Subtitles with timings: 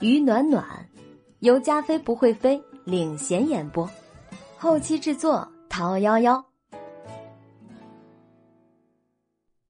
[0.00, 0.64] 于暖暖，
[1.38, 3.88] 由加菲不会飞领衔演播，
[4.58, 6.44] 后期制作陶幺幺。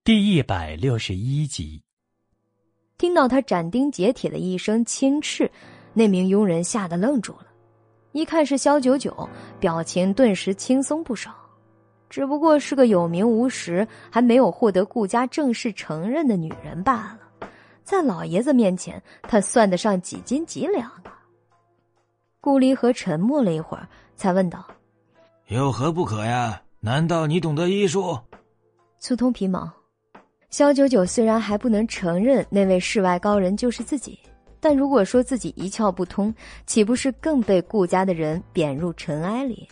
[0.02, 1.82] 第一百六十一集，
[2.98, 5.50] 听到他斩钉截铁的一声轻斥，
[5.92, 7.46] 那名佣人吓得愣住了。
[8.12, 9.29] 一看是萧九九，
[9.61, 11.34] 表情顿时轻松不少。
[12.09, 17.20] 只不过是个有名无实、还没有获得顾家正式承认的女人罢了。
[17.85, 21.21] 在老爷子面前，他算得上几斤几两啊？
[22.41, 24.66] 顾离和沉默了一会儿，才问道
[25.48, 26.61] ：“有何不可呀？
[26.80, 28.19] 难道你懂得医术？”
[28.98, 29.70] 粗通皮毛。
[30.48, 34.19] 萧九九虽然还不能承认那位世外高人就是自己，
[34.61, 39.69] 但如果说自己一窍不通，岂不是更被顾家的人贬入尘埃里？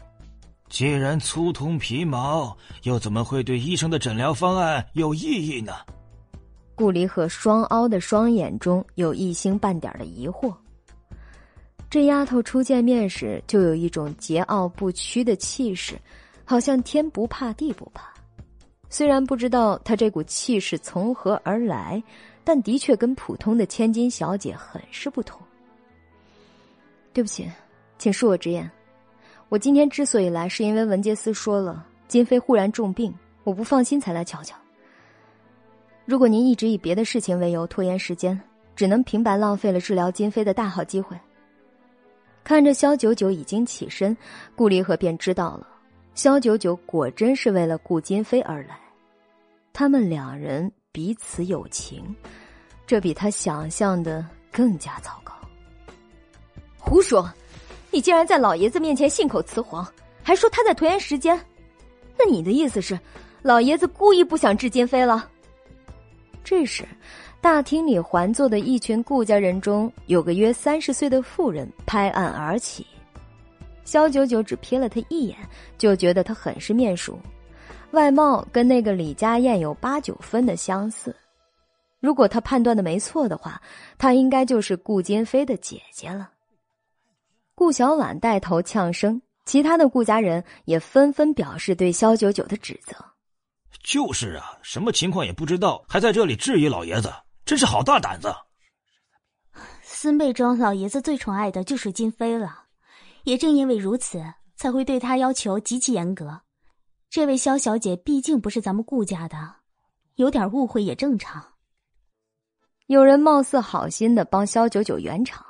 [0.69, 5.73] 既然粗通皮毛，又怎么会对医生的诊疗方案有异议呢？
[6.75, 10.55] 顾离和双凹的双眼中有一星半点的疑惑。
[11.91, 15.95] 这丫头初见面时就有一种桀骜不屈的气势，
[16.45, 18.11] 好像天不怕地不怕。
[18.89, 22.03] 虽然不知道她这股气势从何而来，
[22.45, 25.41] 但的确跟普通的千金小姐很是不同。
[27.13, 27.47] 对不起，
[27.99, 28.71] 请恕我直言，
[29.51, 33.15] 我今天之所以来，是因为文杰斯说了金飞忽然重病，
[33.45, 34.57] 我不放心才来瞧瞧。
[36.05, 38.39] 如果您一直以别的事情为由拖延时间，
[38.75, 41.17] 只能平白浪费了治疗金飞的大好机会。
[42.43, 44.17] 看着萧九九已经起身，
[44.57, 45.67] 顾离和便知道了，
[46.15, 48.79] 萧九九果真是为了顾金飞而来。
[49.73, 52.15] 他们两人彼此有情，
[52.87, 55.33] 这比他想象的更加糟糕。
[56.77, 57.31] 胡说！
[57.93, 59.87] 你竟然在老爷子面前信口雌黄，
[60.23, 61.39] 还说他在拖延时间？
[62.19, 62.99] 那你的意思是，
[63.43, 65.29] 老爷子故意不想治金飞了？
[66.45, 66.85] 这时，
[67.41, 72.87] 大厅里环坐的一群顾家人中，有个约三十岁的妇人拍案而起。
[73.85, 75.37] 萧九九只瞥了他一眼，
[75.77, 77.19] 就觉得他很是面熟，
[77.91, 81.15] 外貌跟那个李家燕有八九分的相似。
[82.01, 83.63] 如果他判断的没错的话，
[83.97, 86.31] 她应该就是顾金飞的姐姐了。
[87.55, 92.97] 顾小婉带头呛声，其他的顾家人也纷纷表示对萧九九的指责。
[93.83, 97.13] 就是啊，什么情况也不知道，还在这里质疑老爷子，
[97.45, 98.33] 真是好大胆子！
[99.83, 102.65] 孙辈中，老爷子最宠爱的就是金飞了，
[103.25, 104.23] 也正因为如此，
[104.57, 106.41] 才会对他要求极其严格。
[107.11, 109.37] 这位萧小姐毕竟不是咱们顾家的，
[110.15, 111.45] 有点误会也正常。
[112.87, 115.45] 有人貌似好心的帮萧九九圆场，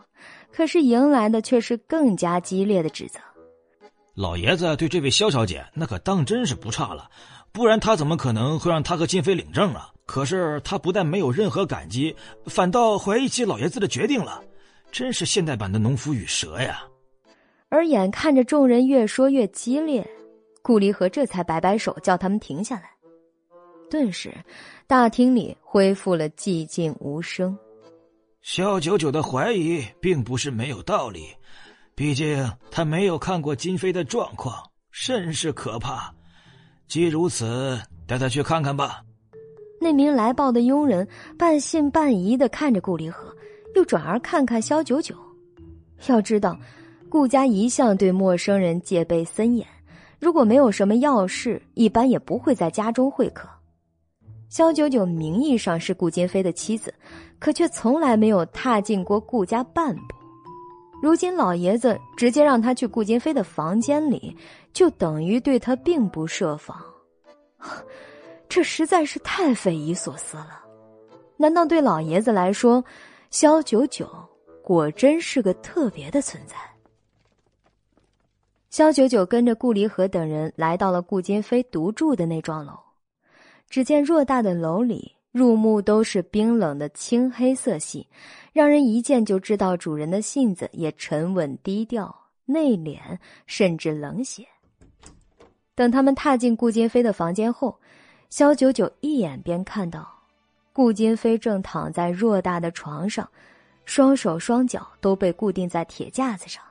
[0.53, 3.21] 可是迎来的却是更加激烈的指责。
[4.15, 7.11] 老爷子对这位萧小姐那可当真是不差了。
[7.53, 9.89] 不然他怎么可能会让他和金飞领证啊？
[10.07, 12.15] 可是他不但没有任何感激，
[12.47, 14.43] 反倒怀疑起老爷子的决定了，
[14.91, 16.83] 真是现代版的农夫与蛇呀！
[17.69, 20.07] 而眼看着众人越说越激烈，
[20.61, 22.91] 顾离和这才摆摆手叫他们停下来。
[23.89, 24.35] 顿时，
[24.87, 27.57] 大厅里恢复了寂静无声。
[28.43, 31.29] 萧九九的怀疑并不是没有道理，
[31.95, 36.13] 毕竟他没有看过金飞的状况，甚是可怕。
[36.93, 39.03] 既如此，带他去看看吧。
[39.81, 41.09] 那名来报的佣人
[41.39, 43.35] 半信半疑的看着顾离合，
[43.75, 45.15] 又转而看看萧九九。
[46.09, 46.55] 要知道，
[47.09, 49.67] 顾家一向对陌生人戒备森严，
[50.21, 53.49] 如果没有什么要事，一般也不会在家中会客。
[54.51, 56.93] 萧九九名义上是顾金飞的妻子，
[57.39, 60.03] 可却从来没有踏进过顾家半步。
[61.03, 64.37] 如今老爷子直接让他去顾金飞的房间里，
[64.73, 66.83] 就等于对他并不设防，
[68.49, 70.63] 这实在是太匪夷所思了。
[71.37, 72.85] 难道对老爷子来说，
[73.31, 74.09] 萧九九
[74.63, 76.57] 果真是个特别的存在？
[78.71, 82.73] 萧九九跟着顾离和等人来到了顾金飞独住的那幢楼，
[83.69, 85.17] 只见偌大的楼里。
[85.33, 88.07] 入目都是冰冷的青黑色系，
[88.53, 92.15] 让人一见就知道主人的性子也沉稳低调、
[92.45, 92.99] 内敛，
[93.47, 94.47] 甚至冷血。
[95.75, 97.81] 等他们踏进顾金飞的房间后，
[98.29, 100.23] 萧九九一眼便看到，
[100.73, 103.29] 顾金飞正躺在偌大的床上，
[103.85, 106.63] 双手双脚都被固定在铁架子上，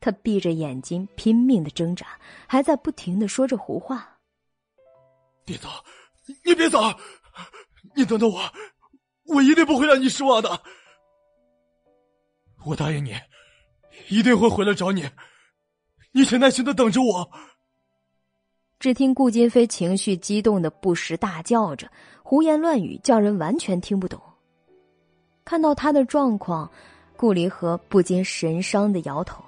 [0.00, 2.06] 他闭着眼睛拼命的挣扎，
[2.46, 4.18] 还在不停的说着胡话
[5.44, 5.68] ：“别走，
[6.44, 6.78] 你别走。”
[7.96, 8.52] 你等等我，
[9.24, 10.62] 我一定不会让你失望的。
[12.66, 13.14] 我答应你，
[14.10, 15.08] 一定会回来找你。
[16.12, 17.32] 你且耐心的等着我。
[18.80, 21.86] 只听顾金飞情绪激动的不时大叫着，
[22.22, 24.18] 胡言乱语，叫人完全听不懂。
[25.44, 26.68] 看到他的状况，
[27.14, 29.44] 顾离合不禁神伤的摇头。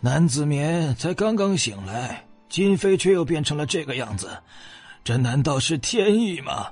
[0.00, 4.28] 南子眠才刚刚醒来，金飞却又变成了这个样子，
[5.02, 6.70] 这难道是天意吗？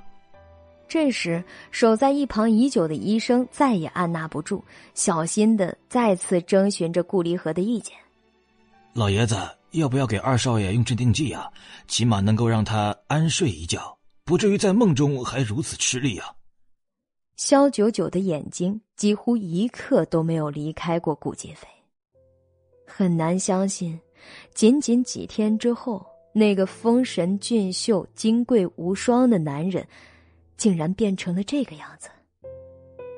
[0.87, 4.63] 这时，守在一旁已久的医生再也按捺不住，
[4.93, 7.95] 小心的再次征询着顾离合的意见。
[8.93, 9.35] 老爷子，
[9.75, 11.49] 要不要给二少爷用镇定剂啊？
[11.87, 16.33] 起码能够让他安睡一觉，不至于在梦中还如此吃力啊。
[17.35, 21.67] 萧九九的眼睛几乎一刻都没有离开过顾金飞，
[22.87, 23.99] 很难相信，
[24.53, 29.85] 仅仅几天之后，那个丰神俊秀、金贵无双的男人，
[30.55, 32.09] 竟然变成了这个样子。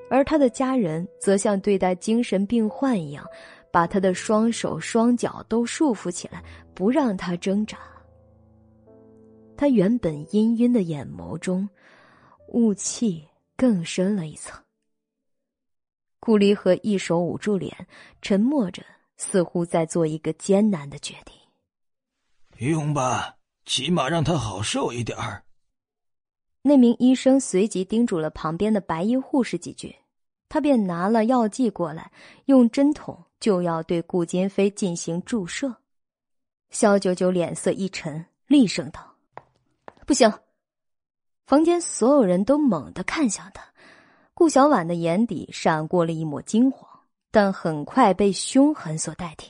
[0.10, 3.24] 而他的家人则像对待精神病患一样，
[3.72, 6.44] 把他的双手双脚都束缚起来，
[6.74, 7.78] 不让他挣扎。
[9.56, 11.68] 他原本氤氲的眼眸中，
[12.50, 13.28] 雾气。
[13.60, 14.56] 更深了一层。
[16.20, 17.88] 顾离和一手捂住脸，
[18.22, 18.86] 沉默着，
[19.16, 22.70] 似乎在做一个艰难的决定。
[22.70, 25.44] 用吧，起码让他好受一点儿。
[26.62, 29.96] 那名医生随即叮嘱了旁边的白衣护士几句，
[30.48, 32.12] 他便拿了药剂过来，
[32.46, 35.76] 用针筒就要对顾金飞进行注射。
[36.70, 39.00] 肖九九脸色一沉，厉声道
[40.06, 40.32] ：“不行！”
[41.48, 43.64] 房间所有人都猛地看向他，
[44.34, 46.86] 顾小婉的眼底闪过了一抹惊慌，
[47.32, 49.50] 但很快被凶狠所代替。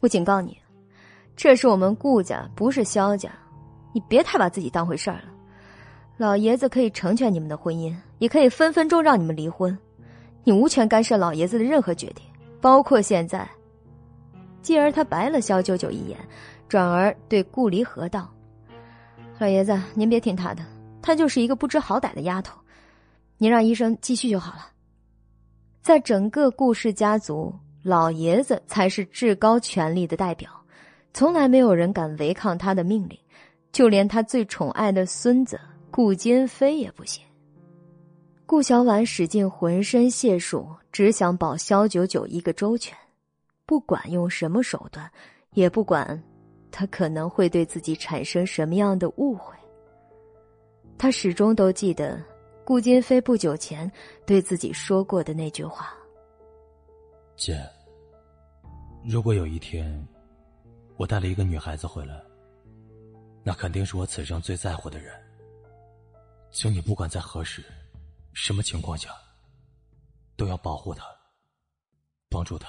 [0.00, 0.56] 我警告你，
[1.36, 3.30] 这是我们顾家，不是萧家，
[3.92, 5.24] 你别太把自己当回事儿了。
[6.16, 9.78] 老爷子可以成全你们的婚姻，也可以分分钟让你们离婚，
[10.42, 12.24] 你无权干涉老爷子的任何决定，
[12.60, 13.48] 包括现在。
[14.60, 16.18] 继而，他白了萧九九一眼，
[16.68, 18.28] 转而对顾离河道
[19.38, 20.64] ：“老爷子，您别听他的。”
[21.00, 22.58] 她就是一个不知好歹的丫头，
[23.38, 24.66] 您让医生继续就好了。
[25.80, 30.50] 在整个顾氏家族，老爷子才是至高权力的代表，
[31.14, 33.18] 从来没有人敢违抗他的命令，
[33.72, 35.58] 就连他最宠爱的孙子
[35.90, 37.24] 顾金飞也不行。
[38.44, 42.98] 顾小婉使尽浑身解数，只想保萧九九一个周全，
[43.64, 45.08] 不管用什么手段，
[45.52, 46.20] 也不管
[46.72, 49.54] 他可能会对自己产生什么样的误会。
[50.98, 52.20] 他始终都记得
[52.64, 53.88] 顾金飞不久前
[54.26, 55.94] 对自己说过的那句话
[57.38, 57.56] ：“姐，
[59.04, 60.04] 如果有一天
[60.96, 62.20] 我带了一个女孩子回来，
[63.44, 65.14] 那肯定是我此生最在乎的人。
[66.50, 67.64] 请你不管在何时、
[68.32, 69.10] 什么情况下，
[70.38, 71.04] 都要保护他、
[72.30, 72.68] 帮助他，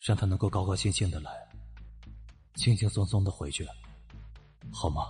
[0.00, 1.30] 让他能够高高兴兴的来，
[2.54, 3.66] 轻轻松松的回去，
[4.72, 5.02] 好吗？”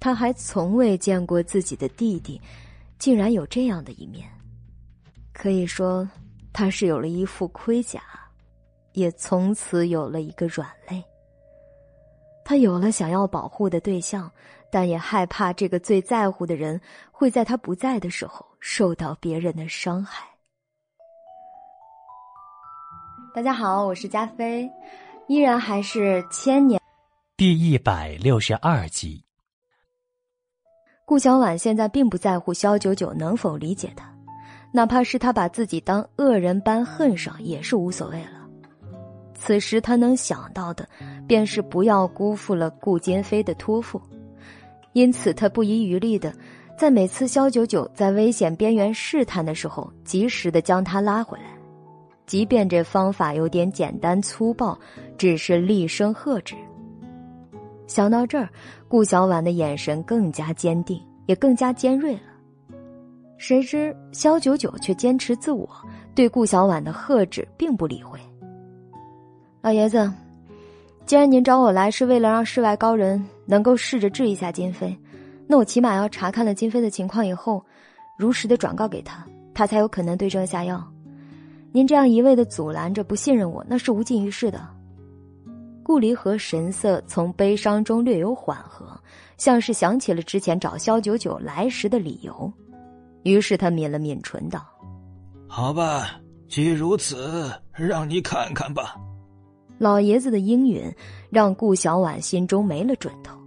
[0.00, 2.40] 他还从未见过自己的弟弟，
[2.98, 4.26] 竟然有这样的一面。
[5.34, 6.08] 可以说，
[6.52, 8.02] 他是有了一副盔甲，
[8.92, 11.04] 也从此有了一个软肋。
[12.42, 14.32] 他有了想要保护的对象，
[14.70, 16.80] 但也害怕这个最在乎的人
[17.10, 20.26] 会在他不在的时候受到别人的伤害。
[23.34, 24.68] 大家好，我是加菲，
[25.26, 26.80] 依然还是千年
[27.36, 29.24] 第一百六十二集。
[31.04, 34.12] 顾小婉现在并不在乎萧九九能否理解他，
[34.72, 38.46] 哪怕是他把自己当恶人般恨上，也是无所谓了。
[39.34, 40.86] 此时他能想到的，
[41.26, 44.02] 便是不要辜负了顾坚飞的托付，
[44.98, 46.34] 因此他不遗余力的，
[46.76, 51.44] 在每次肖九九在危险边缘试探的时候，及时的将他拉回来，
[52.26, 54.76] 即便这方法有点简单粗暴，
[55.16, 56.56] 只是厉声喝止。
[57.86, 58.48] 想到这儿，
[58.88, 62.22] 顾小婉的眼神更加坚定，也更加尖锐了。
[63.36, 65.70] 谁知肖九九却坚持自我，
[66.12, 68.18] 对顾小婉的喝止并不理会。
[69.62, 70.12] 老爷子，
[71.08, 74.94] 既然您找我来是为了让世外高人能够试着治一下金飞，
[75.46, 77.64] 那我起码要查看了金飞的情况以后，
[78.18, 80.86] 如实的转告给他，他才有可能对症下药。
[81.72, 84.68] 您这样一味的阻拦着、不信任我，那是无济于事的。
[85.82, 88.86] 顾离和神色从悲伤中略有缓和，
[89.38, 92.52] 像是想起了之前找萧九九来时的理由，
[93.22, 94.62] 于是他抿了抿唇道
[95.48, 98.94] ：“好吧，既如此，让你看看吧。”
[99.78, 100.92] 老爷子的应允
[101.30, 103.38] 让顾小婉心中没了准头，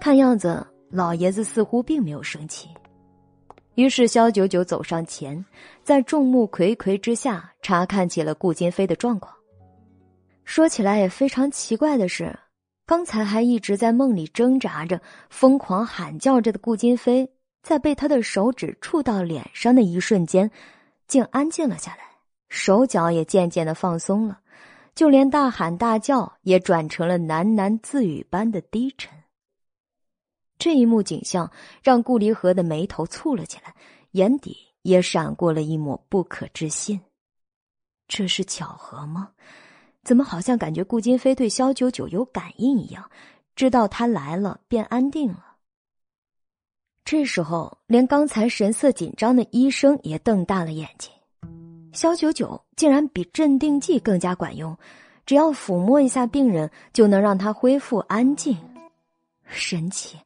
[0.00, 2.68] 看样子老爷子似乎并没有生气。
[3.74, 5.44] 于是萧九九走上前，
[5.82, 9.34] 在众目睽睽之下查看起了顾金飞的状况。
[10.44, 12.38] 说起来也非常奇怪的是，
[12.86, 17.28] 刚才还一直在梦里挣扎着、疯狂喊叫着的顾金飞，
[17.62, 20.48] 在被他的手指触到脸上的一瞬间，
[21.08, 22.04] 竟安静了下来，
[22.48, 24.38] 手脚也渐渐的放松了，
[24.94, 29.10] 就连大喊大叫也转成了喃喃自语般的低沉。
[30.58, 31.50] 这一幕景象
[31.82, 33.74] 让顾离河的眉头蹙了起来，
[34.12, 37.00] 眼底也闪过了一抹不可置信。
[38.06, 39.32] 这是巧合吗？
[40.04, 43.10] 怎么好像感觉顾金飞对萧九九有感应一样，
[43.56, 45.56] 知道他来了便安定了。
[47.04, 51.10] 这时候，连刚才神色紧张的医生也瞪大了眼睛。
[51.94, 54.76] 肖九九竟然比镇定剂更加管用，
[55.24, 58.56] 只要抚摸一下病人，就能让他恢复安静。
[59.46, 60.18] 神奇，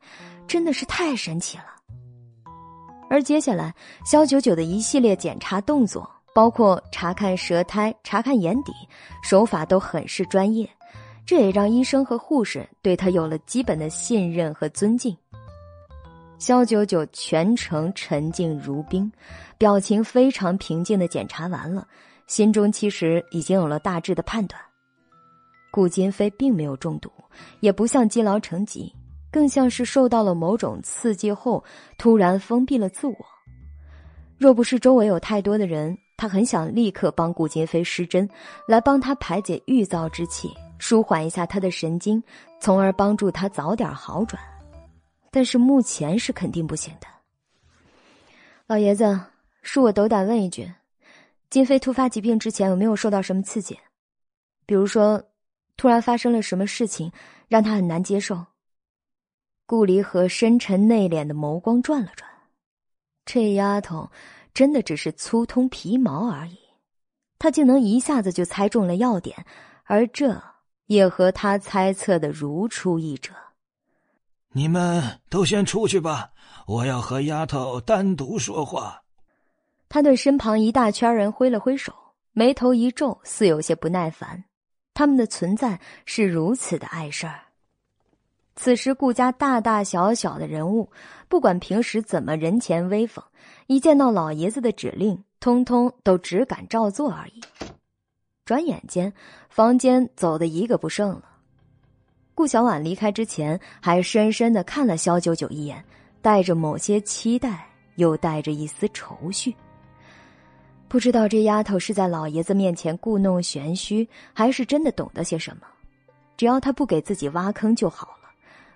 [0.47, 1.65] 真的是太神奇了。
[3.11, 3.75] 而接下来，
[4.07, 8.73] 肖九九的一系列检查动作，包括查看舌苔、查看眼底，
[9.23, 10.69] 手法都很是专业，
[11.27, 15.15] 这也让医生和护士对他有了基本的信任和尊敬。
[16.38, 19.11] 萧九九全程沉静如冰，
[19.59, 21.87] 表情非常平静的检查完了，
[22.28, 24.61] 心中其实已经有了大致的判断。
[25.73, 27.11] 顾金飞并没有中毒，
[27.59, 28.95] 也不像积劳成疾，
[29.33, 31.62] 更像是受到了某种刺激后
[31.99, 33.16] 突然封闭了自我。
[34.38, 38.28] 若不是周围有太多的人，他很想立刻帮顾金飞施针，
[38.66, 42.23] 来帮他排解郁躁之气，舒缓一下他的神经，
[42.61, 44.40] 从而帮助他早点好转。
[45.38, 47.07] 但是目前是肯定不行的。
[48.66, 49.04] 老爷子，
[49.62, 50.75] 恕我斗胆问一句：
[51.49, 53.78] 金飞突发疾病之前有没有受到什么刺激？
[54.66, 55.23] 比如说，
[55.76, 57.12] 突然发生了什么事情
[57.47, 58.47] 让他很难接受？
[59.64, 62.28] 顾离和深沉内敛的眸光转了转，
[63.25, 64.11] 这丫头
[64.52, 66.59] 真的只是粗通皮毛而已，
[67.38, 69.47] 她竟能一下子就猜中了要点，
[69.85, 70.42] 而这
[70.87, 73.33] 也和他猜测的如出一辙。
[74.52, 76.31] 你们都先出去吧，
[76.67, 79.02] 我要和丫头单独说话。
[79.88, 81.93] 他对身旁一大圈人挥了挥手，
[82.33, 84.45] 眉头一皱，似有些不耐烦。
[84.95, 87.40] 他们的存在是如此的碍事儿。
[88.57, 90.90] 此时顾家大大小小的人物，
[91.28, 93.25] 不管平时怎么人前威风，
[93.69, 97.40] 一见到老爷子的指令，通通都只敢照做而已。
[98.45, 99.12] 转眼间，
[99.49, 101.38] 房间走的一个不剩了。
[102.38, 105.85] 顾小婉离开之前，还深深的看了肖九九一眼，
[106.23, 107.66] 带着某些期待，
[107.97, 109.52] 又带着一丝愁绪。
[110.87, 115.66] 不知道这丫头是在老爷子面前故弄玄虚，还是真的懂得些什么。
[116.37, 118.30] 只要她不给自己挖坑就好了，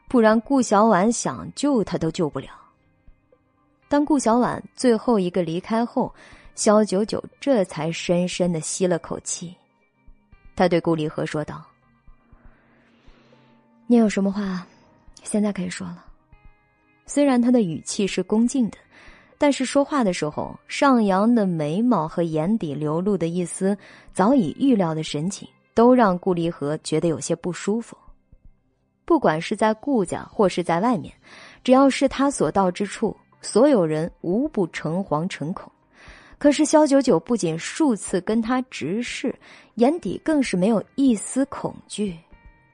[0.08, 2.48] 不然顾小婉想救她都救不了。
[3.88, 6.12] 当顾小婉最后一个离开后，
[6.56, 9.54] 肖九九这才深深的吸了口气，
[10.56, 11.64] 他对顾离和说道。
[13.86, 14.66] 你有什么话，
[15.22, 16.04] 现在可以说了。
[17.04, 18.78] 虽然他的语气是恭敬的，
[19.36, 23.76] 但是说话的时候，上扬的眉毛和眼底流露的一丝
[24.12, 27.96] 早已预料的神情，都让顾离和觉得有些不舒服。
[29.04, 31.12] 不管是在顾家或是在外面，
[31.62, 35.70] 只要是他所到之处，所有人无不诚惶诚恐。
[36.38, 39.34] 可是萧九九不仅数次跟他直视，
[39.74, 42.16] 眼底更是没有一丝恐惧。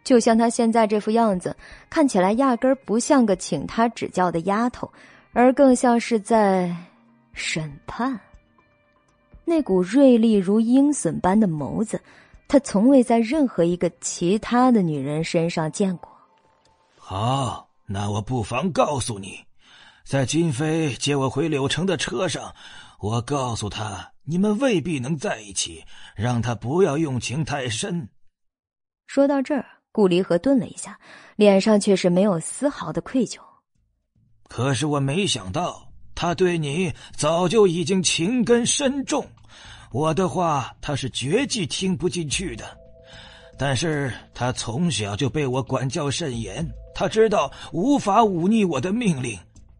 [0.08, 1.54] 就像她现在这副样子，
[1.90, 4.90] 看起来压根儿不像个请她指教的丫头，
[5.34, 6.74] 而更像是在
[7.34, 8.18] 审判。
[9.44, 12.00] 那股锐利如鹰隼般的眸子，
[12.48, 16.10] 他从未在任何一个其他的女人身上见过。
[16.96, 19.44] 好，那我不妨告诉你，
[20.06, 22.54] 在金飞接我回柳城的车上，
[22.98, 25.84] 我告诉他你们未必能在一起，
[26.16, 28.08] 让他不要用情太深。
[29.06, 29.66] 说到这儿。
[29.98, 30.96] 顾离和顿了一下，
[31.34, 33.40] 脸上却是没有丝毫的愧疚。
[34.48, 39.26] 可是我没想到，他对你早就已经情根深重，
[39.90, 42.64] 我的话他是绝技听不进去的。
[43.58, 46.64] 但是他从小就被我管教甚严，
[46.94, 49.36] 他知道无法忤逆我的命令，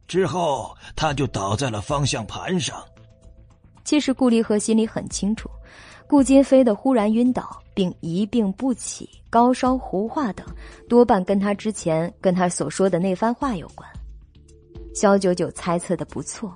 [0.08, 2.84] 之后他就倒在了方向盘上。
[3.84, 5.48] 其实顾离和心里很清楚。
[6.08, 10.44] 顾金飞的忽然晕倒并一病不起、高烧胡化等，
[10.88, 13.88] 多半跟他之前跟他所说的那番话有关。
[14.92, 16.52] 萧九九猜测的不错，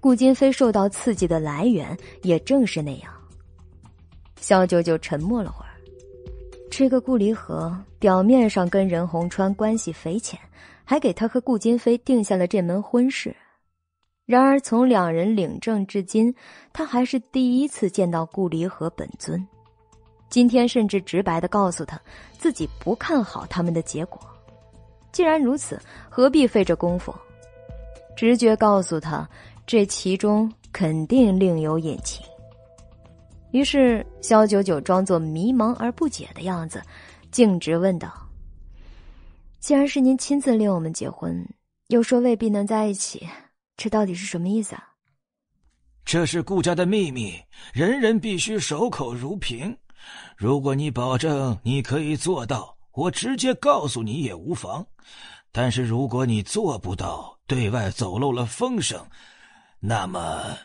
[0.00, 3.12] 顾金飞受到刺激的来源也正是那样。
[4.40, 5.76] 萧九九沉默了会儿，
[6.70, 10.40] 这个顾离河表面上跟任洪川关系匪浅，
[10.86, 13.36] 还给他和顾金飞定下了这门婚事。
[14.24, 16.34] 然而，从两人领证至今，
[16.72, 19.46] 他还是第一次见到顾离和本尊。
[20.32, 22.00] 今天甚至直白的告诉他，
[22.38, 24.18] 自己不看好他们的结果。
[25.12, 27.14] 既然如此，何必费这功夫？
[28.16, 29.28] 直觉告诉他，
[29.66, 32.24] 这其中肯定另有隐情。
[33.50, 36.80] 于是肖九九装作迷茫而不解的样子，
[37.30, 38.10] 径直问道
[39.60, 41.46] ：“既然是您亲自令我们结婚，
[41.88, 43.28] 又说未必能在一起，
[43.76, 44.88] 这到底是什么意思啊？”
[46.06, 47.34] 这是顾家的秘密，
[47.74, 49.76] 人人必须守口如瓶。
[50.36, 54.86] 如果你保证你可以做到，我直接告诉你也无妨。
[55.50, 59.06] 但是如果你做不到，对外走漏了风声，
[59.80, 60.56] 那么……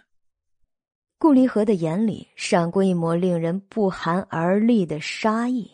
[1.19, 5.69] 顾离合的眼里闪过一抹令人不寒而栗的杀意。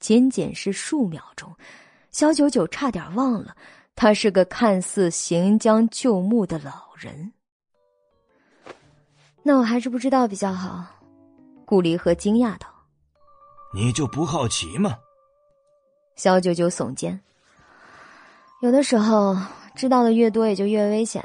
[0.00, 1.54] 仅仅是数秒钟，
[2.10, 3.56] 小九九差点忘了
[3.94, 7.32] 他是个看似行将就木的老人。
[9.42, 10.84] 那我还是不知道比较好。
[11.70, 12.66] 顾离合惊讶道
[13.72, 14.98] ：“你就不好奇吗？”
[16.18, 17.20] 小九九耸肩
[18.60, 19.36] ：“有的时候
[19.76, 21.24] 知道的越多，也就越危险。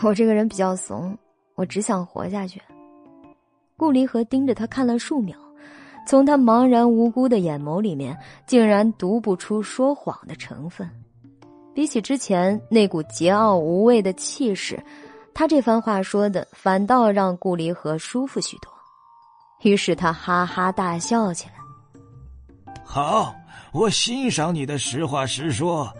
[0.00, 1.18] 我这个人比较怂，
[1.56, 2.62] 我只想活下去。”
[3.76, 5.36] 顾离合盯着他看了数秒，
[6.06, 8.16] 从他茫然无辜的眼眸里面，
[8.46, 10.88] 竟然读不出说谎的成分。
[11.74, 14.80] 比起之前那股桀骜无畏的气势。
[15.34, 18.72] 他这番话说的，反倒让顾离合舒服许多，
[19.64, 21.54] 于是他哈哈大笑起来。
[22.84, 23.34] 好，
[23.72, 25.92] 我欣赏你的实话实说。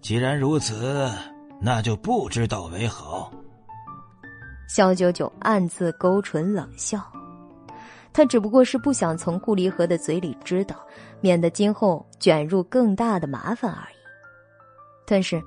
[0.00, 1.08] 既然如此，
[1.60, 3.30] 那就不知道为好。
[4.68, 7.00] 肖九九暗自勾唇冷笑，
[8.12, 10.76] 他只不过是不想从顾离河的嘴里知道，
[11.20, 13.96] 免得今后卷入更大的麻烦而已。
[15.06, 15.42] 但是，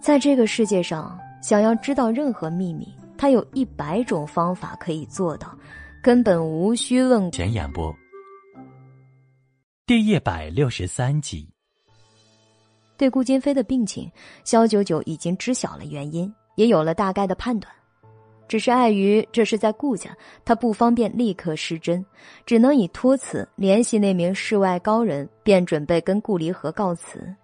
[0.00, 1.18] 在这个世界上。
[1.40, 5.56] 想要知道任何秘密，他有一百种方法可以做到，
[6.00, 7.30] 根本无需问。
[7.32, 7.92] 前演播，
[9.84, 11.48] 第一百六十三集。
[12.96, 14.10] 对顾金飞的病情，
[14.44, 17.72] 肖九九已经知晓了原因，也有了大概的判断，
[18.46, 22.04] 只是碍于这是在顾家，他不方便立刻施针，
[22.46, 27.34] 只能以托辞联系那名世外高人，便准备跟顾离合告辞。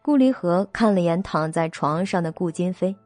[0.00, 2.96] 顾离合看了眼躺在床上的顾金飞，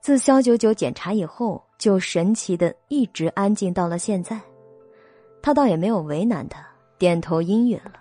[0.00, 4.40] 自肖九九检查以后，就神奇的一直安静到了现在。
[5.42, 6.64] 他倒也没有为难他，
[6.96, 7.94] 点头应允了。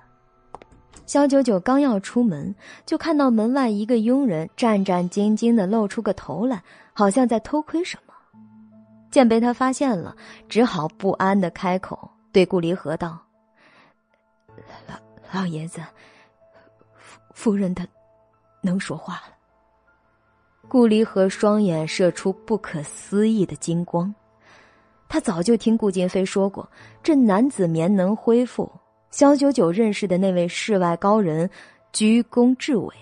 [1.07, 2.53] 肖九九刚要出门，
[2.85, 6.61] 就看到门外一个佣人战战兢兢的露出个头来，
[6.93, 8.13] 好像在偷窥什么。
[9.09, 10.15] 见被他发现了，
[10.47, 13.19] 只好不安的开口对顾离合道
[14.87, 14.95] ：“老
[15.31, 15.81] 老爷子。”
[17.33, 17.87] 夫人的
[18.61, 19.40] 能说话了。
[20.71, 24.15] 顾离和双眼射出不可思议的金光，
[25.09, 26.65] 他早就听顾金飞说过，
[27.03, 28.71] 这男子棉能恢复。
[29.09, 31.49] 肖九九认识的那位世外高人，
[31.91, 32.95] 居功至伟。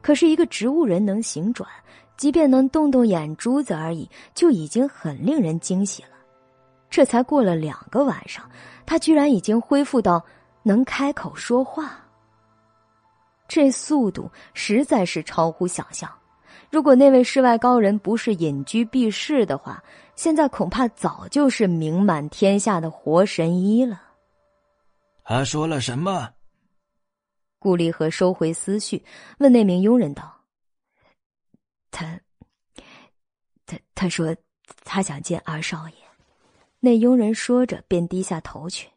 [0.00, 1.68] 可是，一个植物人能行转，
[2.16, 6.16] 即便能动动眼珠子而已，就已经很令人惊喜了。
[6.88, 8.42] 这才过了两个晚上，
[8.86, 10.24] 他居然已经恢复到
[10.62, 12.02] 能开口说话。
[13.46, 16.10] 这速度实在是超乎想象。
[16.70, 19.82] 如果那位世外高人不是隐居避世的话，
[20.14, 24.02] 现在恐怕早就是名满天下的活神医了。
[25.24, 26.30] 他说了什么？
[27.58, 29.04] 顾立和收回思绪，
[29.38, 30.40] 问那名佣人道
[31.90, 32.20] ：“他，
[33.64, 34.36] 他他说
[34.84, 35.94] 他想见二少爷。”
[36.78, 38.88] 那佣人说着，便低下头去。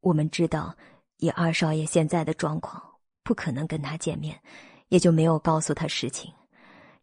[0.00, 0.74] 我们知道，
[1.18, 2.82] 以二少爷现在的状况。
[3.22, 4.38] 不可能跟他见面，
[4.90, 6.30] 也就没有告诉他实情，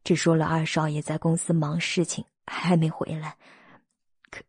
[0.04, 3.36] 只说了二少爷在公司忙事情，还没回来。
[4.30, 4.41] 可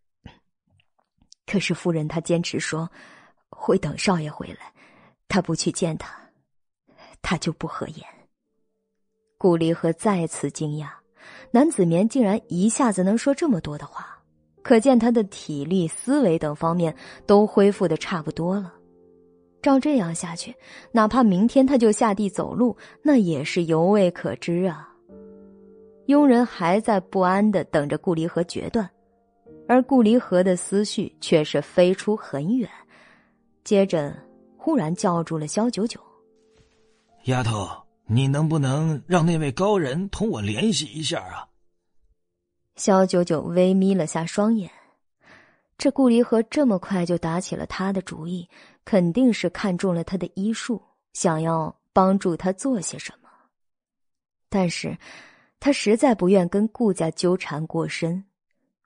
[1.47, 2.91] 可是夫人她坚持说
[3.49, 4.73] 会等少爷回来，
[5.29, 6.15] 他不去见他，
[7.23, 8.05] 他就不合眼。
[9.39, 10.91] 顾离和再次惊讶，
[11.53, 14.21] 南子棉竟然一下子能说这么多的话，
[14.63, 18.75] 可见他的体力、思维等方面都恢复的差不多了。
[19.61, 20.55] 照这样下去，
[20.93, 24.89] 哪怕明天他就下地走路，那也是犹未可知啊。
[26.07, 28.89] 佣人还在不安的等着顾离合决断，
[29.69, 32.71] 而顾离合的思绪却是飞出很远，
[33.65, 34.17] 接着
[34.57, 36.01] 忽然叫住了萧九九
[37.27, 37.69] ：“丫头，
[38.07, 41.45] 你能不能让那位高人同我联系一下啊？”
[42.77, 44.71] 萧九九微眯了下双眼。
[45.77, 48.49] 这顾离合这么快就打起了他的主意，
[48.89, 50.81] 肯定是看中了他的医术，
[51.13, 53.29] 想要帮助他做些什么。
[54.49, 54.97] 但是，
[55.61, 58.25] 他实在不愿跟顾家纠缠过深，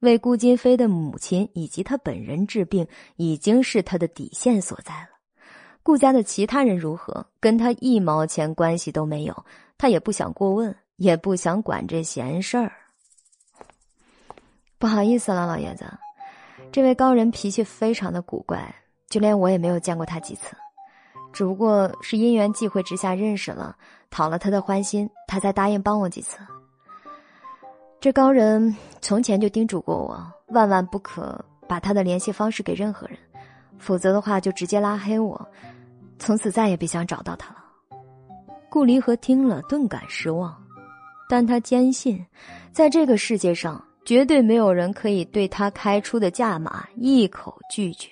[0.00, 2.84] 为顾金飞的母亲以及他本人治病，
[3.14, 5.10] 已经是他的底线所在了。
[5.84, 9.46] 顾家的其他人如何，跟他一毛钱关系都没有，
[9.78, 12.72] 他也不想过问，也不想管这闲事儿。
[14.78, 15.84] 不好意思了，老爷子。
[16.72, 18.74] 这位高人脾气非常的古怪，
[19.12, 20.57] 就连我也没有见过他几次，
[21.35, 23.77] 只不过是因缘际会之下认识了，
[24.09, 26.38] 讨了他的欢心，他才答应帮我几次。
[28.01, 33.18] 这高人从前就叮嘱过我，万万不可把他的联系方式给任何人，
[33.79, 35.46] 否则的话就直接拉黑我，
[36.18, 37.59] 从此再也别想找到他了。
[38.70, 40.57] 顾离和听了，顿感失望，
[41.29, 42.25] 但他坚信，
[42.72, 48.09] 在这个世界上，绝对没有人可以对他开出的价码一口拒绝，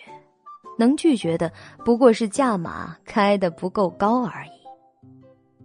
[0.81, 1.53] 能拒绝的
[1.85, 4.51] 不过是价码开的不够高而已。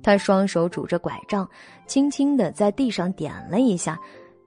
[0.03, 1.49] 他双手拄着拐杖，
[1.87, 3.97] 轻轻的在地上点了一下，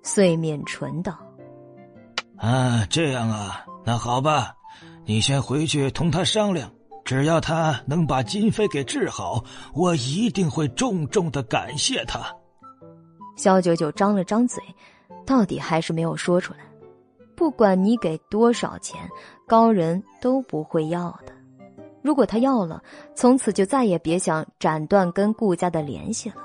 [0.02, 1.18] 碎面唇道
[2.36, 4.54] ：“啊，这样啊，那好吧，
[5.06, 6.70] 你先回去同他商量。”
[7.04, 12.20] 只要他能把金飞给治好，我一定会重重的感谢他。
[13.34, 14.62] 肖九九张了张嘴，
[15.24, 16.58] 到底还是没有说出来。
[17.34, 19.00] 不管你给多少钱，
[19.48, 21.32] 高人都不会要的。
[22.02, 22.80] 如果他要了，
[23.16, 26.36] 从此就再也别想斩断跟顾家的联系了。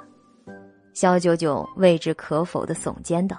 [0.93, 3.37] 萧九九未置可否的耸肩道：“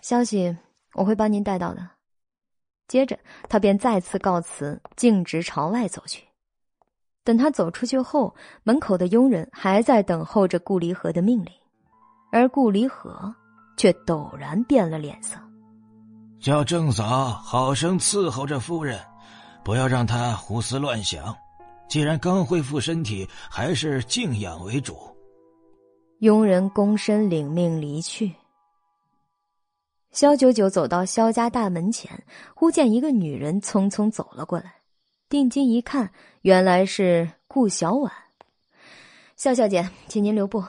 [0.00, 0.56] 消息
[0.94, 1.86] 我会帮您带到的。”
[2.88, 6.24] 接着，他便再次告辞，径直朝外走去。
[7.24, 11.52] 等他走出去后，门口的佣人还在等候着顾离合的命令，
[12.30, 13.34] 而顾离合
[13.76, 15.36] 却陡然变了脸色
[16.40, 19.00] ：“叫郑嫂好生伺候着夫人，
[19.64, 21.36] 不要让她胡思乱想。
[21.88, 24.96] 既然刚恢复身体，还是静养为主。”
[26.20, 28.32] 佣人躬身领命离去。
[30.12, 34.76] 肖九九走到肖家大门前，忽见一个女人匆匆走了过来，
[35.28, 38.10] 定睛一看，原来是顾小婉。
[39.36, 40.64] 肖小姐，请您留步。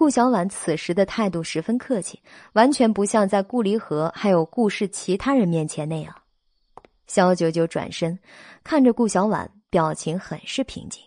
[0.00, 2.18] 顾小婉此时的态度十分客气，
[2.54, 6.22] 完全不像在顾离河还有顾氏其他人面前那样。
[7.06, 8.18] 肖九九转身
[8.64, 11.02] 看着顾小婉，表情很是平静。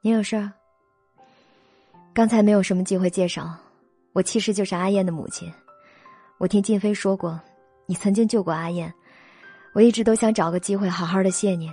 [0.00, 0.50] 你有事儿？
[2.14, 3.54] 刚才没有什么机会介绍。
[4.14, 5.52] 我其实就是阿燕的母亲，
[6.38, 7.38] 我听静飞说过，
[7.84, 8.90] 你曾经救过阿燕，
[9.74, 11.70] 我一直都想找个机会好好的谢你。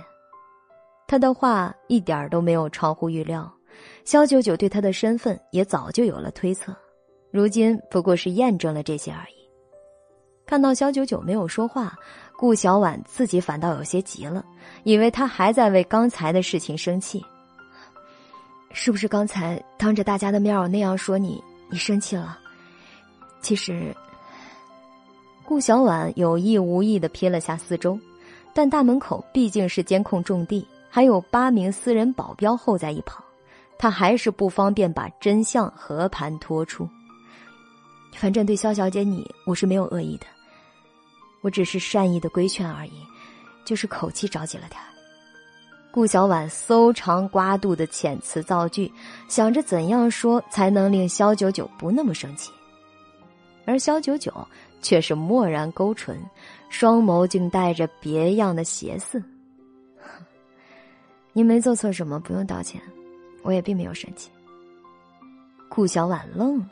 [1.06, 3.50] 他的话一点都没有超乎预料，
[4.04, 6.74] 肖九九对他的身份也早就有了推测，
[7.30, 9.38] 如今不过是验证了这些而已。
[10.46, 11.94] 看到肖九九没有说话，
[12.36, 14.44] 顾小婉自己反倒有些急了，
[14.84, 17.22] 以为他还在为刚才的事情生气，
[18.72, 21.42] 是不是刚才当着大家的面那样说你？
[21.70, 22.38] 你生气了。
[23.42, 23.94] 其实，
[25.44, 27.98] 顾小婉有意无意的瞥了下四周，
[28.54, 33.22] 但大门口毕竟是监控重地，还有八名私人保镖候在一旁，
[33.78, 36.88] 他还是不方便把真相和盘托出。
[38.12, 40.26] 反正对肖小姐你，我是没有恶意的，
[41.40, 43.00] 我只是善意的规劝而已，
[43.64, 44.80] 就是口气着急了点。
[45.90, 48.92] 顾小婉搜肠刮肚的遣词造句，
[49.28, 52.52] 想着怎样说才能令萧九九不那么生气，
[53.64, 54.32] 而萧九九
[54.82, 56.20] 却是默然勾唇，
[56.68, 59.22] 双眸竟带着别样的邪肆。
[61.32, 62.80] 您没做错什么，不用道歉，
[63.42, 64.30] 我也并没有生气。
[65.68, 66.66] 顾小婉愣了，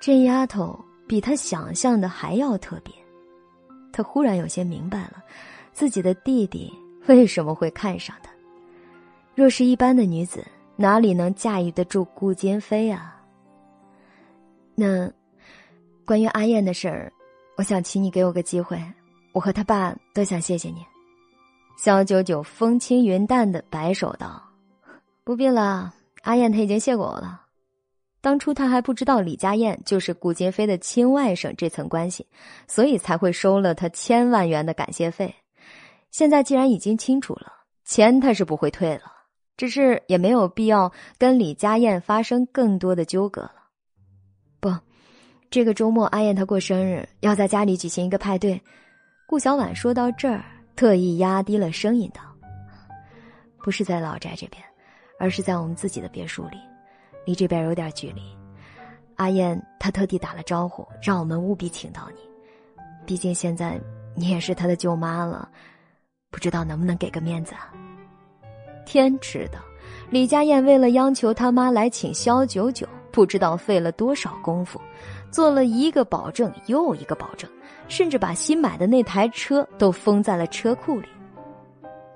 [0.00, 2.94] 这丫头比她想象的还要特别，
[3.92, 5.22] 她忽然有些明白了，
[5.72, 6.72] 自己的弟弟。
[7.06, 8.30] 为什么会看上她？
[9.36, 10.44] 若是一般的女子，
[10.74, 13.22] 哪里能驾驭得住顾坚飞啊？
[14.74, 15.08] 那
[16.04, 17.12] 关于阿燕的事儿，
[17.56, 18.82] 我想请你给我个机会，
[19.32, 20.84] 我和他爸都想谢谢你。
[21.78, 24.42] 肖九九风轻云淡的摆手道
[25.26, 27.42] ：“不必了，阿燕他已经谢过我了。
[28.20, 32.24] 当初他还不知道李佳燕就是顾坚飞的亲外甥这层关系，
[32.68, 35.34] 所以才会收了他千万元的感谢费。”
[36.12, 37.52] 现在既然已经清楚了，
[37.84, 39.02] 钱他是不会退了，
[39.56, 43.64] 只是也没有必要跟李佳燕发生更多的纠葛了。
[44.60, 44.72] 不，
[45.50, 48.62] 这个周末阿燕她过生日，要在家里举行一个派对。
[49.26, 50.44] 顾小婉说到这儿，
[50.76, 52.22] 特意压低了声音道
[53.58, 54.62] ：“不是在老宅这边，
[55.18, 56.56] 而是在我们自己的别墅里，
[57.24, 58.22] 离这边有点距离。
[59.16, 62.20] 阿燕她特地打了招呼，让我们务必请到你。
[63.06, 63.80] 毕竟现在
[64.14, 65.48] 你也是她的舅妈了。”
[66.28, 67.72] 不知道能不能给个面子啊？
[68.84, 69.58] 天知道，
[70.10, 74.78] 李佳燕为了央求他妈来请萧九九，不知道费了多少功夫，
[75.30, 77.48] 做了一个保证又一个保证，
[77.88, 81.08] 甚至把新买的那台车都封在了车库里。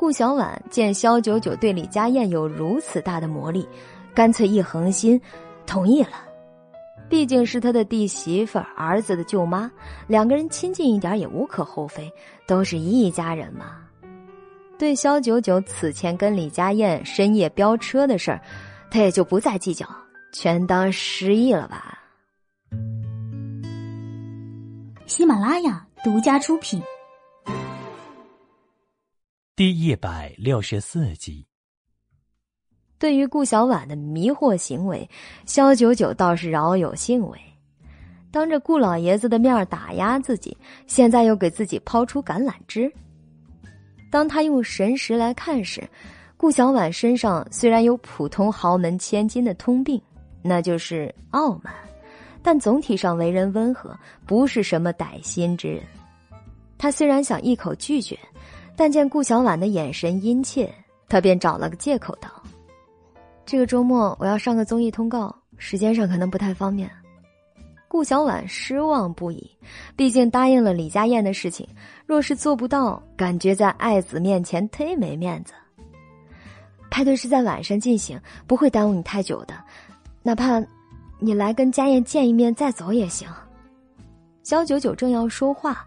[0.00, 3.68] 顾小婉见萧九九对李家燕有如此大的魔力，
[4.14, 5.20] 干脆一横心，
[5.66, 6.24] 同意了。
[7.06, 9.70] 毕竟是他的弟媳妇儿、儿子的舅妈，
[10.06, 12.10] 两个人亲近一点也无可厚非，
[12.46, 13.76] 都是一家人嘛。
[14.78, 18.40] 对肖九九此前跟李家燕深夜飙车的事儿，
[18.90, 19.86] 他也就不再计较，
[20.32, 21.98] 全当失忆了吧。
[25.04, 26.82] 喜马拉雅独家出品，
[29.60, 31.46] 第一百六十四集。
[32.98, 35.06] 对于顾小婉的迷惑行为，
[35.44, 37.38] 肖九九倒是饶有兴味。
[38.30, 42.90] 当着顾老爷子的面打压自己，现在又给自己抛出橄榄枝。
[44.10, 45.86] 当他用神识来看时，
[46.38, 50.00] 顾小婉身上虽然有普通豪门千金的通病，
[50.40, 51.70] 那就是傲慢，
[52.42, 53.94] 但总体上为人温和，
[54.24, 55.82] 不是什么歹心之人。
[56.78, 58.18] 他虽然想一口拒绝，
[58.80, 60.72] 但见顾小婉的眼神殷切，
[61.06, 62.30] 他便找了个借口道
[63.44, 66.90] ：“这个周末我要上个综艺通告，时间上可能不太方便。”
[67.88, 69.50] 顾小婉失望不已，
[69.96, 71.68] 毕竟答应了李家燕的事情，
[72.06, 75.52] 若是做不到，感觉在爱子面前忒没面子。
[76.90, 79.52] 派对是在晚上进行，不会耽误你太久的，
[80.22, 80.58] 哪怕
[81.18, 83.28] 你来跟家燕见一面再走也行。
[84.42, 85.84] 肖九九正要说话，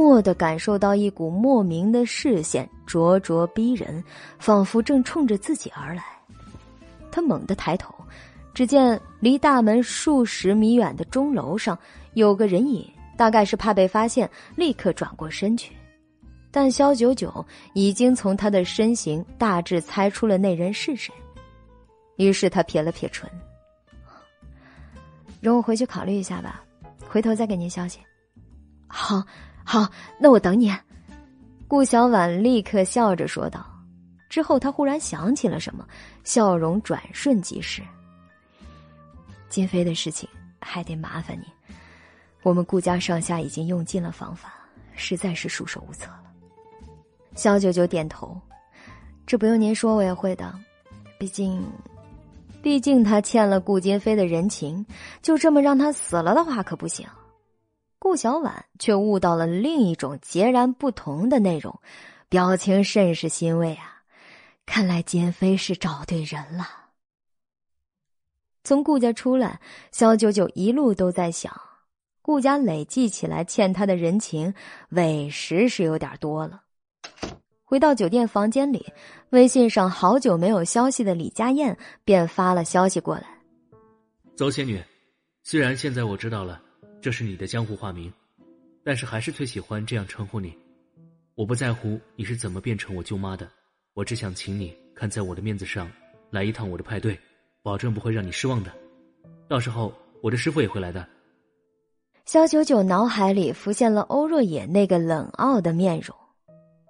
[0.00, 4.02] 蓦地感受到一股莫名的视线灼灼逼人，
[4.38, 6.02] 仿佛正冲着自己而来。
[7.10, 7.94] 他猛地抬头。
[8.52, 11.78] 只见离大门数十米远的钟楼上
[12.14, 12.84] 有个人影，
[13.16, 15.72] 大概是怕被发现，立刻转过身去。
[16.50, 21.14] 但肖九九已经从他的身形大致猜出了那人是谁，
[22.16, 23.30] 于是他撇了撇唇
[25.40, 26.60] ：“容我回去考虑一下吧，
[27.08, 28.00] 回头再给您消息。
[28.88, 29.22] ”“好，
[29.64, 30.74] 好，那我等你。”
[31.68, 33.64] 顾小婉立刻笑着说道。
[34.28, 35.84] 之后，他忽然想起了什么，
[36.22, 37.82] 笑容转瞬即逝。
[39.48, 40.28] 金飞的事情
[40.60, 41.44] 还得麻烦你，
[42.42, 44.52] 我们顾家上下已经用尽了方法，
[44.94, 46.22] 实在是束手无策了。
[47.34, 48.40] 肖九九点头，
[49.26, 50.54] 这不用您说，我也会的。
[51.18, 51.60] 毕竟，
[52.62, 54.86] 毕竟他欠了顾金飞的人情，
[55.22, 57.04] 就这么让他死了的话可不行。
[58.00, 61.80] 顾小婉却悟到了另一种截然不同的内容，
[62.30, 64.02] 表情甚是欣慰啊！
[64.64, 66.66] 看来金飞是找对人了。
[68.64, 69.60] 从顾家出来，
[69.92, 71.54] 肖九九一路都在想，
[72.22, 74.54] 顾家累计起来欠他的人情，
[74.88, 76.62] 委实是有点多了。
[77.64, 78.90] 回到酒店房间里，
[79.28, 83.26] 微信上好久没有消息的李佳燕便发了消息过来
[84.36, 84.82] ：“邹仙女，
[85.42, 86.62] 虽然现在我知道了
[87.00, 88.12] 这是你的江湖化名，
[88.84, 90.56] 但是还是最喜欢这样称呼你。
[91.34, 93.48] 我不在乎你是怎么变成我舅妈的，
[93.94, 95.90] 我只想请你看在我的面子上，
[96.30, 97.18] 来一趟我的派对。”
[97.62, 98.72] 保证不会让你失望的，
[99.46, 101.06] 到时候我的师傅也会来的。
[102.24, 106.16] 肖九九脑海里浮现了欧若野那个冷傲的面容，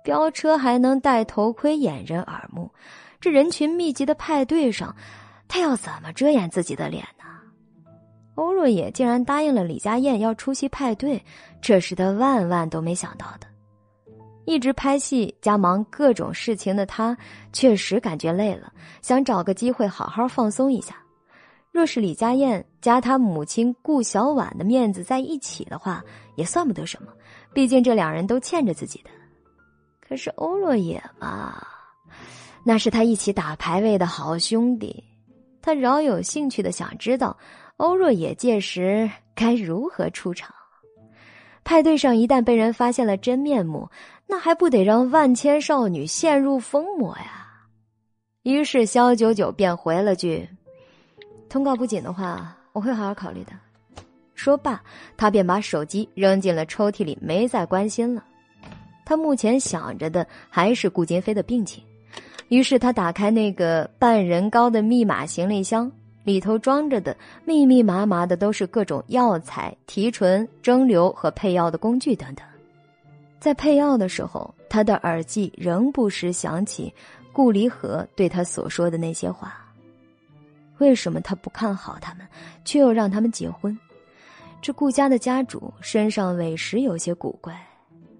[0.04, 2.72] 飙车还能戴头盔掩人耳目，
[3.20, 4.94] 这人群密集的派对上，
[5.48, 7.04] 他要怎么遮掩自己的脸？
[8.40, 11.22] 欧若野竟然答应了李家燕要出席派对，
[11.60, 13.46] 这是他万万都没想到的。
[14.46, 17.14] 一直拍戏加忙各种事情的他，
[17.52, 18.72] 确实感觉累了，
[19.02, 20.96] 想找个机会好好放松一下。
[21.70, 26.02] 若是李家燕加他母亲顾小婉的面子在一起的话，
[26.34, 27.12] 也算不得什么，
[27.52, 29.10] 毕竟这两人都欠着自己的。
[30.00, 31.62] 可是欧若野嘛，
[32.64, 35.04] 那是他一起打排位的好兄弟，
[35.60, 37.36] 他饶有兴趣的想知道
[37.80, 40.54] 欧若野届时该如何出场。
[41.64, 43.88] 派对上一旦被人发现了真面目。
[44.32, 47.48] 那还不得让万千少女陷入疯魔呀！
[48.44, 50.48] 于是肖九九便回了句
[51.50, 53.50] ：“通告不紧的话，我会好好考虑的。”
[54.36, 54.80] 说罢，
[55.16, 58.22] 他便把手机扔进了抽屉里，没再关心了。
[59.04, 61.82] 他目前想着的还是顾金飞的病情，
[62.50, 65.90] 于是他打开那个半人高的密码行李箱，
[66.24, 72.46] 里头装着的密密麻麻的都是各种药材、提纯、蒸馏和配药的工具等等。
[73.38, 76.92] 在配药的时候，他的耳际仍不时响起
[77.32, 79.56] 顾离合对他所说的那些话。
[80.78, 82.26] 为什么他不看好他们，
[82.64, 83.78] 却又让他们结婚？
[84.62, 87.58] 这顾家的家主身上委实有些古怪，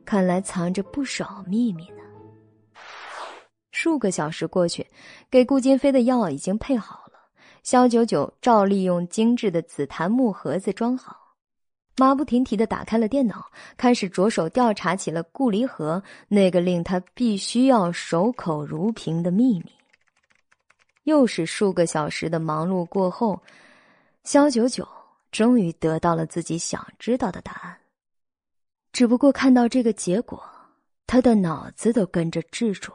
[0.06, 2.02] 看来藏着不少秘密呢。
[3.72, 4.86] 数个小时过去，
[5.30, 7.09] 给顾金飞的药已经配好了，
[7.62, 11.16] 肖九九照例用精致的紫檀木盒子装好。
[11.96, 13.44] 马不停蹄的打开了电脑，
[13.76, 19.66] 开始着手调查起了顾离合那个令他必须要守口如瓶的秘密。
[21.04, 23.42] 又是数个小时的忙碌过后，
[24.24, 24.86] 肖九九
[25.30, 27.76] 终于得到了自己想知道的答案。
[28.92, 30.42] 只不过看到这个结果，
[31.06, 32.92] 他的脑子都跟着滞住。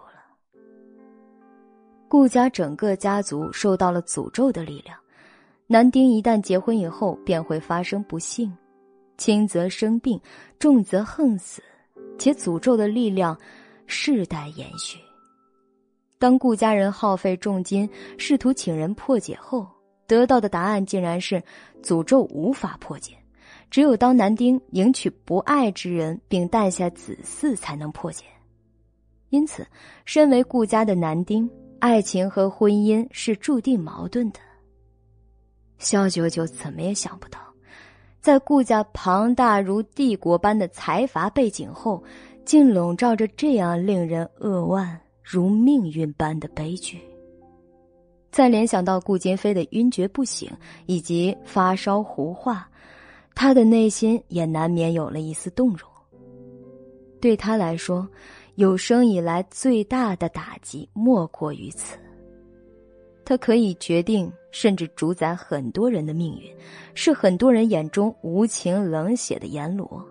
[2.15, 4.97] 顾家整个家族受到了诅咒的力量，
[5.67, 8.49] 男丁一旦结婚以后便会发生不幸，
[9.17, 10.17] 轻则生病，
[10.57, 11.61] 重则横死，
[12.17, 13.37] 且诅咒的力量
[13.85, 14.97] 世代延续。
[16.17, 19.67] 当顾家人耗费重金试图请人破解后，
[20.07, 21.43] 得到的答案竟然是
[21.83, 23.11] 诅咒无法破解，
[23.69, 28.23] 只有当男丁迎娶不爱之人并诞下子嗣才能破解。
[29.31, 29.67] 因此，
[30.05, 31.51] 身为顾家的男丁，
[31.85, 34.39] 爱情和婚姻是注定矛盾的。
[35.77, 37.37] 萧九九怎么也想不到，
[38.19, 42.03] 在顾家庞大如帝国般的财阀背景后，
[42.43, 46.99] 竟笼罩着这样令人扼腕如命运般的悲剧。
[48.31, 50.51] 再联想到顾金飞的晕厥不醒
[50.87, 52.67] 以及发烧胡话，
[53.35, 55.87] 他的内心也难免有了一丝动容。
[57.21, 58.09] 对他来说，
[58.55, 61.97] 有生以来最大的打击莫过于此。
[63.23, 66.53] 他可以决定甚至主宰很多人的命运，
[66.93, 70.05] 是很多人眼中无情冷血的阎罗。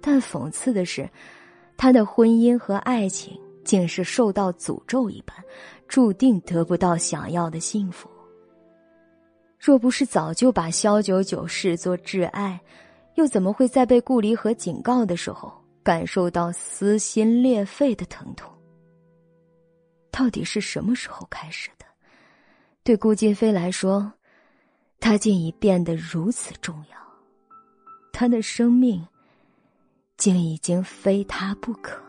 [0.00, 1.08] 但讽刺的是，
[1.76, 5.36] 他的婚姻和爱情竟是受到诅咒一般。
[5.88, 8.08] 注定得不到想要的幸福。
[9.58, 12.60] 若不是早就把萧九九视作挚爱，
[13.16, 18.50] 又怎么会在被顾离和警告的时候感受到撕心裂肺的疼痛？
[20.10, 21.86] 到底是什么时候开始的？
[22.82, 24.12] 对顾金飞来说，
[24.98, 26.98] 他竟已变得如此重要，
[28.12, 29.06] 他的生命
[30.16, 32.02] 竟已经非他不可。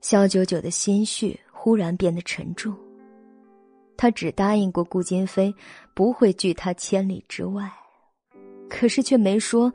[0.00, 1.40] 萧九九的心绪。
[1.64, 2.76] 忽然变得沉重。
[3.96, 5.54] 他只答应过顾金飞
[5.94, 7.72] 不会拒他千里之外，
[8.68, 9.72] 可是却没说，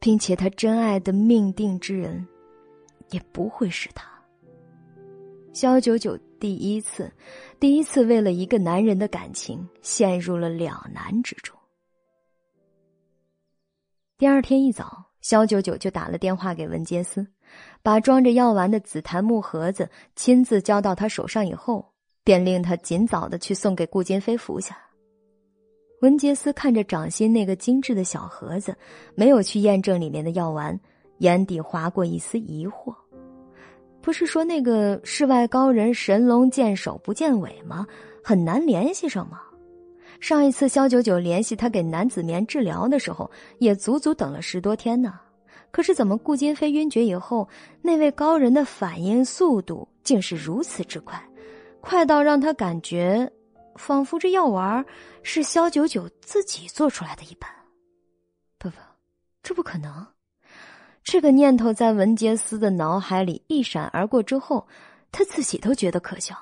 [0.00, 2.26] 并且他真爱的命定之人
[3.10, 4.08] 也不会是他。
[5.52, 7.12] 萧九九第一次，
[7.58, 11.56] 第一次为了一个男人的感情陷入了两难之中。
[14.16, 17.26] 第二天一早，萧九九就打了电话给文杰斯。
[17.82, 24.78] 把装着药丸的紫檀木盒子亲自交到他手上以后，便令他尽早的去送给顾金飞服下。
[26.00, 28.74] 文杰斯看着掌心那个精致的小盒子，
[29.14, 30.78] 没有去验证里面的药丸，
[31.18, 32.94] 眼底划过一丝疑惑。
[34.00, 37.86] 不是说那个世外高人神龙见首不见尾吗？
[38.24, 39.40] 很难联系上吗？
[40.20, 45.14] 上一次肖九九联系他给男子棉治疗的时候，也足足等了十多天呢。
[45.70, 47.46] 可是，怎么顾金飞晕厥以后，
[47.82, 51.22] 那位高人的反应速度竟是如此之快，
[51.80, 53.30] 快到让他感觉，
[53.80, 54.84] 仿佛这药丸
[55.22, 57.50] 是萧九九自己做出来的一般。
[58.58, 58.76] 不不，
[59.42, 60.06] 这不可能！
[61.02, 64.68] 这个念头在文杰斯的脑海里一闪而过之后，
[65.10, 66.36] 他自己都觉得可笑。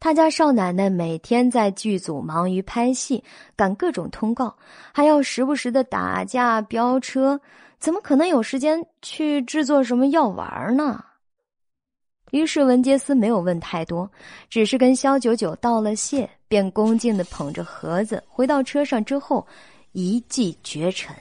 [0.00, 3.22] 他家少奶奶每天在剧组忙于拍戏，
[3.54, 4.58] 赶各种通告，
[4.92, 7.40] 还要时不时的打架飙车。
[7.78, 11.04] 怎么可能有时间去制作什么药丸呢？
[12.34, 14.10] 于是文杰斯没有问太多，
[14.50, 19.04] 只是跟肖九九道了谢，便恭敬的捧着盒子回到车上。
[19.04, 19.46] 之后
[19.92, 21.14] 一骑绝尘。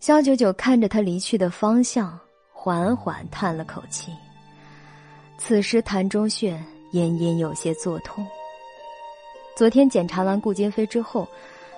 [0.00, 2.18] 肖九九看着他离去的方向，
[2.52, 4.10] 缓缓叹了口气。
[5.38, 8.26] 此时谭中穴隐隐有些作痛。
[9.56, 11.28] 昨天检查完顾金飞之后，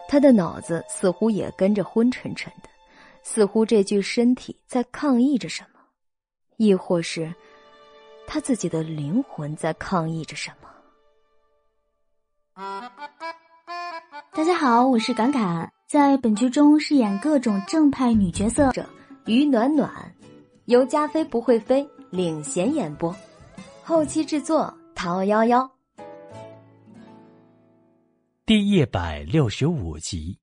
[0.08, 2.68] 他的脑子似乎也跟着昏沉沉的。
[3.22, 5.80] 似乎这具身体在抗议着什么，
[6.56, 7.30] 亦或是
[8.26, 10.68] 他自己的灵魂在抗议着什么。
[14.32, 18.84] 大家好，我是侃侃，在本剧中饰演各种正派女角色者
[19.26, 20.14] 于暖暖，
[20.66, 23.14] 由加菲不会飞领衔演播，
[23.82, 25.68] 后期制作陶夭夭。
[28.44, 30.38] 第一百六十五集。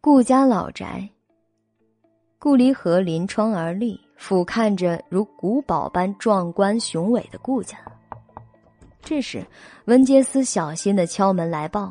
[0.00, 1.08] 顾家老宅，
[2.38, 7.78] 顾离河临窗而立，俯瞰着如古堡般壮观雄伟的顾家。
[9.00, 9.44] 这时，
[9.86, 11.90] 文杰斯小心的敲门来报：“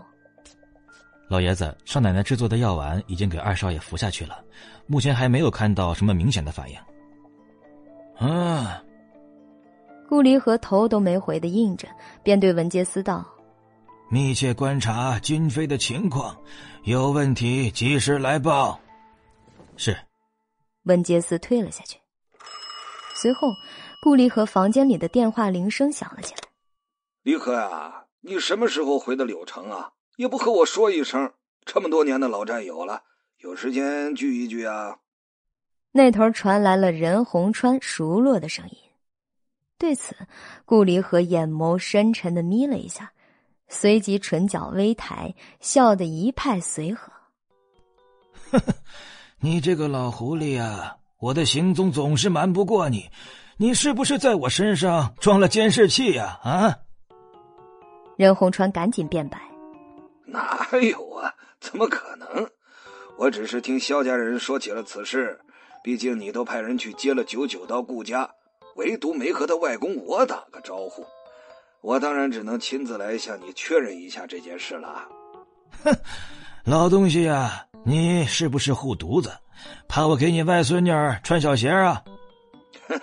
[1.28, 4.46] 老爷子，少奶奶制作的药丸已经给二少爷服下去了，
[4.86, 6.78] 目前还没有看到什么明显的反应。”
[8.24, 8.82] 啊！
[10.08, 11.88] 顾离和头都没回的应着，
[12.22, 13.26] 便对文杰斯道。
[14.08, 16.38] 密切观察金飞的情况，
[16.84, 18.80] 有问题及时来报。
[19.78, 19.98] 是。
[20.84, 21.98] 文杰斯退了下去。
[23.22, 23.54] 随后，
[24.02, 26.42] 顾离和房间里的电话铃声响了起来。
[27.24, 29.92] 离合啊，你什么时候回的柳城啊？
[30.16, 31.34] 也不和我说一声。
[31.66, 33.04] 这么多年的老战友了，
[33.40, 35.00] 有时间聚一聚啊。
[35.92, 38.78] 那头传来了任洪川熟络的声音。
[39.78, 40.16] 对此，
[40.64, 43.12] 顾离和眼眸深沉的眯了一下，
[43.68, 47.12] 随即唇角微抬，笑得一派随和。
[48.50, 48.74] 呵呵，
[49.42, 53.10] 你这个老狐狸呀，我的行踪总是瞒不过你。
[53.58, 56.40] 你是不是在我身上装了监视器呀？
[56.44, 56.78] 啊！
[58.16, 59.38] 任洪川赶紧辩白
[60.26, 61.34] ：“哪有啊？
[61.60, 62.50] 怎么可能？
[63.18, 65.38] 我只是听萧家人说起了此事。
[65.84, 68.30] 毕竟你都派人去接了九九到顾家，
[68.78, 71.06] 唯独没和他外公我打个招呼。
[71.82, 75.06] 我当然只能亲自来向你确认一下这件事了。”
[75.84, 75.94] 哼，
[76.64, 79.32] 老东西呀，你是不是护犊子？
[79.88, 80.92] 怕我给你外孙女
[81.24, 82.04] 穿小鞋啊？
[82.88, 83.00] 哼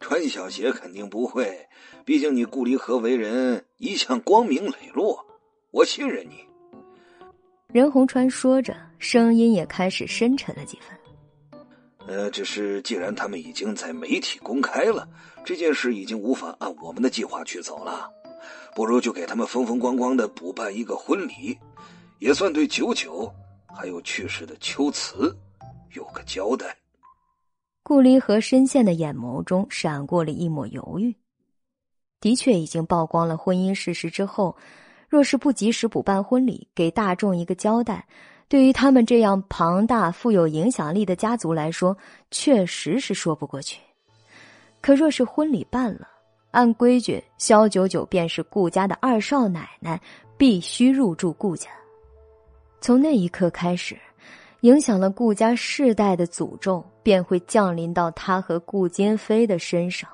[0.00, 1.68] 穿小鞋肯定不会，
[2.04, 5.24] 毕竟你顾离和为人一向光明磊落，
[5.70, 6.44] 我信任你。
[7.72, 10.96] 任洪川说着，声音也开始深沉了几分。
[12.06, 15.08] 呃，只是既然他们已经在媒体公开了
[15.44, 18.10] 这件事，已经无法按我们的计划去走了，
[18.74, 21.56] 不如就给他们风风光光的补办一个婚礼，
[22.18, 23.32] 也算对九九
[23.72, 25.36] 还有去世的秋瓷
[25.94, 26.76] 有个交代。
[27.82, 31.14] 顾离和深陷的眼眸中闪过了一抹犹豫。
[32.20, 34.54] 的确，已经曝光了婚姻事实之后，
[35.08, 38.06] 若是不及时补办婚礼，给大众一个交代，
[38.46, 41.96] 对于他们这样庞大、富有影响力的家族来说，
[42.30, 43.80] 确实是说不过去。
[44.82, 46.06] 可若是婚礼办了，
[46.50, 50.00] 按规矩，萧九九便是顾家的二少奶奶，
[50.36, 51.70] 必须入住顾家。
[52.80, 53.98] 从那一刻开始。
[54.60, 60.08] 影响了顾家世代的诅咒便会降临到他和顾金飞的身上。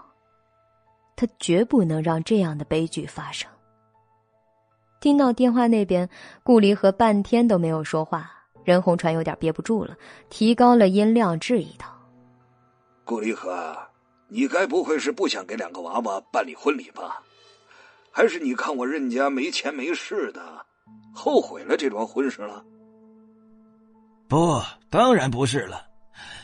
[1.16, 3.50] 他绝不能让这样的悲剧发生。
[5.00, 6.08] 听到电话那边，
[6.42, 8.30] 顾离和半天都没有说话，
[8.64, 9.96] 任红川有点憋不住了，
[10.30, 11.86] 提高了音量质疑道
[13.04, 13.76] ：“顾离和，
[14.28, 17.22] 你该不会是不想给两个娃娃办理婚礼吧？
[18.10, 20.66] 还是你看我任家没钱没势的，
[21.14, 22.64] 后悔了这桩婚事了？”
[24.28, 24.60] 不，
[24.90, 25.86] 当然不是了。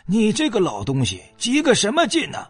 [0.06, 2.46] 你这个老东西，急个什么劲呢？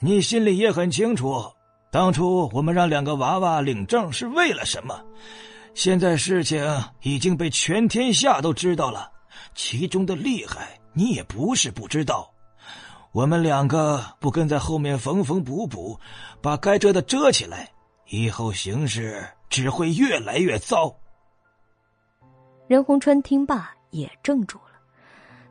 [0.00, 1.44] 你心里也很清楚，
[1.90, 5.02] 当初我们让两个娃娃领证是为了什么。
[5.74, 6.64] 现在事情
[7.02, 9.10] 已经被全天下都知道了，
[9.54, 12.30] 其中的厉害你也不是不知道。
[13.12, 15.98] 我们两个不跟在后面缝缝补补，
[16.42, 17.70] 把该遮的遮起来，
[18.08, 20.94] 以后形势只会越来越糟。
[22.66, 24.73] 任洪川听罢也怔住了。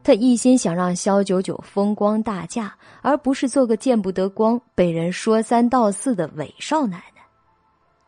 [0.03, 7.21] 他一心想让萧九九风光大嫁，而不是做个见不得光、被人说三道四的伪少奶奶。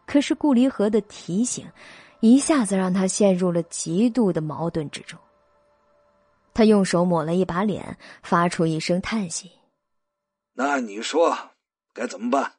[0.06, 1.66] 可是顾离河的提醒，
[2.20, 5.18] 一下子让他陷入了极度的矛盾之中。
[6.54, 9.52] 他用手抹了一把脸，发出一声叹息
[10.54, 11.36] ：“那你说
[11.94, 12.52] 该怎么办？”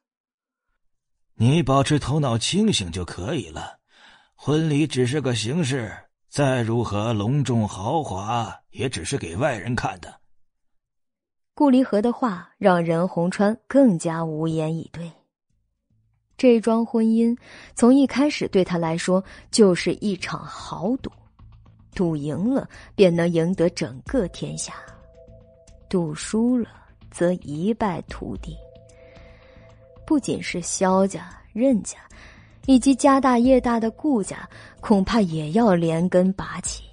[1.39, 3.79] 你保持头脑清醒就可以了。
[4.35, 5.95] 婚礼只是个形式。
[6.37, 10.21] 再如何隆重豪华，也只是给外人看的。
[11.55, 15.11] 顾离河的话让任洪川更加无言以对。
[16.37, 17.35] 这桩婚姻
[17.75, 21.11] 从一开始对他来说就是一场豪赌，
[21.95, 24.75] 赌赢了便能赢得整个天下，
[25.89, 26.69] 赌输了
[27.11, 28.55] 则一败涂地。
[30.07, 31.97] 不仅是萧家、任家。
[32.67, 34.49] 以及家大业大的顾家，
[34.81, 36.85] 恐怕也要连根拔起。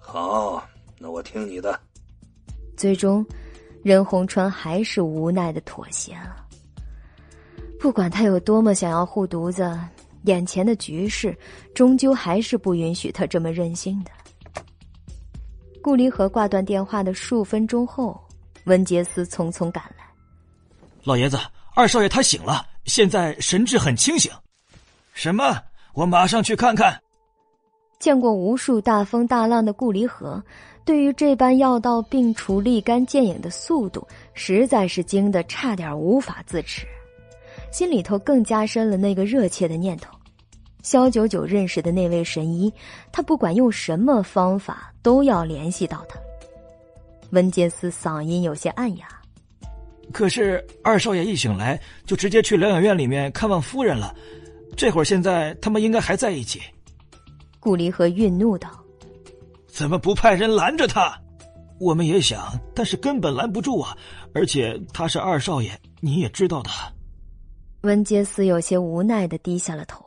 [0.00, 0.62] 好，
[0.98, 1.78] 那我听你的。
[2.76, 3.24] 最终，
[3.82, 6.44] 任洪川还是无奈的妥协了。
[7.80, 9.78] 不管他有多么想要护犊子，
[10.24, 11.36] 眼前的局势
[11.74, 14.10] 终究还是不允许他这么任性的。
[15.82, 18.18] 顾离和挂断电话的数分钟后，
[18.64, 20.04] 文杰斯匆匆赶来。
[21.02, 21.38] 老爷子，
[21.74, 22.66] 二少爷他醒了。
[22.86, 24.30] 现在神志很清醒，
[25.14, 25.56] 什么？
[25.94, 27.00] 我马上去看看。
[27.98, 30.42] 见过无数大风大浪的顾离河，
[30.84, 36.86] 对于这般药到病除、立竿见影的速度，实在是惊得差点无法自持，
[37.72, 40.12] 心里头更加深了那个热切的念头：
[40.82, 42.70] 萧九九认识的那位神医，
[43.10, 46.18] 他不管用什么方法，都要联系到他。
[47.30, 49.06] 温杰斯嗓音有些暗哑。
[50.14, 54.14] 可是二少爷一醒来就直接去疗养院里面看望夫人了，
[54.76, 56.62] 这会儿现在他们应该还在一起。
[57.58, 58.70] 顾离和愠怒道
[59.66, 61.20] ：“怎么不派人拦着他？
[61.80, 63.98] 我们也想，但是根本拦不住啊！
[64.32, 66.70] 而且他是二少爷，你也知道的。”
[67.82, 70.06] 温杰斯有些无奈的低下了头。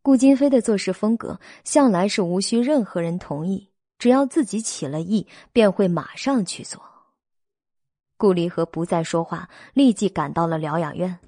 [0.00, 6.80] 顾金飞的做事风格向来是无需任何人同意，只要自己起了意，便会马上去做。
[8.18, 11.18] 顾离和不再说话，立即赶到了疗养院。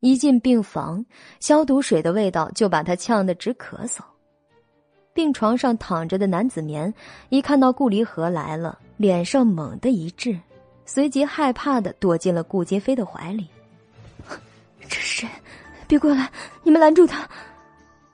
[0.00, 1.04] 一进病房，
[1.38, 4.00] 消毒水的味道就把他呛得直咳嗽。
[5.12, 6.92] 病床上躺着的男子棉
[7.28, 10.38] 一看到顾离和来了，脸上猛地一滞，
[10.86, 13.46] 随即害怕的躲进了顾金飞的怀里。
[14.88, 15.28] 这是谁？
[15.86, 16.30] 别过来！
[16.62, 17.28] 你们拦住他！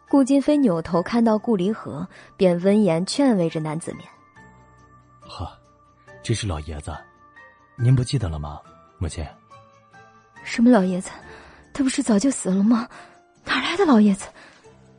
[0.08, 4.08] 顾金飞扭头看到顾离和，便温言劝慰着男子棉
[5.20, 5.56] ：“哈，
[6.22, 6.96] 这是老爷子，
[7.76, 8.60] 您不记得了吗，
[8.98, 9.24] 母亲？”
[10.42, 11.10] 什么老爷子？
[11.72, 12.88] 他不是早就死了吗？
[13.44, 14.26] 哪来的老爷子？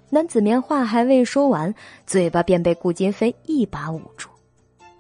[0.09, 1.73] 男子棉话还未说完，
[2.05, 4.29] 嘴巴便被顾金飞一把捂住。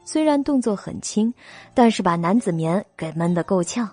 [0.03, 1.33] 虽然动作很轻，
[1.73, 3.89] 但是把男子棉给闷得够呛。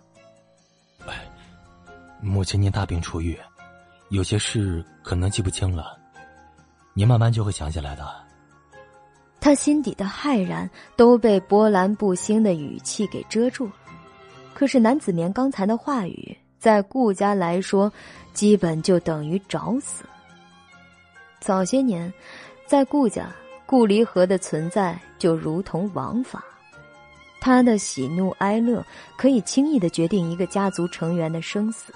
[2.21, 3.39] 母亲，您大病初愈，
[4.09, 5.99] 有些事可能记不清了，
[6.95, 8.24] 您慢慢就会想起来的。
[9.45, 13.75] 他心底的骇然都被波澜不兴的语气给遮住了。
[14.55, 16.35] 可是男子棉刚才的话语。
[16.59, 17.93] 在顾家来说，
[18.33, 20.03] 基本就等于找死。
[21.41, 22.11] 早些年，
[22.67, 23.31] 在顾家，
[23.67, 26.43] 顾离合的存在就如同王法，
[27.39, 28.83] 他的喜怒哀乐
[29.15, 31.93] 可以轻易的决定一个家族成员的生死。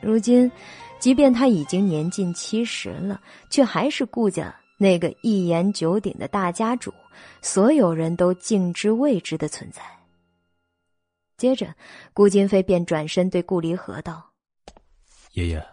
[0.00, 0.50] 如今，
[0.98, 4.44] 即便他已经年近七十了，却还是顾家
[4.76, 6.92] 那个一言九鼎的大家主，
[7.40, 9.82] 所有人都敬之畏之的存在。
[11.36, 11.74] 接着，
[12.12, 14.32] 顾金飞便转身对顾离合道
[15.32, 15.66] ：“爷爷，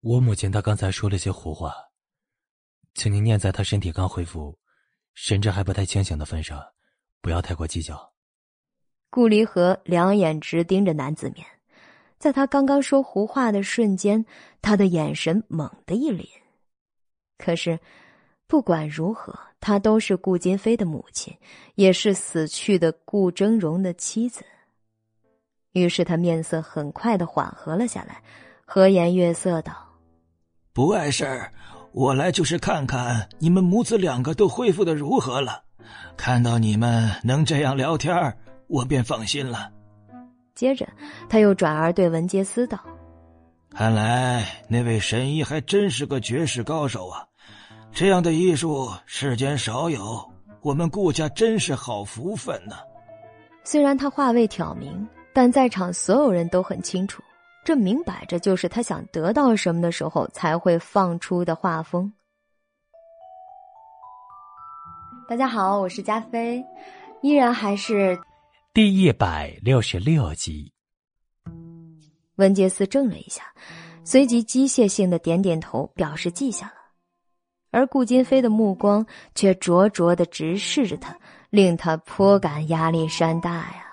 [0.00, 1.72] 我母亲她刚才说了些胡话，
[2.94, 4.58] 请您念在她身体刚恢复、
[5.14, 6.60] 神志还不太清醒的份上，
[7.20, 8.12] 不要太过计较。”
[9.08, 11.46] 顾离合两眼直盯着男子面，
[12.18, 14.26] 在他刚刚说胡话的瞬间，
[14.60, 16.26] 他的眼神猛地一凛。
[17.38, 17.78] 可是，
[18.46, 21.36] 不管如何，她都是顾金飞的母亲，
[21.74, 24.44] 也是死去的顾峥嵘的妻子。
[25.72, 28.22] 于是他面色很快的缓和了下来，
[28.64, 29.74] 和颜悦色道
[30.72, 31.52] ：“不碍事儿，
[31.92, 35.64] 我来就是看看你们母子两个都恢复的如何了。
[36.16, 38.34] 看到你们能这样聊天，
[38.68, 39.70] 我便放心了。”
[40.54, 40.88] 接着
[41.28, 42.80] 他又转而对文杰斯道
[43.70, 47.26] ：“看来那位神医还真是个绝世高手啊！
[47.92, 52.76] 这样的医术世间少有，我们顾家真是好福分呢。”
[53.64, 55.06] 虽然他话未挑明。
[55.36, 57.22] 但在场所有人都很清楚，
[57.62, 62.10] 这明摆着就是他想得到什么的时候才会放出的画风。
[65.28, 66.64] 大家好，我是加菲，
[67.20, 68.18] 依然还是
[68.72, 70.72] 第一百六十六集。
[72.36, 73.42] 文杰斯怔了一下，
[74.04, 76.72] 随即机械性的点点头，表示记下了。
[77.70, 81.14] 而顾金飞的目光却灼灼的直视着他，
[81.50, 83.84] 令他颇感压力山大呀。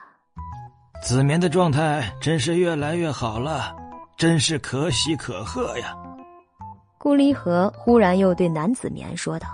[1.01, 3.75] 子棉的状态真是越来越好了，
[4.15, 5.93] 真是可喜可贺呀！
[6.97, 9.47] 顾离和忽然又对南子棉说道：“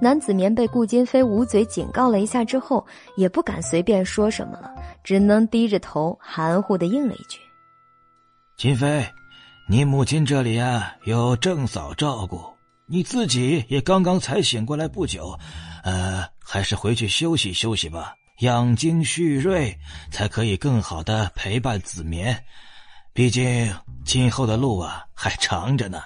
[0.00, 2.86] 南子棉被顾金飞捂嘴警告了一下之后，
[3.16, 4.74] 也不敢随便说什么了，
[5.04, 7.38] 只能低着头含糊的应了一句
[8.56, 9.06] ：‘金飞，
[9.68, 12.42] 你母亲这里啊有郑嫂照顾，
[12.86, 15.38] 你自己也刚刚才醒过来不久，
[15.84, 19.78] 呃，还是回去休息休息吧。’”养精蓄锐，
[20.10, 22.44] 才可以更好的陪伴子棉。
[23.14, 26.02] 毕竟今后的路啊还长着呢。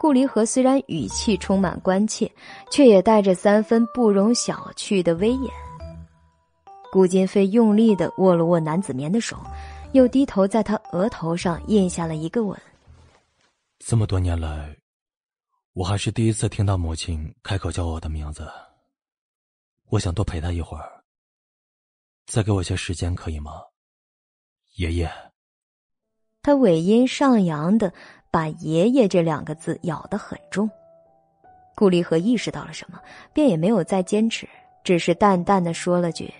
[0.00, 2.30] 顾离合虽然语气充满关切，
[2.70, 5.52] 却也带着三分不容小觑的威严。
[6.92, 9.36] 顾金飞用力的握了握男子棉的手，
[9.92, 12.58] 又低头在他额头上印下了一个吻。
[13.78, 14.76] 这么多年来，
[15.72, 18.48] 我还是第一次听到母亲开口叫我的名字。
[19.88, 21.02] 我想多陪她一会儿。
[22.26, 23.52] 再给我些时间，可以吗，
[24.76, 25.10] 爷爷？
[26.42, 27.92] 他尾音上扬的
[28.30, 30.70] 把“爷爷”这两个字咬得很重。
[31.74, 33.00] 顾离和意识到了什么，
[33.32, 34.48] 便也没有再坚持，
[34.84, 36.32] 只是淡淡的说了句：“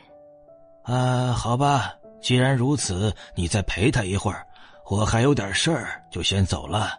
[0.84, 4.46] 啊，好吧，既然如此，你再陪他一会儿，
[4.90, 6.90] 我还有点事儿，就先走了。”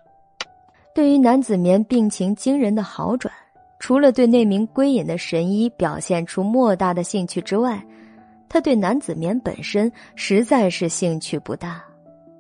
[0.93, 3.33] 对于男子棉病情惊人的好转，
[3.79, 7.81] 除了对那名归隐的神医表现出莫大的兴趣之外，
[8.49, 11.81] 他对男子棉本身实在是兴趣不大，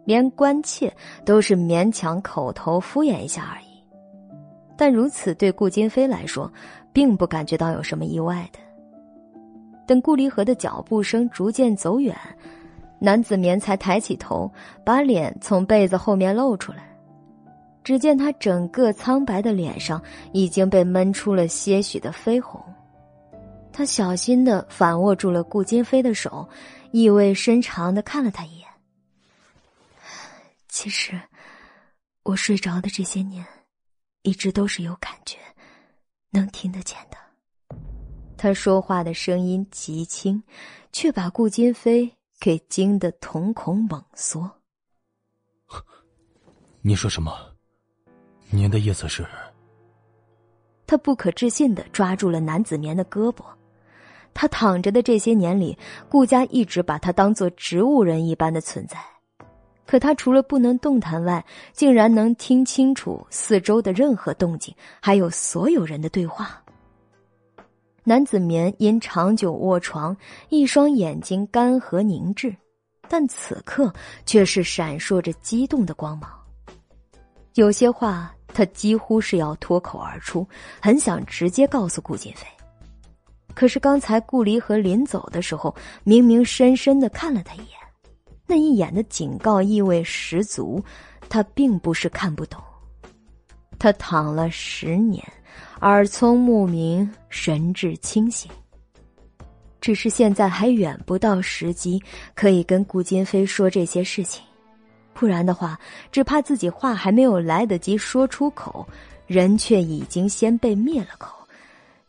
[0.03, 3.65] 连关切都是勉强口头敷衍一下而已。
[4.75, 6.51] 但如此对顾金飞来说，
[6.91, 8.59] 并不感觉到有什么意外的。
[9.87, 12.13] 等顾离合的脚步声逐渐走远，
[13.03, 14.49] 男子棉才抬起头，
[14.85, 16.87] 把脸从被子后面露出来。
[17.83, 19.99] 只见他整个苍白的脸上
[20.33, 22.63] 已经被闷出了些许的绯红。
[23.73, 26.47] 他小心的反握住了顾金飞的手，
[26.91, 28.67] 意味深长的看了他一眼。
[30.69, 31.19] 其实，
[32.21, 33.43] 我睡着的这些年，
[34.21, 35.37] 一直都是有感觉，
[36.29, 37.17] 能听得见的。
[38.37, 40.43] 他说话的声音极轻，
[40.91, 44.49] 却把顾金飞给惊得瞳孔猛缩。
[46.81, 47.31] 你说什么？
[48.49, 49.23] 您的意思是？
[50.87, 53.43] 他不可置信的抓住了男子棉的胳膊。
[54.33, 55.77] 他躺着的这些年里，
[56.09, 58.97] 顾家一直把他当做植物人一般的存在。
[59.85, 66.60] 可他除了不能动弹外，竟然能听清楚四周的任何动静，还有所有人的对话。
[68.11, 70.13] 男子棉因长久卧床，
[70.49, 72.53] 一双眼睛干涸凝滞，
[73.07, 73.89] 但此刻
[74.25, 76.29] 却是闪烁着激动的光芒。
[77.53, 80.45] 有些话他几乎是要脱口而出，
[80.81, 82.45] 很想直接告诉顾锦飞。
[83.55, 87.77] 可是刚才顾离和临走的时候，明明深深的看了他一眼，
[88.45, 90.83] 那一眼的警告意味十足。
[91.29, 92.61] 他并不是看不懂。
[93.79, 95.25] 他躺了十年，
[95.81, 98.51] 耳聪目明，神志清醒。
[99.79, 102.01] 只是现在还远不到时机，
[102.35, 104.43] 可以跟顾金飞说这些事情。
[105.13, 105.79] 不然的话，
[106.11, 108.87] 只怕自己话还没有来得及说出口，
[109.27, 111.35] 人却已经先被灭了口。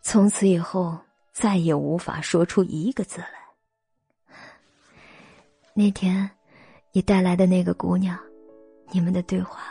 [0.02, 0.98] 从此以后。
[1.32, 4.36] 再也无法说出一个字来。
[5.72, 6.30] 那天，
[6.92, 8.18] 你带来的那个姑娘，
[8.90, 9.62] 你们的对话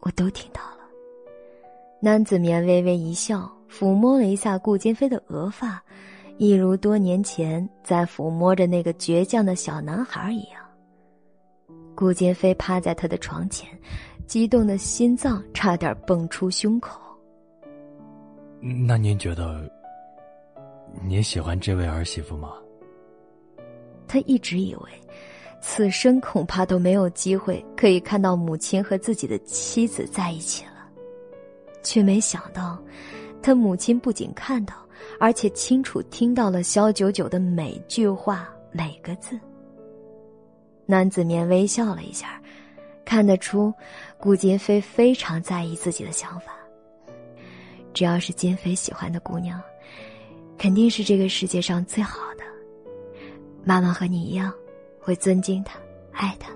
[0.00, 0.79] 我都听到了。
[2.02, 5.82] 南子棉微微一笑，抚摸了一下顾金飞的额发，
[6.38, 10.62] 一如多年前在抚摸着那个倔强的小男孩一样。
[11.94, 13.68] 顾金飞趴在他的床前，
[14.26, 16.98] 激动的心脏差点蹦出胸口。
[18.86, 19.70] 那您觉得？
[21.06, 22.54] 您喜欢这位儿媳妇吗？
[24.08, 24.90] 他一直以为，
[25.60, 30.69] 此生恐怕都没有机会可以看到母亲和自己的妻子在一起了，
[31.82, 32.78] 却没想到，
[33.42, 34.74] 他母亲不仅看到，
[35.18, 39.38] 而且清楚听到了萧九九的每句话每个字。
[40.86, 42.40] 男子面微笑了一下，
[43.04, 43.72] 看得出，
[44.18, 46.52] 顾金飞非常在意自己的想法。
[47.92, 49.60] 只要是金飞喜欢的姑娘。
[50.58, 52.44] 肯定是这个世界上最好的。
[53.64, 54.52] 妈妈和你一样，
[55.00, 55.78] 会尊敬他，
[56.12, 56.50] 爱他。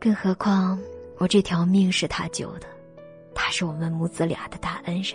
[0.00, 0.80] 更何况
[1.18, 2.66] 我这条命是他救的，
[3.34, 5.14] 他是我们母子俩的大恩人。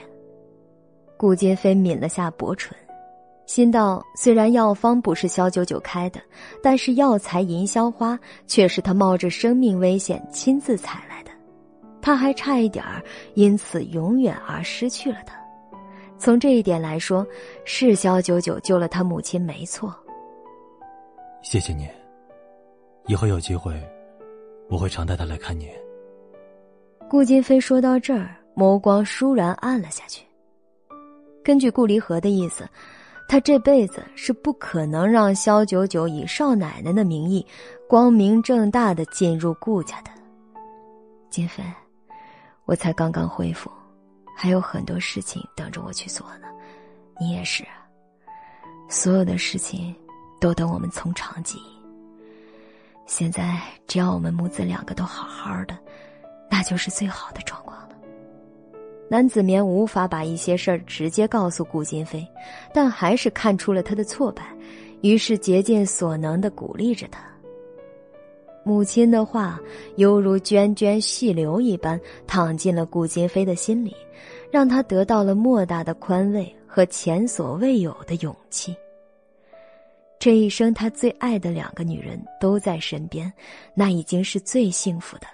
[1.18, 2.78] 顾金飞抿了下薄唇，
[3.48, 6.22] 心道：虽然药方不是萧九九开的，
[6.62, 11.32] 但是药材银销花却是他冒着生命危险亲自采来的，
[12.02, 13.02] 他还差一点儿
[13.34, 15.36] 因此永远而失去了他。
[16.20, 17.26] 从这一点来说，
[17.66, 19.96] 是萧九九救了他母亲，没错。
[21.42, 21.88] 谢谢您，
[23.08, 23.74] 以后有机会，
[24.70, 25.70] 我会常带他来看您。
[27.10, 30.26] 顾金飞说到这儿，眸光倏然暗了下去。
[31.42, 32.68] 根据顾离合的意思，
[33.30, 37.46] 他这辈子是不可能让萧九九以少奶奶的名义，
[37.88, 40.12] 光明正大的进入顾家的。
[41.30, 41.64] 金飞，
[42.66, 43.72] 我才刚刚恢复。
[44.36, 46.48] 还有很多事情等着我去做呢，
[47.20, 47.66] 你也是。
[48.90, 49.96] 所有的事情
[50.40, 51.80] 都等我们从长计议。
[53.06, 55.76] 现在只要我们母子两个都好好的，
[56.58, 57.90] 那就是最好的状况了。
[59.08, 62.28] 南子棉无法把一些事儿直接告诉顾金飞，
[62.74, 64.44] 但还是看出了他的挫败，
[65.02, 67.22] 于是竭尽所能的鼓励着他。
[68.64, 69.60] 母亲的话
[69.98, 73.96] 犹如涓涓细流一般淌进了顾金飞的心里，
[74.50, 78.76] 让他得到了莫大的宽慰和前所未有的勇气。
[80.18, 83.32] 这一生，他最爱的两个女人都在身边，
[83.76, 85.28] 那已经是最幸福的。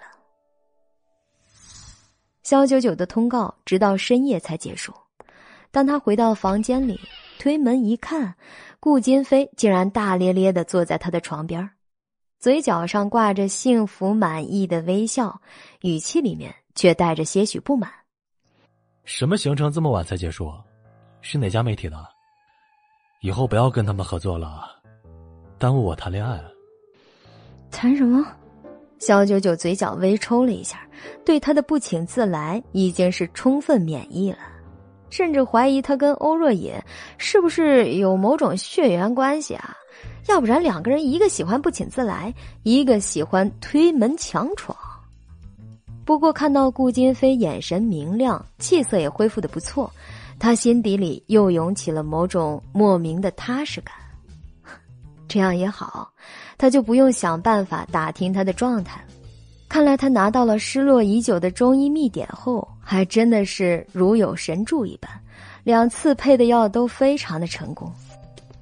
[2.44, 4.94] 肖九九的通告直到深夜才结束。
[5.72, 7.00] 当他回到房间里，
[7.40, 8.36] 推门一看，
[8.80, 11.68] 顾金飞竟然大咧咧的坐在他的床边
[12.40, 15.42] 嘴角上挂着幸福满意的微笑，
[15.82, 17.90] 语气里面却带着些许不满。
[19.06, 20.54] 什么行程这么晚才结束？
[21.22, 21.98] 是哪家媒体的？
[23.22, 24.66] 以后不要跟他们合作了，
[25.58, 26.44] 耽误我谈恋爱。
[27.72, 28.28] 谈什么？
[29.06, 30.80] 肖九九嘴角微抽了一下，
[31.26, 34.38] 对他的不请自来已经是充分免疫了，
[35.10, 36.82] 甚至怀疑他跟欧若野
[37.18, 39.76] 是不是有某种血缘关系啊？
[40.30, 42.34] 要不然两个人一个喜欢不请自来，
[42.64, 44.78] 一个喜欢推门强闯。
[46.06, 49.92] 不过看到顾金飞眼神明亮，气色也恢复的不错，
[50.40, 53.94] 他心底里又涌起了某种莫名的踏实感。
[55.28, 56.10] 这样也好，
[56.64, 59.08] 他就不用想办法打听他的状态了。
[59.68, 65.12] 看来他拿到了失落已久的中医秘典后，还真的是如有神助一般，
[65.66, 67.92] 两次配的药都非常的成功。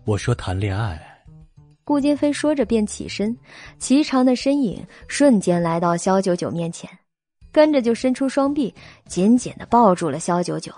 [0.03, 0.99] 我说谈恋爱。
[1.83, 3.37] 顾金飞说着便起身，
[3.77, 6.89] 颀长的身影瞬间来到萧九九面前，
[7.51, 8.73] 跟着就伸出双臂，
[9.05, 10.73] 紧紧的抱住了萧九九。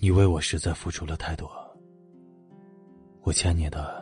[0.00, 1.50] 你为我实在付出了太多，
[3.24, 3.95] 我欠你的，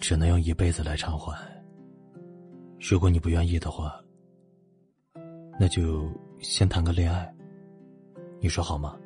[0.00, 1.36] 只能用一辈子来偿还。
[2.78, 4.00] 如果你不愿意的话，
[5.58, 6.08] 那就
[6.40, 7.32] 先谈个恋爱，
[8.40, 8.96] 你说好吗？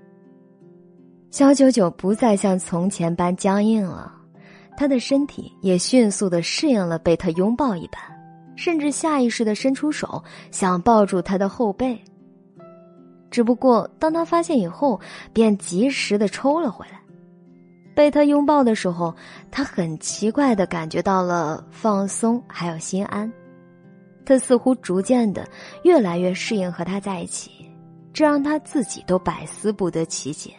[1.30, 4.12] 肖九九不再像从前般僵硬了。
[4.74, 8.00] 他的身体也迅速的适应了被他拥抱一般，
[8.56, 11.98] 甚至下意识的伸出手想抱住他的后背。
[13.30, 14.98] 只不过当他发现以后，
[15.32, 17.01] 便及时的抽了回来。
[17.94, 19.14] 被他拥抱的时候，
[19.50, 23.30] 他很奇怪的感觉到了放松还有心安。
[24.24, 25.46] 他似乎逐渐的
[25.82, 27.50] 越来越适应和他在一起，
[28.12, 30.52] 这让他自己都百思不得其解。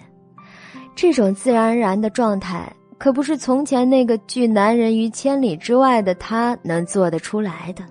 [0.96, 2.72] 这种自然而然的状态。
[3.00, 7.84] 可不是从前那个拒男人于千里之外的他能做得出来的。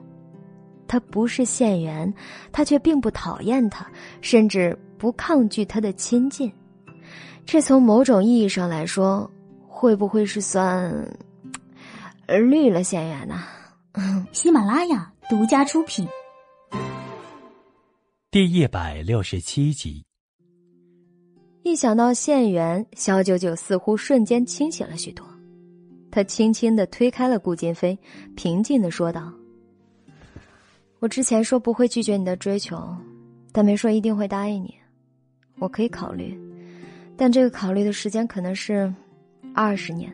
[0.88, 2.10] 他不是县元，
[2.50, 3.86] 他却并不讨厌他，
[4.22, 6.50] 甚至不抗拒他的亲近。
[7.44, 9.30] 这从某种意义上来说，
[9.68, 11.06] 会不会是算
[12.26, 13.42] 绿了县元呢？
[14.32, 16.08] 喜马拉雅独家出品，
[18.30, 20.02] 第一百六十七集。
[21.62, 25.26] 一想到县园，小九九似乎瞬间清醒了许多。
[26.10, 27.98] 他轻轻的推开了顾金飞，
[28.34, 29.32] 平静的说道
[31.00, 32.96] ：“我之前说不会拒绝你的追求，
[33.52, 34.74] 但没说一定会答应你。
[35.58, 36.38] 我可以考虑，
[37.16, 38.92] 但这个考虑的时间可能是
[39.54, 40.12] 二十年。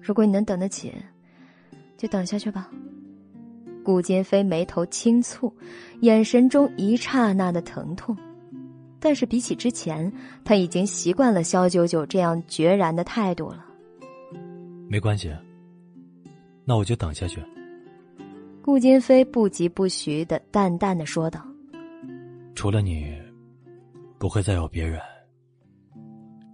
[0.00, 0.94] 如果你能等得起，
[1.96, 2.70] 就等下去吧。”
[3.82, 5.50] 顾金飞眉头轻蹙，
[6.00, 8.16] 眼神中一刹那的疼痛。
[9.00, 10.12] 但是比起之前，
[10.44, 13.64] 他已经习惯了萧九九这样决然的态度了。
[14.86, 15.34] 没关系，
[16.66, 17.42] 那我就等下去。
[18.60, 21.42] 顾金飞不疾不徐的淡淡的说道
[22.54, 23.16] ：“除了你，
[24.18, 25.00] 不会再有别人。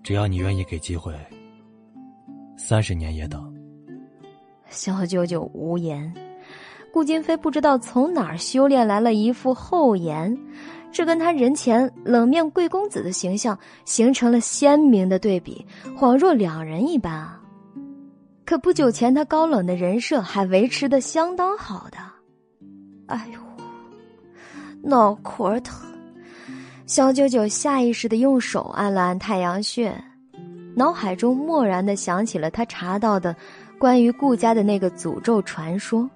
[0.07, 1.12] 只要你愿意给机会，
[2.57, 3.52] 三十年也等。”
[4.70, 6.14] 小九九无言。
[6.92, 10.38] 顾金飞不知道从哪儿修炼来了一副厚颜。
[10.92, 15.66] 这跟他人前冷面贵公子的形象形成了鲜明的对比，
[15.98, 17.42] 恍若两人一般啊！
[18.44, 21.98] 可不久前他高冷的人设还维持的相当好的。
[23.09, 23.40] 哎呦，
[24.88, 25.84] 脑壳疼！
[26.87, 29.93] 萧九九下意识的用手按了按太阳穴，
[30.76, 33.34] 脑海中蓦然的想起了他查到的
[33.76, 36.09] 关于顾家的那个诅咒传说。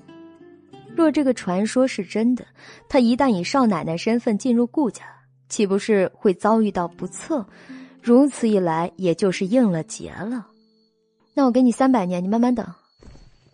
[0.94, 2.44] 若这个传说是真的，
[2.88, 5.02] 他一旦以少奶奶身份进入顾家，
[5.48, 7.44] 岂不是会遭遇到不测？
[8.00, 10.46] 如此一来，也就是应了劫了。
[11.34, 12.64] 那我给你三百年，你慢慢等。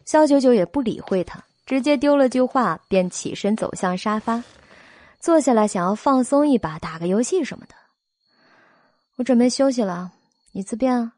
[0.05, 4.43] 肖九九也不理会他，直接丢了句话，便起身走向沙发，
[5.27, 7.75] 坐下来想要放松一把，打个游戏什么的。
[9.17, 10.13] 我准备休息了，
[10.53, 11.15] 你自便啊。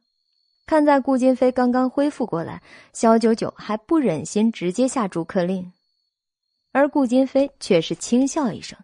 [0.65, 2.63] 看在顾金飞刚刚恢复过来，
[2.95, 5.71] 肖九九还不忍心直接下逐客令。
[6.73, 8.79] 而顾金飞却是轻笑一声，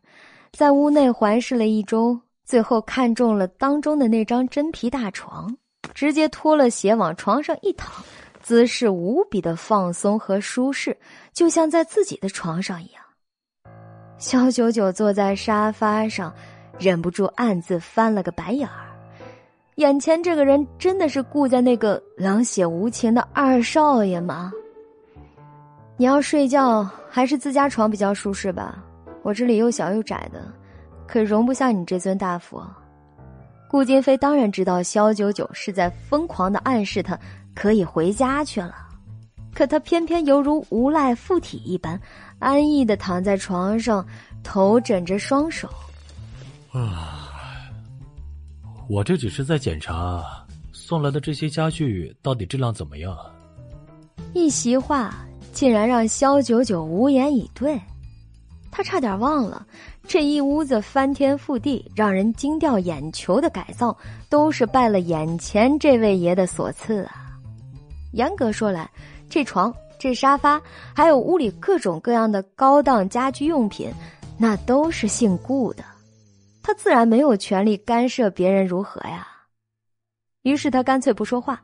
[0.53, 5.57] 在屋内环视了一周，最后看中了当中的那张真皮大床，
[5.95, 8.05] 直接脱了鞋往床上一躺，
[8.43, 10.95] 姿势无比的放松和舒适，
[11.33, 13.03] 就像在自己的床上一样。
[14.25, 16.33] 肖九九坐在沙发上，
[16.79, 18.89] 忍不住暗自翻了个白眼儿，
[19.75, 24.51] 眼前这个人真的是顾家那个冷血无情的二少爷吗？
[25.99, 28.83] 你要睡觉还是自家床比较舒适吧？
[29.23, 30.51] 我这里又小又窄的，
[31.07, 32.67] 可容不下你这尊大佛。
[33.69, 37.19] 顾金飞当然知道萧九九是在疯狂的暗示他
[37.55, 38.75] 可以回家去了，
[39.55, 42.01] 可他偏偏犹如无赖附体一般，
[42.39, 44.07] 安逸的躺在床上，
[44.43, 45.69] 头枕着双手。
[46.73, 47.31] 啊，
[48.89, 50.23] 我这只是在检查
[50.73, 53.17] 送来的这些家具到底质量怎么样。
[54.33, 55.15] 一席话。
[55.53, 57.81] 竟然让萧九九无言以对，
[58.73, 59.65] 他差点忘了，
[60.03, 63.97] 这一屋子翻天覆地、让人惊掉眼球的改造，
[64.29, 67.39] 都是拜了眼前这位爷的所赐啊！
[68.11, 68.91] 严格说来，
[69.31, 69.73] 这床、
[70.05, 70.61] 这沙发，
[70.95, 73.91] 还有屋里各种各样的高档家居用品，
[74.37, 75.83] 那都是姓顾的，
[76.63, 79.27] 他自然没有权利干涉别人如何呀。
[80.43, 81.59] 于是他干脆不说话，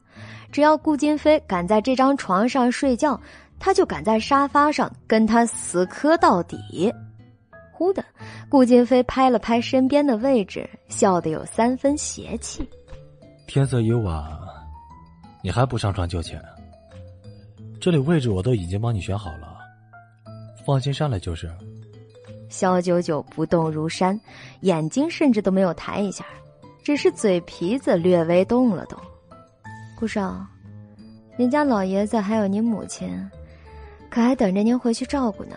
[0.50, 3.20] 只要顾金飞敢在这张床上睡觉，
[3.58, 6.90] 他就敢在沙发上跟他死磕到底。
[7.70, 8.02] 忽的，
[8.48, 12.66] 顾金飞拍了拍身边的位置，笑得有三分邪气。
[13.46, 14.24] 天色已晚，
[15.42, 16.40] 你还不上床就寝？
[17.80, 19.56] 这里位置我都已经帮你选好了，
[20.66, 21.50] 放心上来就是。
[22.50, 24.20] 肖九九不动如山，
[24.60, 26.24] 眼睛甚至都没有抬一下。
[26.82, 28.98] 只是嘴皮子略微动了动，
[29.98, 30.44] 顾少，
[31.36, 33.08] 您家老爷子还有您母亲，
[34.10, 35.56] 可还等着您回去照顾呢。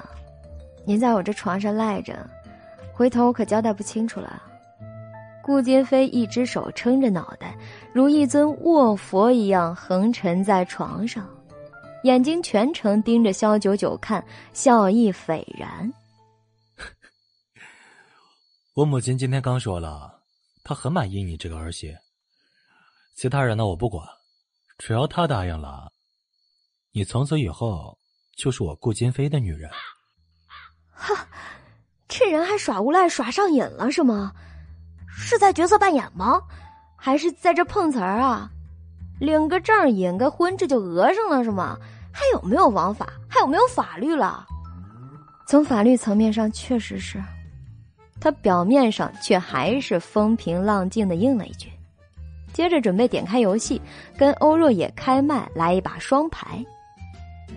[0.86, 2.30] 您在我这床上赖着，
[2.93, 4.41] 回头可交代不清楚了。
[5.41, 7.55] 顾金飞一只手撑着脑袋，
[7.93, 11.28] 如一尊卧佛一样横沉在床上，
[12.04, 14.24] 眼睛全程盯着萧九九看，
[14.54, 15.91] 笑意斐然。
[18.76, 20.22] 我母亲今天刚说了。
[20.66, 21.93] 她很满意你这个儿媳，
[23.18, 24.08] 其他人呢我不管，
[24.78, 25.91] 只要她答应了，
[26.93, 27.97] 你从此以后
[28.38, 29.70] 就是我顾金飞的女人。
[30.93, 31.28] 哈，
[32.08, 34.32] 这人还耍无赖耍上瘾了是吗？
[35.10, 36.41] 是在角色扮演吗？
[36.97, 38.49] 还是在这碰瓷儿啊？
[39.20, 41.78] 领个证引个婚这就讹上了是吗？
[42.14, 43.11] 还有没有王法？
[43.28, 44.45] 还有没有法律了？
[45.47, 47.22] 从法律层面上确实是。
[48.22, 51.70] 他表面上却还是风平浪静的应了一句，
[52.53, 53.82] 接着准备点开游戏，
[54.18, 56.64] 跟欧若野开麦来一把双排。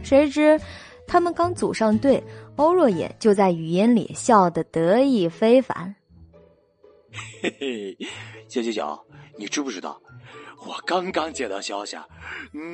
[0.02, 0.60] 谁知
[1.06, 2.20] 他们刚组上队，
[2.56, 5.94] 欧若野就在语音里笑得得意非凡。
[7.40, 7.96] 嘿嘿，
[8.48, 9.06] 小九九，
[9.38, 10.00] 你知不知道？
[10.66, 11.96] 我刚刚接到消息，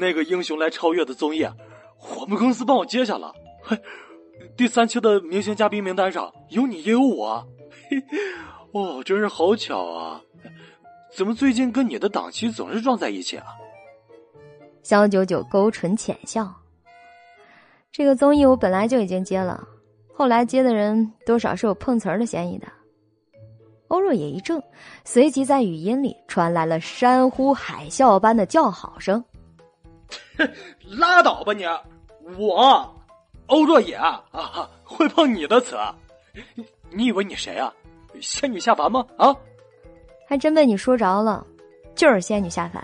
[0.01, 1.47] 那个英雄来超越的综艺，
[2.19, 3.33] 我们公司帮我接下了。
[3.63, 3.79] 嘿，
[4.57, 7.47] 第三期的明星嘉宾名单上有你，也有我。
[8.73, 10.23] 哦，真是好巧啊！
[11.15, 13.45] 怎么最近跟你的档期总是撞在一起啊？
[14.83, 16.51] 肖九九勾唇浅笑。
[17.93, 19.63] 这个综艺我本来就已经接了，
[20.15, 22.67] 后来接的人多少是有碰瓷儿的嫌疑的。
[23.93, 24.63] 欧若野一怔，
[25.05, 29.23] 随即在语音里传来了山呼海啸般的叫好声
[30.89, 31.67] ：“拉倒吧你！
[32.39, 32.95] 我
[33.49, 34.25] 欧若野啊，
[34.83, 35.77] 会碰你的瓷？
[36.89, 37.71] 你以为你谁啊？”
[38.19, 39.07] 仙女下凡吗？
[39.19, 39.37] 啊，
[40.27, 41.47] 还真被你说着了，
[41.95, 42.83] 就是仙女下凡。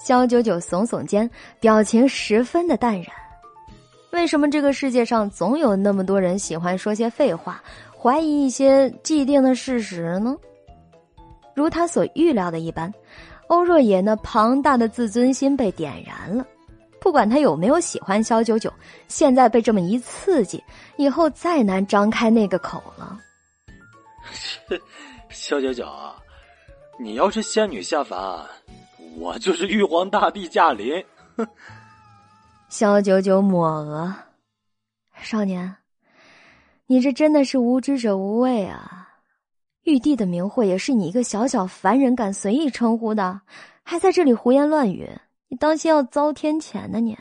[0.00, 3.06] 萧九九耸耸肩，表情十分的淡然。
[4.10, 7.62] 为什么这个世界上总有那么多人喜欢说些废话，
[7.98, 10.36] 怀疑一些既定的事实呢？
[11.54, 12.92] 如他所预料的一般，
[13.48, 16.46] 欧若野那庞大的自尊心被点燃了。
[17.00, 18.72] 不管他有没有喜欢肖九九，
[19.08, 20.62] 现在被这么一刺激，
[20.96, 23.18] 以后再难张开那个口了。
[25.30, 25.86] 肖九九，
[26.98, 28.44] 你要是仙女下凡，
[29.18, 31.04] 我就是玉皇大帝驾临。
[32.68, 34.12] 肖九九抹额，
[35.20, 35.76] 少年，
[36.88, 39.08] 你这真的是无知者无畏啊！
[39.82, 43.40] 玉帝的名讳也是你一个小小凡人敢随意称呼的，
[43.82, 45.10] 还在这里胡言乱语，
[45.48, 47.00] 你当心要遭天谴呢！
[47.00, 47.18] 你，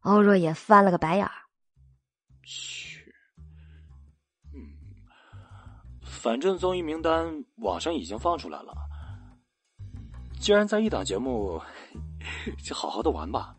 [0.00, 1.32] 欧若也翻了个白眼儿。
[6.02, 8.74] 反正综艺名单网上已经放出来了，
[10.40, 11.60] 既然在一档节目，
[12.62, 13.54] 就好好的玩吧。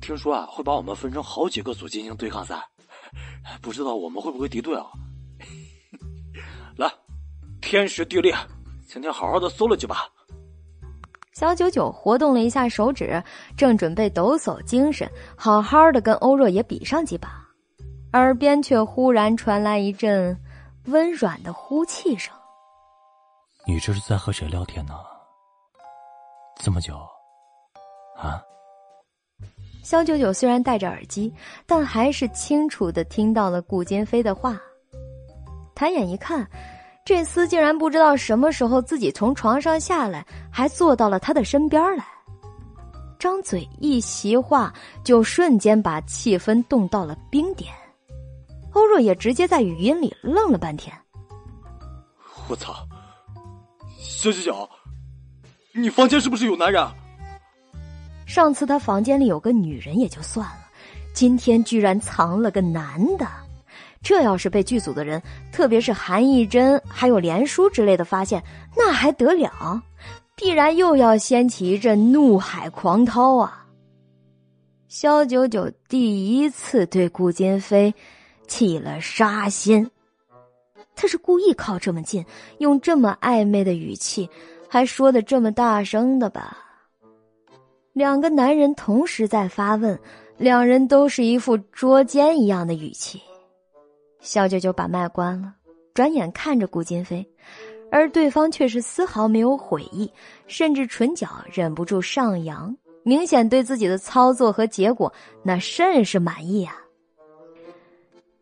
[0.00, 2.66] 听说啊，会把我们分成好几个组进行对抗赛，
[3.60, 4.86] 不知道我们会不会敌对啊？
[6.76, 6.92] 来，
[7.60, 8.34] 天时地利，
[8.86, 9.96] 今天好好的搜了几把。
[11.32, 13.22] 小九九活动了一下手指，
[13.56, 17.28] 正准备抖擞精神，好好的跟欧若野比上几把，
[18.12, 20.40] 耳边却忽然传来一阵。
[20.86, 22.32] 温软的呼气声。
[23.66, 24.94] 你这是在和谁聊天呢？
[26.62, 26.96] 这么久，
[28.16, 28.40] 啊？
[29.86, 31.32] 肖九九虽然戴着耳机，
[31.64, 34.60] 但还是清楚的听到了顾金飞的话。
[35.76, 36.44] 抬眼一看，
[37.04, 42.04] 这厮竟然不知道什么时候自己从床上下来，还坐到了他的身边来。
[43.16, 44.74] 张嘴一席话，
[45.04, 47.72] 就瞬间把气氛冻到了冰点。
[48.72, 50.92] 欧若也直接在语音里愣了半天。
[52.48, 52.74] 我操！
[53.96, 54.68] 小九九，
[55.72, 56.84] 你房间是不是有男人？
[58.26, 60.68] 上次他房间里有个女人也就算了，
[61.14, 63.26] 今天居然藏了个男的。
[64.02, 68.42] 这要是被剧组的人，特别是韩艺珍还有连叔之类的发现，
[68.76, 69.82] 那还得了？
[70.34, 73.64] 必然又要掀起一阵怒海狂涛啊！
[74.88, 77.94] 肖九九第一次对顾金飞。
[78.48, 79.90] 起了杀心。
[80.94, 82.24] 他是故意靠这么近，
[82.58, 84.30] 用这么暧昧的语气，
[84.68, 86.56] 还说的这么大声的吧？
[87.96, 89.98] 两个男人同时在发问，
[90.36, 93.18] 两人都是一副捉奸一样的语气。
[94.20, 95.54] 肖九九把麦关了，
[95.94, 97.26] 转眼看着顾金飞，
[97.90, 100.12] 而对方却是丝毫没有悔意，
[100.46, 105.10] 甚至唇角忍不住上扬，明显对自己的操作和结果
[105.42, 106.76] 那甚是满意啊。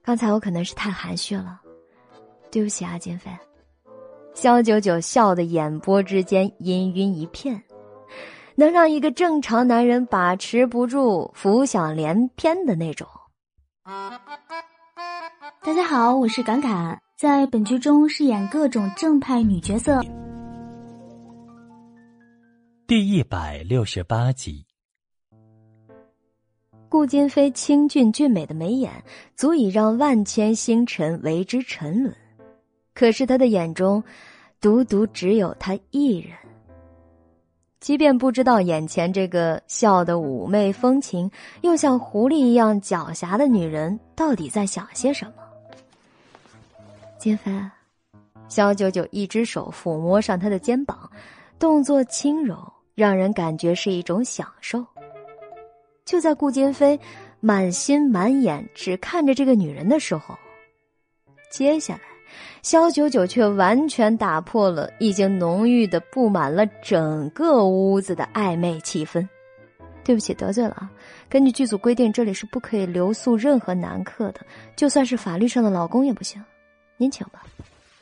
[0.03, 1.61] 刚才我可能是太含蓄了。
[2.51, 3.31] 对不起啊，金飞。
[4.33, 7.63] 肖九九笑得眼波之间氤氲一片，
[8.57, 13.09] 能让一个正常男人把持不住，浮想联翩的那种。
[13.85, 20.01] 大家好，我是侃侃，在本剧中饰演各种正派女角色。
[22.87, 24.65] 第一百六十八集。
[26.89, 29.03] 顾金飞清俊俊美的眉眼，
[29.35, 32.15] 足以让万千星辰为之沉沦。
[32.95, 34.05] 可是他的眼中，
[34.61, 36.37] 独独只有他一人。
[37.85, 41.31] 即便不知道眼前这个笑得妩媚风情，
[41.61, 45.33] 又像狐狸一样狡黠的女人，到底在想些什么？
[47.19, 47.53] 金飞，
[48.49, 51.11] 肖九九一只手抚摸上他的肩膀，
[51.59, 52.57] 动作轻柔，
[52.95, 54.83] 让人感觉是一种享受。
[56.07, 56.99] 就在顾金飞
[57.41, 60.35] 满心满眼只看着这个女人的时候，
[61.51, 62.14] 接下来。
[62.63, 69.27] 肖九九却完全打破了已经浓郁的布满了整个屋子的暧昧气氛。
[70.03, 70.91] 对不起，得罪了啊！
[71.31, 74.41] 根据剧组规定，这里是不可以留宿任何男客的，
[74.77, 76.43] 就算是法律上的老公也不行。
[76.99, 77.43] 您请吧。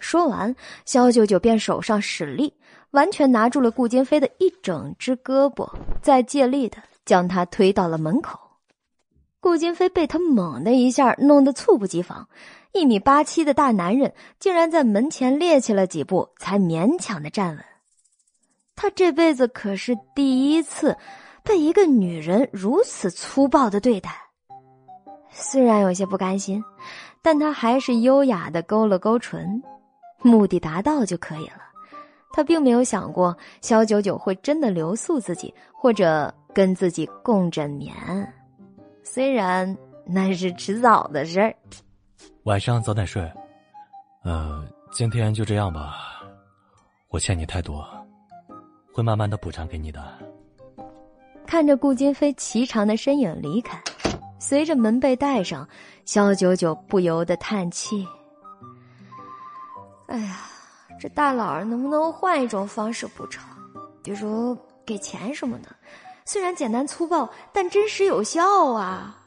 [0.01, 0.53] 说完，
[0.85, 2.53] 肖九九便手上使力，
[2.91, 8.37] 完全拿住了顾金飞的一整只胳膊，再借力的将他推到了门口。
[9.39, 12.29] 顾金飞被他猛的一下弄得猝不及防。
[12.73, 17.65] 一米八七的大男人竟然在门前趔趄了几步，才勉强的站稳。
[18.75, 20.97] 他这辈子可是第一次
[21.45, 24.11] 被一个女人如此粗暴的对待，
[25.31, 26.65] 虽然有些不甘心，
[27.21, 29.63] 但他还是优雅的勾了勾唇，
[30.23, 31.61] 目的达到就可以了。
[32.33, 37.95] 他并没有想过肖九九会真的留宿自己，或者跟自己共枕眠，
[39.05, 41.55] 虽然那是迟早的事儿。
[42.45, 43.23] 晚上早点睡，
[44.25, 46.23] 呃，今天就这样吧。
[47.09, 47.87] 我欠你太多，
[48.93, 50.03] 会慢慢的补偿给你的。
[51.47, 53.81] 看着顾金飞颀长的身影离开，
[54.39, 55.69] 随着门被带上，
[56.05, 58.07] 肖九九不由得叹气
[60.09, 60.41] ：“哎呀，
[60.99, 63.45] 这大老儿能不能换一种方式补偿？
[64.03, 65.69] 比如给钱什么的，
[66.25, 69.19] 虽然简单粗暴，但真实有效啊。”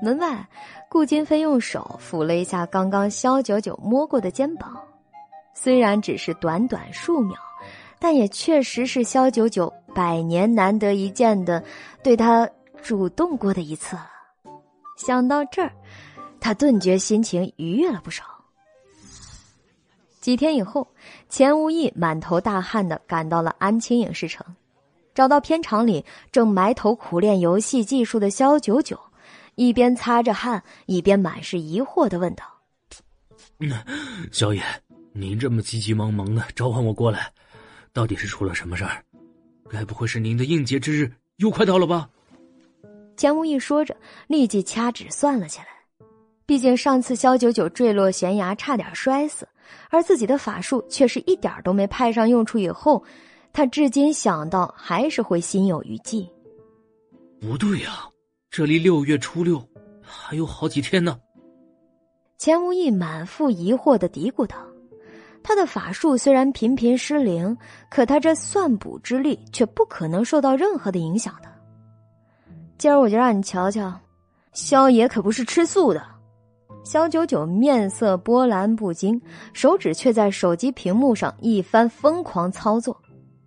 [0.00, 0.48] 门外。
[0.90, 4.76] 顾金飞用手抚了一下刚刚肖九九摸过的肩膀，
[5.54, 7.36] 虽然只是短短数秒，
[7.98, 11.62] 但也确实是肖九九百年难得一见的
[12.02, 12.48] 对他
[12.82, 14.08] 主动过的一次了。
[14.96, 15.70] 想到这儿，
[16.40, 18.24] 他顿觉心情愉悦了不少。
[20.20, 20.88] 几天以后，
[21.28, 24.44] 钱无义满头大汗的赶到了安青影视城，
[25.14, 28.98] 找到片场里正埋头苦练游戏技术的肖九九。
[29.58, 32.44] 一边擦着汗，一边满是疑惑的问道
[34.30, 34.62] ：“小野，
[35.12, 37.32] 您这么急急忙忙的召唤我过来，
[37.92, 39.02] 到底是出了什么事儿？
[39.68, 42.08] 该不会是您的应劫之日又快到了吧？”
[43.18, 43.96] 钱无义说着，
[44.28, 45.66] 立即掐指算了起来。
[46.46, 49.46] 毕竟上次萧九九坠落悬崖，差点摔死，
[49.90, 52.60] 而自己的法术却是一点都没派上用处。
[52.60, 53.02] 以后，
[53.52, 56.30] 他至今想到还是会心有余悸。
[57.40, 58.08] 不对呀。
[58.50, 59.62] 这离六月初六
[60.00, 61.18] 还有好几天呢。
[62.38, 64.56] 钱无义满腹疑惑的嘀咕道
[65.42, 67.56] ：“他的法术虽然频频失灵，
[67.90, 71.48] 可他这算卜之力却不可能受到任何的影响的。
[72.78, 73.92] 今儿我就让你瞧瞧，
[74.52, 76.02] 萧爷可不是吃素的。”
[76.84, 79.20] 萧九九面色波澜不惊，
[79.52, 82.98] 手指却在手机屏幕上一番疯狂操作。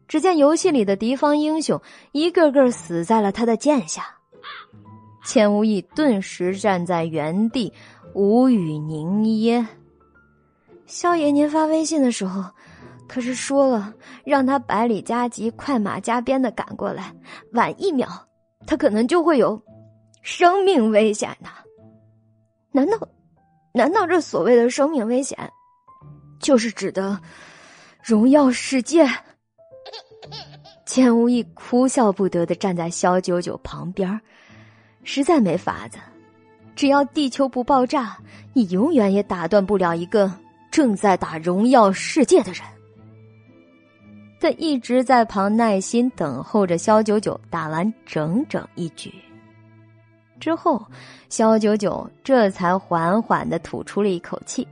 [0.08, 1.82] 只见游戏里的敌方英雄
[2.12, 4.18] 一个个死在了他的剑下。
[5.24, 7.72] 钱无义顿时站在原地，
[8.13, 9.65] 无语凝噎。
[10.86, 12.43] 萧爷，您发微信的时候，
[13.07, 13.93] 可是说了
[14.26, 17.13] 让他百里加急、快马加鞭的赶过来，
[17.53, 18.07] 晚一秒，
[18.65, 19.61] 他可能就会有
[20.22, 21.49] 生命危险的。
[22.72, 22.97] 难道，
[23.74, 25.38] 难道这所谓的生命危险，
[26.39, 27.19] 就是指的
[28.03, 29.07] 荣耀世界？
[30.86, 34.19] 钱无义哭笑不得的站在萧九九旁边。
[35.04, 35.97] 实在没法子，
[36.76, 38.18] 只要地球不爆炸，
[38.54, 40.32] 你永远也打断不了一个
[40.70, 42.62] 正在打荣耀世界的人。
[44.39, 49.14] 他一直在旁耐心等候着肖九九打完整整一局。
[50.39, 50.84] 之后，
[51.30, 54.68] 肖九九这才缓缓的吐出了一口气，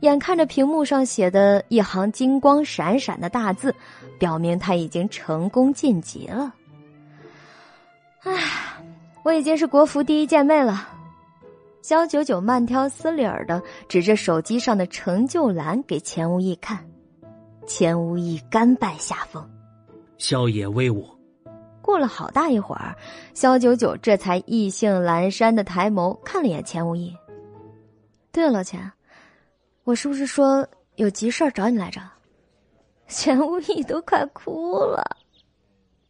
[0.00, 3.74] 眼看着屏幕上写的一行金光闪闪的大字，
[4.18, 6.54] 表明他已经成功晋级了。
[8.24, 8.34] 唉，
[9.28, 10.88] 我已经是国服第一剑妹了。
[11.82, 16.82] 萧九九慢条斯理儿的指着手机上的成就栏给钱无意看，
[17.66, 19.46] 钱无意甘拜下风。
[20.16, 21.06] 萧野威武。
[21.82, 22.96] 过了好大一会儿，
[23.34, 27.14] 萧九九这才意兴阑珊的抬眸看了一眼钱无意。
[28.32, 28.90] 对了，钱，
[29.84, 30.66] 我是不是说
[30.96, 32.00] 有急事找你来着？
[33.08, 35.18] 钱无意都快哭了。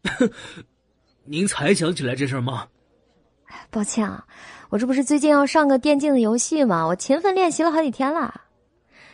[1.27, 2.69] 您才想起来这事吗？
[3.71, 4.25] 抱歉啊，
[4.71, 6.87] 我这不是最近要上个电竞的游戏吗？
[6.87, 8.43] 我勤奋练习了好几天了。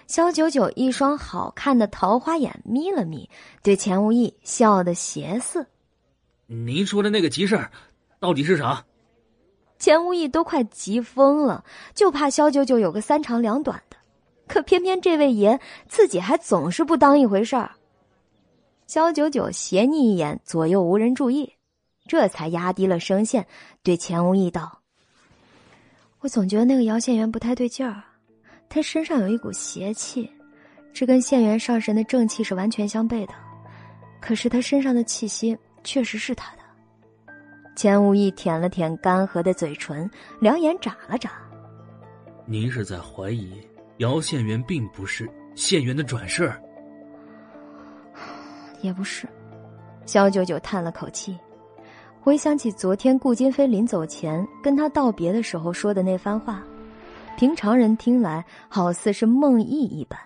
[0.07, 3.28] 肖九九一双好看的桃花眼眯了眯，
[3.62, 5.66] 对钱无义笑得邪肆。
[6.47, 7.70] 您说的那个急事儿，
[8.20, 8.85] 到底是啥？
[9.78, 11.64] 钱无义都快急疯了，
[11.95, 13.97] 就怕肖九九有个三长两短的，
[14.47, 15.59] 可偏偏这位爷
[15.89, 17.70] 自己还总是不当一回事儿。
[18.87, 21.51] 肖九九斜睨一眼，左右无人注意，
[22.07, 23.46] 这才压低了声线
[23.82, 24.80] 对钱无义道
[26.20, 28.02] ：“我总觉得那个姚县元不太对劲儿，
[28.68, 30.30] 他身上有一股邪气，
[30.92, 33.34] 这跟县元上神的正气是完全相悖的。
[34.20, 36.62] 可是他身上的气息……”确实是他的。
[37.76, 41.32] 钱无义舔了舔干涸的嘴唇，两眼眨了眨。
[42.46, 43.61] 您是在怀疑
[43.98, 46.50] 姚县元并不是县元的转世？
[48.80, 49.28] 也不是。
[50.07, 51.36] 萧九九叹了口气，
[52.24, 56.64] 回想起昨天顾金飞临走前跟他道别的时候说的那番话，
[57.36, 60.18] 平常人听来好似是梦呓一般，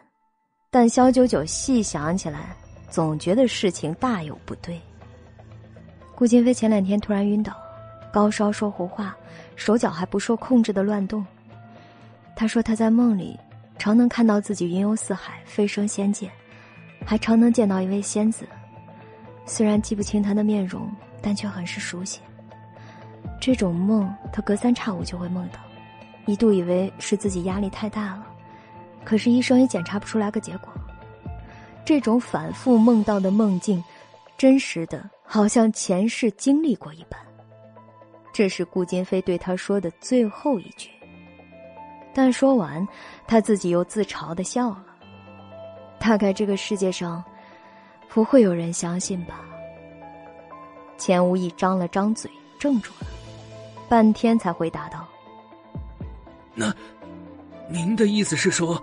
[0.70, 2.54] 但肖九九细想起来，
[2.88, 4.80] 总觉得事情大有不对。
[6.14, 7.52] 顾金飞前两天突然晕倒，
[8.12, 9.16] 高烧说胡话，
[9.56, 11.26] 手脚还不受控制的乱动。
[12.36, 13.36] 他说他在梦里
[13.76, 16.30] 常能看到自己云游四海，飞升仙界，
[17.04, 18.46] 还常能见到一位仙子。
[19.44, 20.88] 虽然记不清她的面容，
[21.20, 22.20] 但却很是熟悉。
[23.40, 25.60] 这种梦他隔三差五就会梦到，
[26.26, 28.26] 一度以为是自己压力太大了，
[29.04, 30.72] 可是医生也检查不出来个结果。
[31.84, 33.82] 这种反复梦到的梦境，
[34.36, 35.08] 真实的。
[35.30, 37.20] 好像前世经历过一般。
[38.32, 40.88] 这是顾金飞对他说的最后一句。
[42.14, 42.88] 但说完，
[43.26, 44.86] 他自己又自嘲的笑了。
[45.98, 47.22] 大概这个世界上，
[48.08, 49.40] 不会有人相信吧？
[50.98, 53.06] 钱无意张了张嘴，怔住了，
[53.88, 55.06] 半天才回答道
[56.54, 56.74] ：“那，
[57.70, 58.82] 您的意思是说，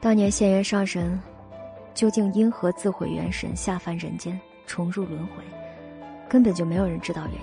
[0.00, 1.18] 当年仙元上神，
[1.94, 5.42] 究竟因何自毁元神，下凡人间？”重入轮回，
[6.28, 7.40] 根本就没有人知道原因。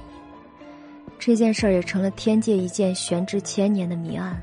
[1.17, 4.39] 这件事儿也成了天界一件悬至千年的谜案。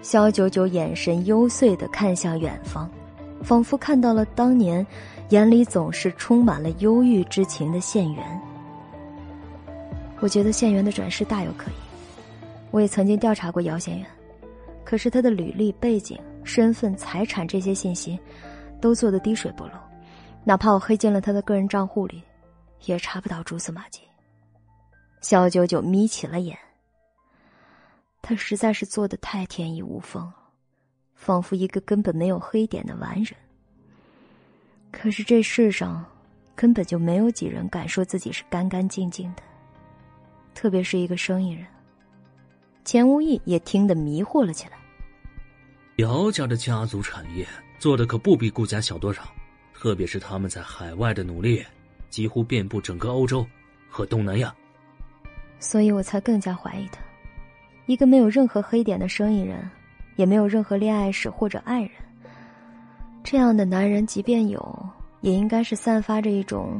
[0.00, 2.90] 萧九九眼神幽邃的看向远方，
[3.42, 4.86] 仿佛看到了当年
[5.30, 8.40] 眼里总是充满了忧郁之情的县元。
[10.20, 11.74] 我觉得县元的转世大有可疑。
[12.70, 14.06] 我也曾经调查过姚县元，
[14.84, 18.18] 可是他的履历、背景、身份、财产这些信息，
[18.80, 19.72] 都做得滴水不漏。
[20.44, 22.22] 哪怕我黑进了他的个人账户里，
[22.84, 24.00] 也查不到蛛丝马迹。
[25.20, 26.58] 肖九九眯起了眼，
[28.20, 30.30] 他实在是做的太天衣无缝，
[31.14, 33.34] 仿佛一个根本没有黑点的完人。
[34.96, 36.02] 可是这世上，
[36.54, 39.42] 根本就没有几人敢说自己是干干净净的，
[40.54, 41.66] 特别是一个生意人。
[42.84, 44.78] 钱无义也听得迷惑了起来。
[45.96, 47.46] 姚家的家族产业
[47.78, 49.22] 做的可不比顾家小多少。
[49.74, 51.62] 特别是他们在海外的努力，
[52.08, 53.46] 几乎遍布整个欧洲
[53.86, 54.54] 和东南亚，
[55.58, 57.00] 所以我才更加怀疑他。
[57.84, 59.68] 一个没有任何黑点的生意人，
[60.16, 61.90] 也没有任何恋爱史或者爱人，
[63.24, 64.86] 这样的男人，即便有，
[65.22, 66.78] 也应该是散发着一种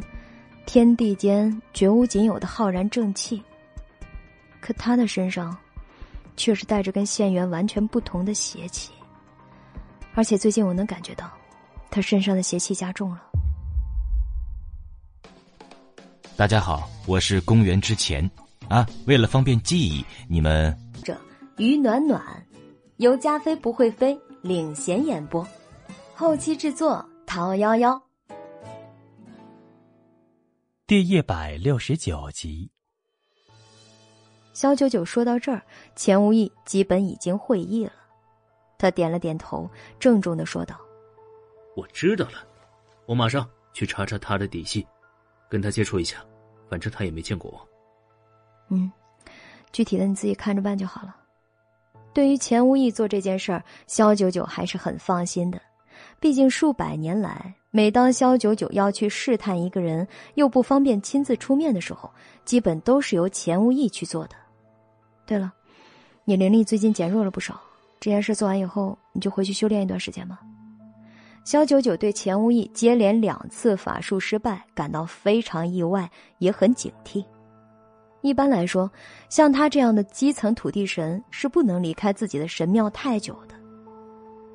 [0.66, 3.42] 天地间绝无仅有的浩然正气。
[4.60, 5.56] 可他的身上，
[6.36, 8.92] 却是带着跟县元完全不同的邪气，
[10.12, 11.32] 而且最近我能感觉到。
[11.90, 13.22] 他身上的邪气加重了。
[16.36, 18.28] 大家好，我是公元之前
[18.68, 21.16] 啊，为了方便记忆，你们这
[21.56, 22.20] 于暖暖
[22.98, 25.46] 由加菲不会飞领衔演播，
[26.16, 28.00] 后期制作陶夭夭。
[30.86, 32.70] 第一百六十九集，
[34.52, 35.60] 肖九九说到这儿，
[35.96, 37.92] 钱无意基本已经会意了。
[38.78, 39.68] 他点了点头，
[39.98, 40.78] 郑重的说道
[41.74, 42.46] ：“我知道了，
[43.06, 44.86] 我马上去查查他的底细，
[45.48, 46.24] 跟他接触一下。
[46.70, 47.68] 反正他也没见过我。”
[48.70, 48.90] 嗯，
[49.72, 51.16] 具体的你自己看着办就好了。
[52.12, 55.60] 对于钱无意做这件事儿，肖九九还是很放心的。
[56.24, 62.10] 毕竟数百年来，每当肖九九要去试探一个人，又不方便亲自出面的时候，
[62.46, 64.30] 基本都是由钱无义去做的。
[65.26, 65.52] 对了，
[66.24, 67.60] 你灵力最近减弱了不少，
[68.00, 70.40] 这件事做完以后，你就回去修炼一段时间吧。
[71.44, 77.22] 肖九九对钱无义接连两次法术失败感到非常意外，也很警惕。
[78.22, 78.90] 一般来说，
[79.28, 83.53] 像他这样的基层土地神是不能离开自己的神庙太久的。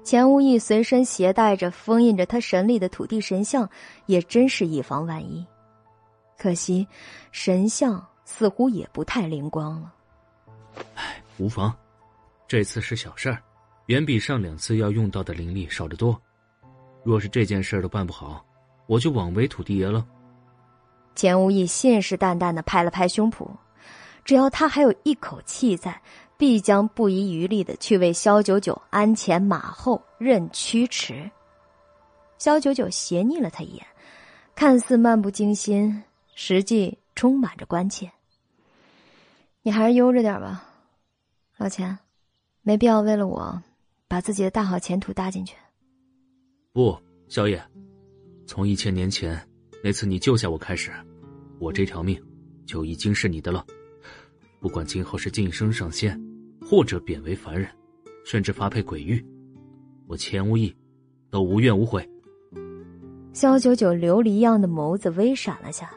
[0.04, 3.70] 钱无义随身携带着封印着他神力的土地神像，
[4.08, 5.46] 也真是以防万一。
[6.38, 6.88] 可惜，
[7.32, 9.94] 神像似乎也不太灵光了。
[10.96, 11.72] 唉，无妨，
[12.48, 13.42] 这次是小事儿，
[13.88, 16.20] 远比上两次要用到的灵力少得多。
[17.04, 18.44] 若是这件事都办不好，
[18.88, 20.06] 我就枉为土地爷了。
[21.16, 23.48] 钱无义信誓旦旦的拍了拍胸脯，
[24.24, 26.02] 只要他还有一口气在，
[26.40, 31.30] 必将不遗余力的去为萧九九鞍前马后任驱驰。
[32.38, 33.86] 萧九九斜睨了他一眼，
[34.56, 36.02] 看似漫不经心，
[36.34, 38.10] 实际充满着关切。
[39.64, 40.66] 你还是悠着点吧，
[41.58, 42.00] 老钱，
[42.62, 43.62] 没必要为了我，
[44.08, 45.58] 把自己的大好前途搭进去。
[46.72, 46.98] 不，
[47.28, 47.62] 小野，
[48.48, 49.38] 从一千年前
[49.84, 50.90] 那次你救下我开始。
[51.60, 52.18] 我这条命
[52.66, 53.66] 就已经是你的了，
[54.62, 56.18] 不管今后是晋升上仙，
[56.70, 57.68] 或者贬为凡人，
[58.24, 59.26] 甚至发配鬼域，
[60.06, 60.72] 我钱无义
[61.32, 62.08] 都无怨无悔。
[63.34, 65.90] 萧九九琉璃一样的眸子微闪了下，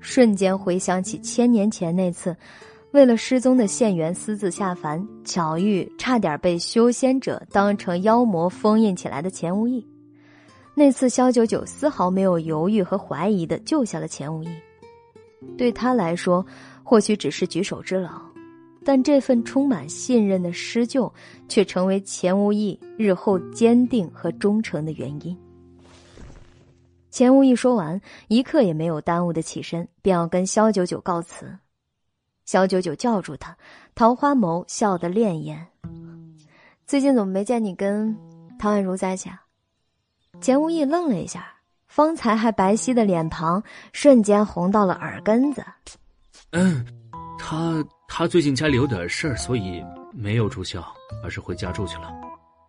[0.00, 2.34] 瞬间回想起千年前那次，
[2.92, 9.86] 为了失踪的县员私自下凡，巧遇差点被修仙者当成妖魔封印起来的钱无义。
[10.74, 14.48] 那次萧九九丝毫没有犹豫和怀疑的救下了钱无义。
[15.58, 16.46] 对他来说，
[16.82, 18.22] 或许只是举手之劳，
[18.84, 21.12] 但这份充满信任的施救，
[21.48, 25.36] 却成为钱无义日后坚定和忠诚的原因。
[27.10, 31.58] 钱无义说完，一刻也没有耽误的起身，便要跟萧九九告辞。
[32.44, 33.56] 萧九九叫住他，
[33.94, 35.58] 桃花眸笑得潋滟
[36.86, 38.16] ：“最近怎么没见你跟
[38.58, 39.42] 唐宛如在一起啊？”
[40.40, 41.46] 钱无义愣了一下。
[41.86, 45.62] 方才还白皙的脸庞瞬间红到了耳根子。
[46.52, 46.86] 嗯，
[47.38, 47.84] 他
[48.14, 49.82] 他最近家里有点事儿，所以
[50.12, 50.86] 没有住校，
[51.24, 52.12] 而是回家住去了。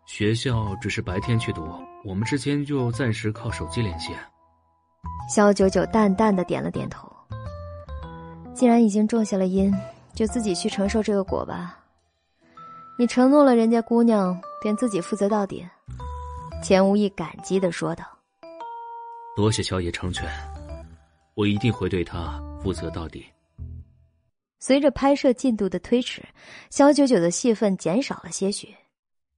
[0.05, 1.67] 学校只是白天去读，
[2.05, 4.13] 我们之间就暂时靠手机联系。
[5.29, 7.11] 肖九九淡淡的点了点头。
[8.53, 9.69] 既然已经种下了因，
[10.15, 11.77] 就自己去承受这个果吧。
[12.97, 15.67] 你承诺了人家姑娘，便自己负责到底。
[16.63, 18.05] 钱无意感激的说道。
[19.35, 20.25] 多谢萧野成全，
[21.33, 23.25] 我一定会对他负责到底。
[24.65, 26.23] 随着拍摄进度的推迟，
[26.69, 28.73] 肖九九的戏份减少了些许，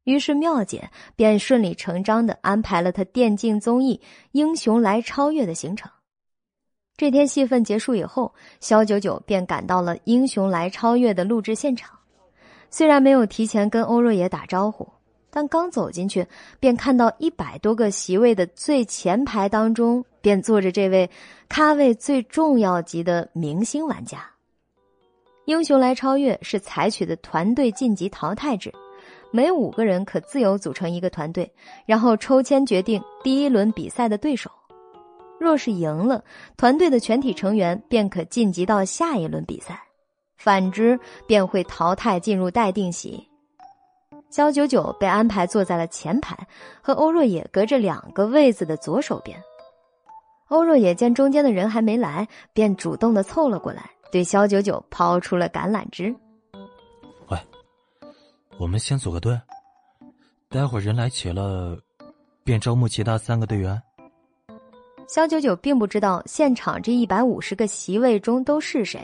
[0.04, 4.00] 于是妙姐便顺理成章的安排了他电竞综艺
[4.34, 5.90] 《英雄来超越》的行程。
[6.96, 11.98] 这天戏份结束以后，肖九九便赶到了《英雄来超越》的录制现场，
[12.70, 14.88] 虽然没有提前跟欧若野打招呼。
[15.32, 16.24] 但刚走进去，
[16.60, 21.10] 便看到一百多个席位的最前排当中，便坐着这位
[21.50, 24.24] 咖位最重要级的明星玩家。
[25.46, 28.74] 英雄来超越是采取的团队晋级淘汰制，
[29.32, 31.52] 每五个人可自由组成一个团队，
[31.86, 34.50] 然后抽签决定第一轮比赛的对手。
[35.40, 36.24] 若是赢了，
[36.58, 39.76] 团队的全体成员便可晋级到下一轮比赛；
[40.38, 43.24] 反之，便会淘汰进入待定席。
[44.32, 46.36] 肖九九被安排坐在了前排，
[46.82, 49.40] 和欧若野隔着两个位子的左手边。
[50.48, 56.16] 欧若野见中间的人还没来，便主动的凑了过来，对肖九九抛出了橄榄枝
[57.28, 57.38] ：“喂，
[58.58, 59.38] 我们先组个队，
[60.48, 61.78] 待会儿人来齐了，
[62.42, 63.78] 便招募其他三个队员。”
[65.06, 69.02] 肖九九并不知道现场这一百五十个席位中都是谁。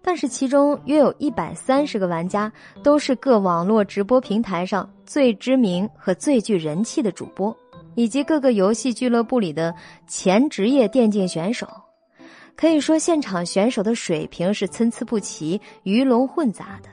[0.00, 2.50] 但是其中约有一百三十个玩家
[2.82, 7.54] 都是各网络直播平台上最知名和最具人气的主播，
[7.96, 9.74] 以及各个游戏俱乐部里的
[10.06, 11.68] 前职业电竞选手。
[12.58, 16.88] 可以说，现场选手的水平是参差不齐、鱼龙混杂的。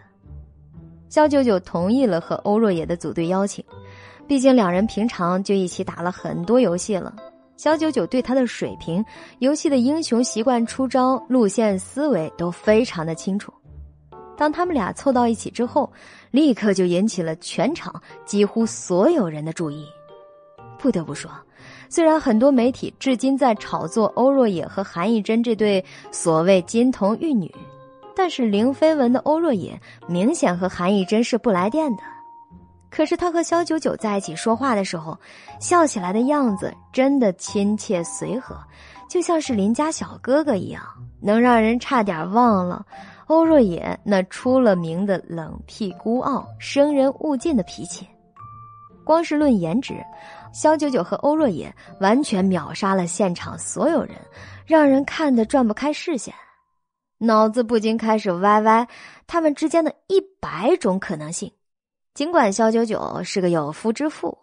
[1.09, 3.65] 肖九九同意了和欧若野的组队邀请，
[4.27, 7.15] 毕竟两人平常就一起打了很多游戏了。
[7.57, 9.03] 肖九九对他的水平、
[9.39, 13.51] 游戏的英雄习惯、出招路线、思维都非常的清楚。
[14.37, 15.91] 当他们俩凑到一起之后，
[16.29, 17.91] 立刻就引起了全场
[18.23, 19.83] 几乎所有人的注意。
[20.77, 21.31] 不得不说，
[21.89, 27.53] 虽然很多媒体至今在炒作欧若野和韩艺珍这对所谓金童玉女，
[28.15, 32.03] 但是零绯闻的欧若野明显和韩艺珍是不来电的。
[32.89, 35.17] 可是他和肖九九在一起说话的时候，
[35.59, 38.57] 笑起来的样子真的亲切随和，
[39.09, 40.81] 就像是邻家小哥哥一样，
[41.21, 42.85] 能让人差点忘了。
[43.27, 48.07] 欧若野那出了名的冷僻孤傲、生人勿近的脾气，
[49.03, 49.95] 光是论颜值，
[50.55, 54.15] 肖九九和欧若野完全秒杀了现场所有人，
[54.65, 56.33] 让人看得转不开视线，
[57.17, 58.87] 脑子不禁开始歪歪。
[59.27, 61.51] 他们之间的一百种可能性，
[62.13, 64.37] 尽管肖九九是个有夫之妇，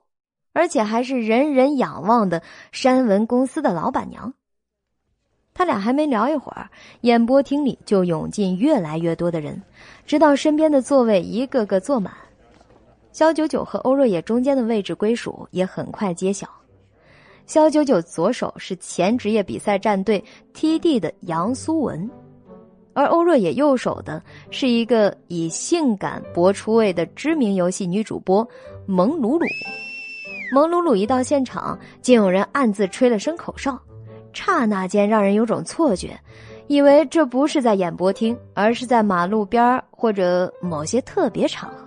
[0.52, 4.34] 而且还是人人仰望的山文公司的老板娘。
[5.54, 6.68] 他俩还没聊一会儿，
[7.00, 9.62] 演播厅里就涌进越来越多的人，
[10.04, 12.12] 直到身边的座位一个个坐满。
[13.12, 16.48] 肖九九和欧若野中间的位置归属也很快揭晓。
[17.46, 20.22] 肖九九左手是前职业比赛战队
[20.54, 22.10] TD 的杨苏文，
[22.94, 28.46] 而欧若野右手的是一个以性感博出位的知名游戏女主播
[28.86, 29.44] 蒙鲁鲁。
[30.54, 33.78] 蒙鲁鲁一到现场，竟有人暗自吹了声口哨。
[34.32, 36.18] 刹那间，让人有种错觉，
[36.66, 41.81] 以为这不是在演播厅，而是在马路边或者某些特别场合。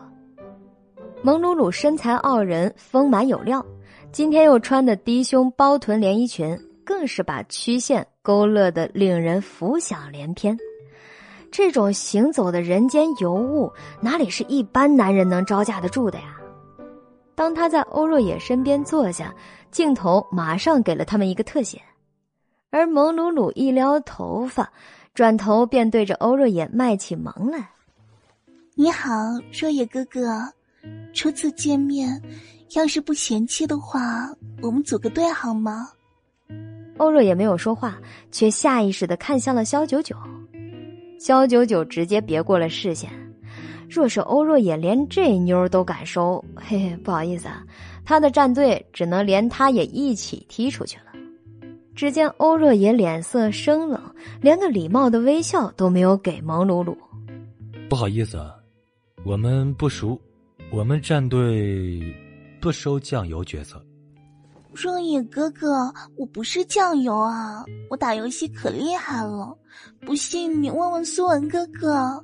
[1.25, 3.65] 蒙鲁鲁身材傲人，丰满有料，
[4.11, 10.55] 今天又穿的低胸包臀连衣裙，更是把曲线勾勒的令人浮想联翩。
[11.51, 16.37] 这种行走的人间尤物，哪里是一般男人能招架得住的呀？
[17.33, 19.33] 当他在欧若野身边坐下，
[19.71, 21.81] 镜头马上给了他们一个特写。
[22.69, 24.71] 而蒙鲁鲁一撩头发，
[25.15, 27.71] 转头便对着欧若野卖起萌来
[28.77, 29.09] ：“你好，
[29.59, 30.21] 若野哥哥，
[31.13, 32.21] 初次见面，
[32.75, 34.29] 要是不嫌弃的话，
[34.61, 35.87] 我们组个队好吗？”
[36.97, 37.97] 欧若野没有说话，
[38.31, 40.15] 却下意识的看向了肖九九。
[41.19, 43.09] 肖九九直接别过了视线。
[43.89, 47.63] 若是欧若野连这妞都敢收，嘿嘿，不好意思啊，
[48.03, 51.05] 他的战队只能连他也一起踢出去了。
[51.93, 54.01] 只见欧若野脸色生冷，
[54.41, 56.97] 连个礼貌的微笑都没有给蒙鲁鲁。
[57.89, 58.41] 不好意思，
[59.23, 60.19] 我们不熟，
[60.71, 62.01] 我们战队
[62.59, 63.81] 不收酱油角色。
[64.73, 69.57] 若野哥哥，我不是酱油啊，我打游戏可厉害了，
[70.01, 72.21] 不信你问问苏文哥哥。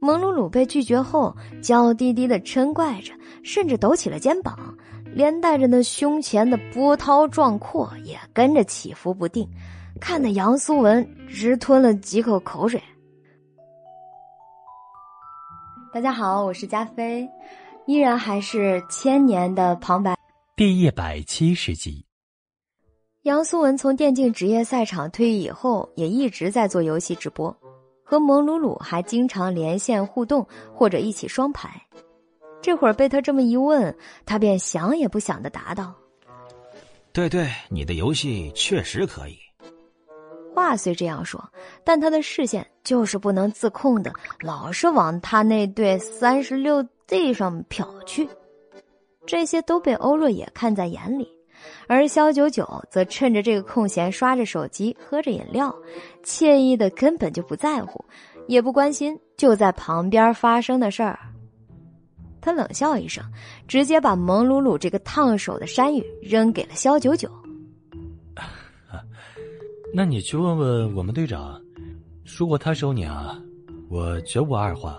[0.00, 3.12] 蒙鲁鲁被拒绝后，娇滴滴的嗔怪着，
[3.42, 4.74] 甚至抖起了肩膀。
[5.14, 9.46] 连带着那胸前的波涛壮阔也跟着起伏不定，
[10.00, 12.82] 看得杨苏文直吞了几口口水。
[15.92, 17.28] 大家好，我是加菲，
[17.84, 20.16] 依然还是千年的旁白。
[20.56, 22.06] 第一百七十集，
[23.24, 27.54] 杨苏文从电竞职业赛场退役以后，也一直在做游戏直播，
[28.02, 31.70] 和蒙鲁鲁还经常连线互动或者一起双排。
[32.62, 33.94] 这会儿被他这么一问，
[34.24, 35.94] 他便想也不想的答道
[37.12, 39.36] ：“对对，你的游戏确实可以。”
[40.54, 41.42] 话虽这样说，
[41.82, 48.28] 但他的视线就是不能自控的，老是往他那对三十六 D 上瞟去。
[49.24, 51.28] 这些都被欧若野看在眼里，
[51.86, 55.74] 而肖九九则趁着这个空闲刷着手机，喝着饮料，
[56.24, 58.04] 惬意的根本就不在乎，
[58.48, 61.18] 也不关心就在旁边发生的事儿。
[62.40, 63.24] 他冷笑一声，
[63.68, 67.30] 直接把蒙鲁鲁这个烫手的山芋扔给了肖九九。
[69.94, 71.60] 那你去问问我们队长，
[72.24, 73.38] 如果他收你啊，
[73.90, 74.98] 我绝无二话。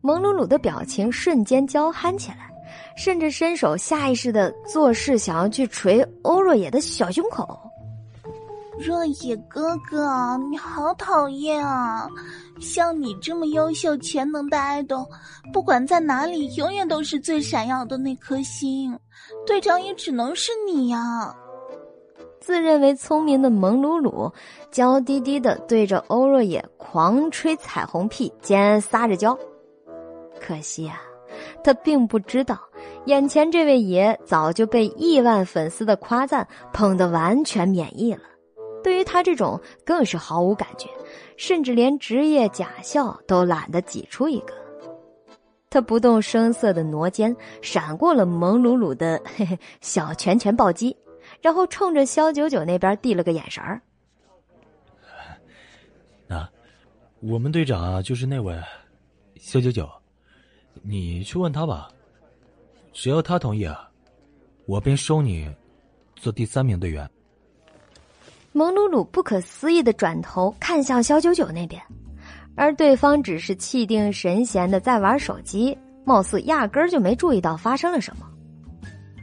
[0.00, 2.50] 蒙鲁鲁的表情瞬间娇憨起来，
[2.96, 7.58] 甚至伸手下意识的做事，想要去捶欧若野的小胸口。
[8.78, 12.08] 若野哥哥，你好讨厌啊！
[12.60, 15.06] 像你这么优秀、全能的爱豆，
[15.52, 18.98] 不管在哪里，永远都是最闪耀的那颗星。
[19.46, 21.34] 队长也只能是你呀！
[22.44, 24.30] 自认为聪明的蒙鲁鲁，
[24.70, 29.34] 娇滴滴的对着欧若野狂吹彩虹屁，兼撒着娇。
[30.38, 31.00] 可惜啊，
[31.64, 32.60] 他并不知道，
[33.06, 38.20] 眼前这位爷早就被亿万粉丝的夸赞捧得完全免疫了。
[38.82, 40.90] 对于他这种，更是毫无感觉，
[41.38, 44.52] 甚至连职业假笑都懒得挤出一个。
[45.70, 50.94] 他不动声色的挪肩，闪过了蒙鲁鲁的嘿嘿小拳拳暴击，
[51.44, 53.78] 然后冲着肖九九那边递了个眼神儿。
[56.26, 56.48] 那，
[57.20, 58.58] 我们队长啊，就是那位
[59.36, 59.86] 肖九九，
[60.80, 61.90] 你去问他吧。
[62.94, 63.86] 只要他同意啊，
[64.64, 65.54] 我便收你
[66.16, 67.06] 做第三名队员。
[68.52, 71.78] 蒙鲁鲁不可思议的转头看向肖九九那边，
[72.56, 75.76] 而对方只是气定神闲的在玩手机，
[76.06, 78.26] 貌似压根儿就没注意到发生了什么。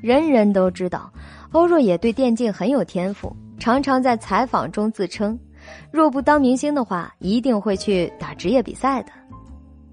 [0.03, 1.11] 人人都知道，
[1.51, 5.37] 欧若野对电竞很有天赋，常常在采访中自称，
[5.91, 9.11] 若不当明星的话，一定会去打职业比赛的。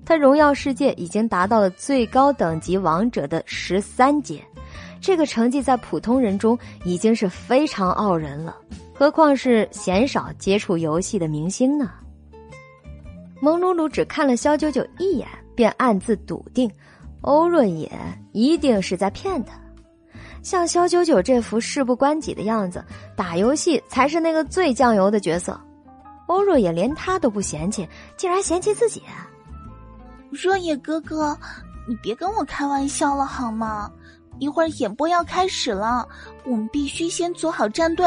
[0.04, 4.40] 他荣耀世界已经达到了最高等级王者的十三阶，
[5.00, 8.56] 这个成绩在普通人中已经是非常傲人了，
[8.94, 11.90] 何况是鲜少接触游戏的明星呢？
[13.40, 15.26] 蒙鲁鲁只看了肖九九一眼，
[15.56, 16.70] 便暗自笃定，
[17.22, 17.90] 欧若野
[18.32, 19.58] 一定是在骗他。
[20.42, 22.84] 像肖九九这副事不关己的样子，
[23.16, 25.58] 打游戏才是那个最酱油的角色。
[26.26, 29.02] 欧若也连他都不嫌弃，竟然嫌弃自己。
[30.30, 31.36] 若野哥哥，
[31.86, 33.90] 你别跟我开玩笑了好吗？
[34.38, 36.06] 一会儿演播要开始了，
[36.44, 38.06] 我们必须先组好战队。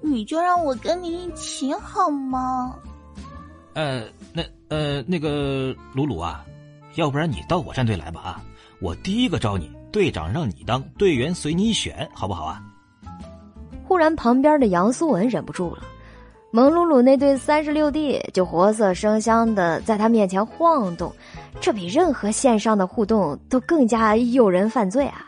[0.00, 2.74] 你就让我跟你一起好吗？
[3.74, 6.44] 呃，那呃那个鲁鲁啊，
[6.94, 8.44] 要不然你到我战队来吧啊！
[8.80, 12.62] 我第一个招你，队长让你当，队员随你选，好不好啊？
[13.84, 15.82] 忽然，旁边的杨苏文忍不住了。
[16.52, 21.12] 蒙鲁鲁那对三十六 D 就活色生香的在他面前晃动，
[21.60, 25.26] 这比任何线上的互动都更加诱人犯罪啊！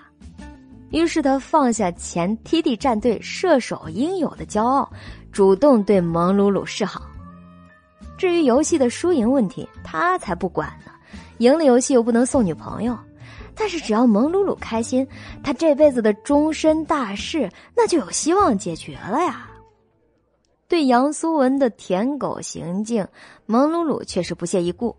[0.90, 4.90] 于是他放下前 TD 战队射手应有的骄傲，
[5.30, 7.02] 主动对蒙鲁鲁示好。
[8.18, 10.92] 至于游戏的输赢问题，他才不管呢。
[11.38, 12.96] 赢了游戏又不能送女朋友，
[13.62, 15.06] 但是只要蒙鲁鲁开心，
[15.40, 19.48] 他这辈子的终身大事那就有希望解决了呀。
[20.66, 23.06] 对杨苏文的舔狗行径，
[23.46, 24.96] 蒙鲁鲁却是不屑一顾。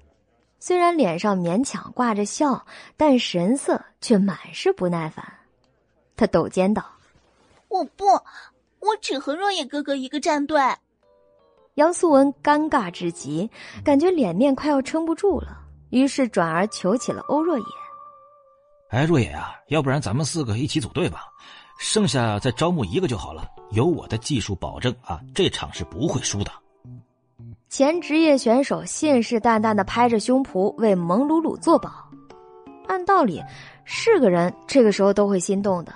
[0.59, 2.65] 虽然脸上勉强挂着笑，
[2.95, 5.25] 但神色却满是不耐烦。
[6.15, 6.85] 他抖肩道
[7.67, 10.61] ：“我不，我只和若野哥哥一个战队。”
[11.75, 13.51] 杨苏文尴尬至极，
[13.83, 15.59] 感觉脸面快要撑不住了，
[15.89, 17.65] 于是转而求起了欧若野
[18.93, 21.23] ：“哎，若野啊，要不然咱们四个一起组队吧。”
[21.79, 26.51] 剩下再招募一个就好了，有我的技术保证啊，这场是不会输的。
[27.67, 31.91] 前职业选手信誓旦旦的拍着胸脯为蒙鲁鲁作保，
[32.87, 33.41] 按道理
[33.83, 35.91] 是个人这个时候都会心动的，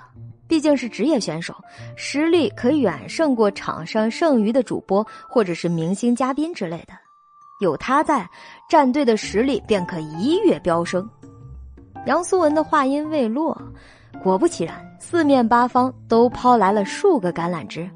[0.47, 1.53] 毕竟是职业选手，
[1.95, 6.93] 实力可远胜过场上剩余的主播或者是明星嘉宾之类的，
[7.61, 8.27] 有他在，
[8.67, 11.07] 战队的实力便可一跃飙升。
[12.05, 13.59] 杨苏文的话音未落。
[14.23, 17.89] 果不其然，四面八方都抛来了数个橄榄枝。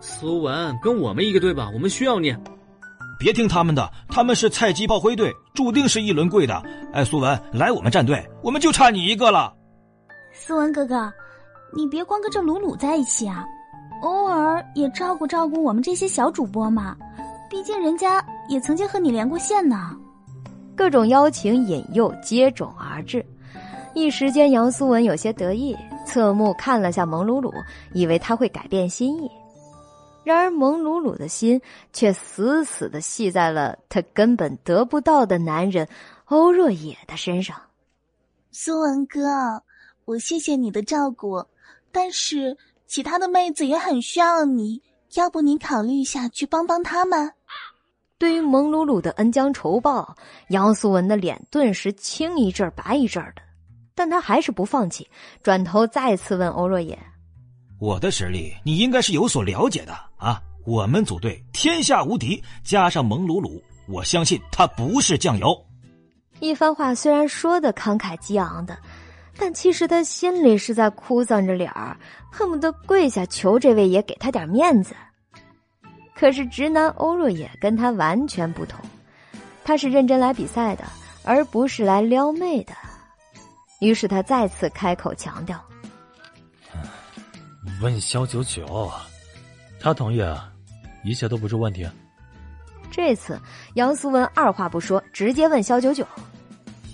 [0.00, 2.34] 苏文，跟我们一个队吧，我们需要你。
[3.18, 6.62] 别听他们的，他们是菜鸡炮灰队，注定是一轮跪的。
[6.92, 9.52] 哎，苏文，来我们战队，我们就差你一个了。
[10.32, 11.12] 苏文哥哥，
[11.74, 13.44] 你别光跟这鲁鲁在一起啊，
[14.02, 16.96] 偶尔也照顾照顾我们这些小主播嘛。
[17.50, 19.94] 毕竟人家也曾经和你连过线呢。
[20.80, 23.22] 各种邀请引诱接踵而至。
[23.94, 25.76] 一时间，杨苏文有些得意，
[26.06, 27.52] 侧目看了下蒙鲁鲁，
[27.92, 29.30] 以为他会改变心意。
[30.24, 31.60] 然而，蒙鲁鲁的心
[31.92, 35.86] 却死死的系在了他根本得不到的男人
[36.24, 37.60] 欧若野的身上。
[38.50, 39.62] 苏文哥，
[40.06, 41.44] 我谢谢你的照顾，
[41.92, 44.80] 但是其他的妹子也很需要你，
[45.12, 47.30] 要不你考虑一下去帮帮他们？
[48.20, 50.14] 对于蒙鲁鲁的恩将仇报，
[50.48, 53.40] 杨苏文的脸顿时青一阵白一阵的。
[53.94, 55.08] 但他还是不放弃，
[55.42, 56.98] 转头再次问欧若野
[57.80, 60.38] ：“我的实力你应该是有所了解的啊！
[60.66, 65.58] 我们组队天下无敌，加上蒙鲁鲁，我相信他不是酱油。”
[66.40, 68.76] 一番话虽然说的慷慨激昂的，
[69.38, 71.96] 但其实他心里是在哭丧着脸儿，
[72.30, 74.94] 恨不得跪下求这位爷给他点面子。
[76.20, 78.78] 可是直男欧若野跟他完全不同，
[79.64, 80.84] 他是认真来比赛的，
[81.24, 82.74] 而不是来撩妹的。
[83.80, 85.58] 于是他再次开口强调
[87.80, 88.92] ：“问肖九九，
[89.80, 90.52] 他同意，啊
[91.04, 91.88] 一切都不是问题。”
[92.92, 93.40] 这次
[93.72, 96.06] 杨苏文二话不说，直接问肖九九：“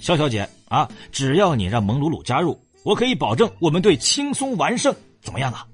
[0.00, 5.66] 肖小姐啊，只要你让蒙鲁鲁加入，我可以保证我们队轻松完胜，怎么样啊？”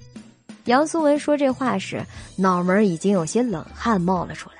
[0.67, 2.05] 杨苏文说这话时，
[2.37, 4.57] 脑门已经有些冷汗冒了出来。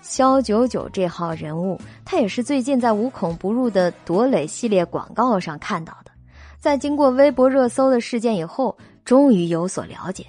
[0.00, 6.12] 肖九九这号人物，他也是最近在无孔不入的夺磊系列广告上看到的，
[6.60, 10.24] 在经过微博热搜的事件以后，终于有所了解。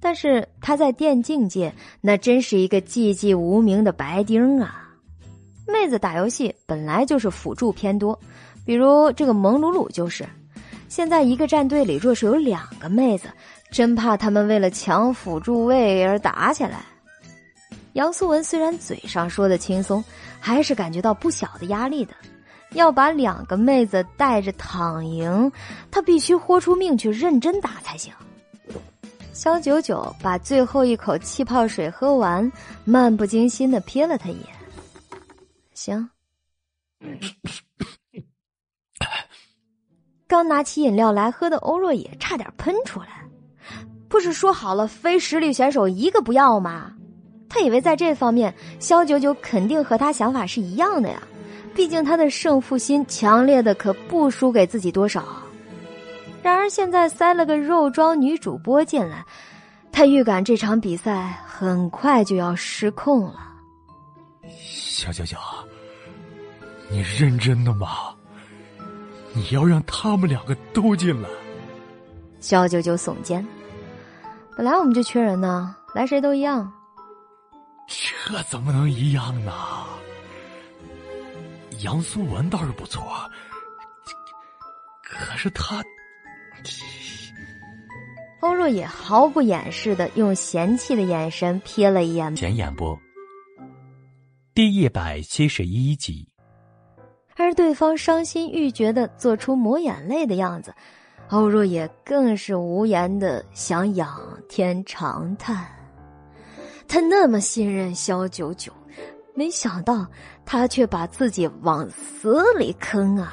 [0.00, 4.88] 但是他在电竞界那真是一个寂寂无名的白丁啊！
[5.66, 8.18] 妹子打游戏本来就是辅助偏多，
[8.64, 10.26] 比如这个蒙鲁鲁就是。
[10.88, 13.28] 现在一个战队里若是有两个妹子，
[13.70, 16.84] 真怕他们为了抢辅助位而打起来。
[17.94, 20.04] 杨素文虽然嘴上说的轻松，
[20.40, 22.14] 还是感觉到不小的压力的。
[22.72, 25.50] 要把两个妹子带着躺赢，
[25.90, 28.12] 他必须豁出命去认真打才行。
[29.32, 32.52] 肖九九把最后一口气泡水喝完，
[32.84, 34.46] 漫不经心的瞥了他一眼。
[35.72, 36.10] 行。
[40.26, 43.17] 刚拿起饮料来喝的欧若野差点喷出来，
[44.08, 46.92] 不是说好了非实力选手一个不要吗？
[47.48, 51.22] 他以为在这方面肖九九肯定和他想法是一样的呀。
[51.74, 55.24] 毕竟他的胜负心强烈的可不输给自己多少，
[56.42, 59.24] 然而现在塞了个肉装女主播进来，
[59.92, 63.34] 他预感这场比赛很快就要失控了。
[64.48, 65.36] 小九九，
[66.90, 67.88] 你认真的吗？
[69.32, 71.28] 你要让他们两个都进来？
[72.40, 73.46] 肖九九耸肩，
[74.58, 76.68] 本来我们就缺人呢，来谁都一样。
[77.86, 79.52] 这怎么能一样呢？
[81.84, 83.04] 杨素文倒是不错，
[85.00, 85.80] 可是他……
[88.40, 92.98] 欧若野毫不掩饰的用嫌弃的眼神瞥了一眼前演播，
[94.52, 96.28] 第一百七十一集。
[97.36, 100.74] 而对方伤心欲绝的做出抹眼泪的样子，
[101.30, 104.18] 欧若野更是无言的想仰
[104.48, 105.66] 天长叹。
[106.86, 108.72] 他那么信任萧九九。
[109.34, 110.04] 没想到
[110.44, 113.32] 他却把自己往死里坑啊！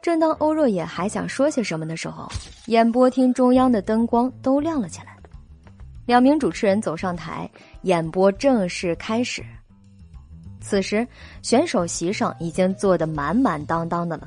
[0.00, 2.26] 正当欧若野还想说些什么的时候，
[2.68, 5.14] 演播厅中央的灯光都亮了起来，
[6.06, 7.50] 两名主持人走上台，
[7.82, 9.44] 演播正式开始。
[10.62, 11.06] 此时
[11.42, 14.26] 选手席上已经坐得满满当当的了，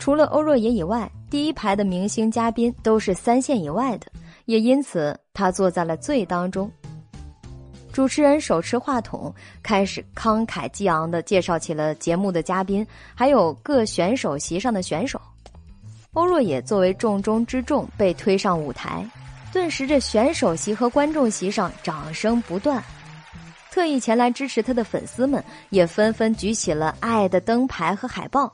[0.00, 4.06] 除了欧若野以外，第一排的明星嘉宾都是三线以外的，
[4.46, 6.68] 也因此他坐在了最当中。
[7.92, 9.32] 主持人手持话筒，
[9.62, 15.20] 开始慷慨激昂的介绍起了节目的嘉宾，还有各选手席上的选手。
[16.14, 19.06] 欧若野作为重中之重被推上舞台，
[19.52, 22.82] 顿时这选手席和观众席上掌声不断。
[23.70, 28.50] 特意前来支持他的粉丝们也纷纷举起了爱的灯牌和海报。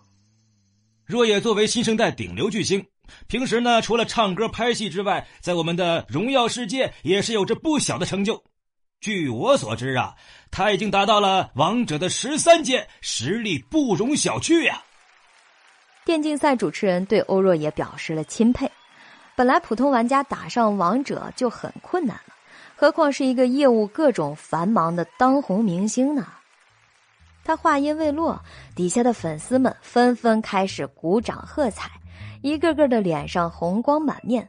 [1.07, 2.85] 若野作为新生代顶流巨星，
[3.29, 8.43] 平时呢除了唱歌拍戏之外，在我们的荣耀世界也是有着不小的成就。
[9.01, 10.17] 据我所知啊，
[10.51, 14.83] 他已经达到了王者的十三阶，实力不容小觑呀。
[16.05, 18.69] 电竞赛主持人对欧若野表示了钦佩。
[19.37, 22.35] 本来普通玩家打上王者就很困难了，
[22.75, 26.27] 何况是一个业务各种繁忙的当红明星呢？
[27.47, 28.37] 他话音未落，
[28.75, 31.89] 底下的粉丝们纷纷开始鼓掌喝彩，
[32.43, 34.47] 一个个的脸上红光满面。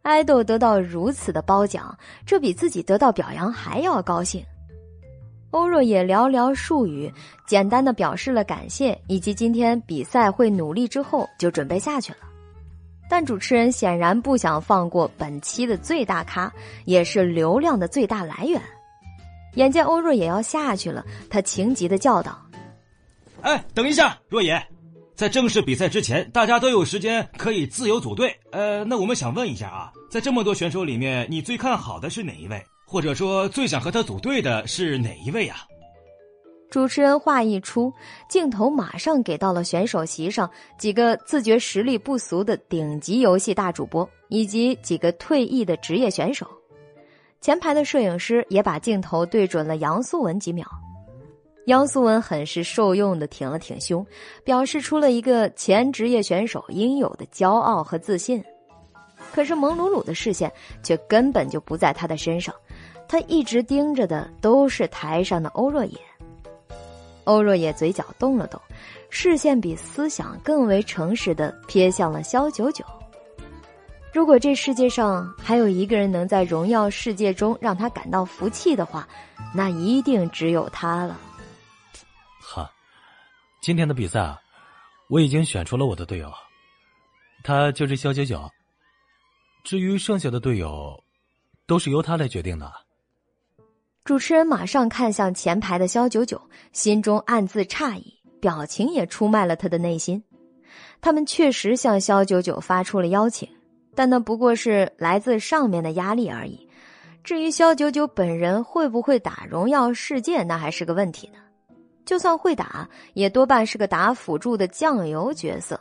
[0.00, 1.94] 爱豆得到如此的褒奖，
[2.24, 4.42] 这比自己得到表扬还要高兴。
[5.50, 7.12] 欧若也寥寥数语，
[7.46, 12.20] 简单的表示了感谢以及今天比赛会努力之后，就准备下去了。
[13.10, 16.50] 但主持人显然不想放过本期的最大咖，
[16.86, 18.58] 也是流量的最大来源。
[19.58, 22.40] 眼见欧若也要下去了，他情急的叫道
[23.42, 24.64] ：“哎，等一下，若野。”
[25.16, 28.32] 在正式比赛之前，大家都有时间可以自由组队。
[28.52, 32.64] 呃，那我们想问一下啊，在这么多选手里面，你最看好的是哪一位？
[32.86, 35.56] 或者说最想和他组队的是哪一位啊？
[36.70, 37.92] 主持人话一出，
[38.30, 40.48] 镜头马上给到了选手席上
[40.78, 46.46] 几个自觉实力不俗的顶级游戏大主播，以及几个退役的职业选手。
[47.40, 50.66] 前排的摄影师也把镜头对准了杨素文几秒。
[51.66, 54.04] 杨素文很是受用的挺了挺胸，
[54.42, 58.42] 表示出了一个前职业选手应有的骄傲和自信。
[59.32, 60.50] 可是蒙鲁鲁的视线
[60.82, 62.54] 却根本就不在他的身上，
[63.06, 65.98] 他一直盯着的都是台上的欧若野。
[67.24, 68.58] 欧若野嘴角动了动，
[69.10, 72.82] 视线比思想更为诚实的瞥向了萧九九。
[74.12, 79.06] 如果这世界上还有一个人能在荣耀世界中让他感到服气的话，
[79.54, 81.18] 那一定只有他了。
[82.40, 82.70] 哈，
[83.60, 84.40] 今天的比赛啊，
[85.08, 86.32] 我已经选出了我的队友，
[87.44, 88.50] 他就是肖九九。
[89.62, 91.02] 至于剩下的队友，
[91.66, 92.72] 都是由他来决定的。
[94.04, 96.40] 主持人马上看向前排的肖九九，
[96.72, 100.24] 心中暗自诧异，表情也出卖了他的内心。
[101.00, 103.48] 他们确实向肖九九发出了邀请，
[103.98, 106.68] 但那不过是来自上面的压力而已。
[107.24, 111.40] 至于肖九九本人会不会打荣耀世界，那还是个问题呢。
[112.04, 115.80] 就算会打，也多半是个打辅助的酱油角色，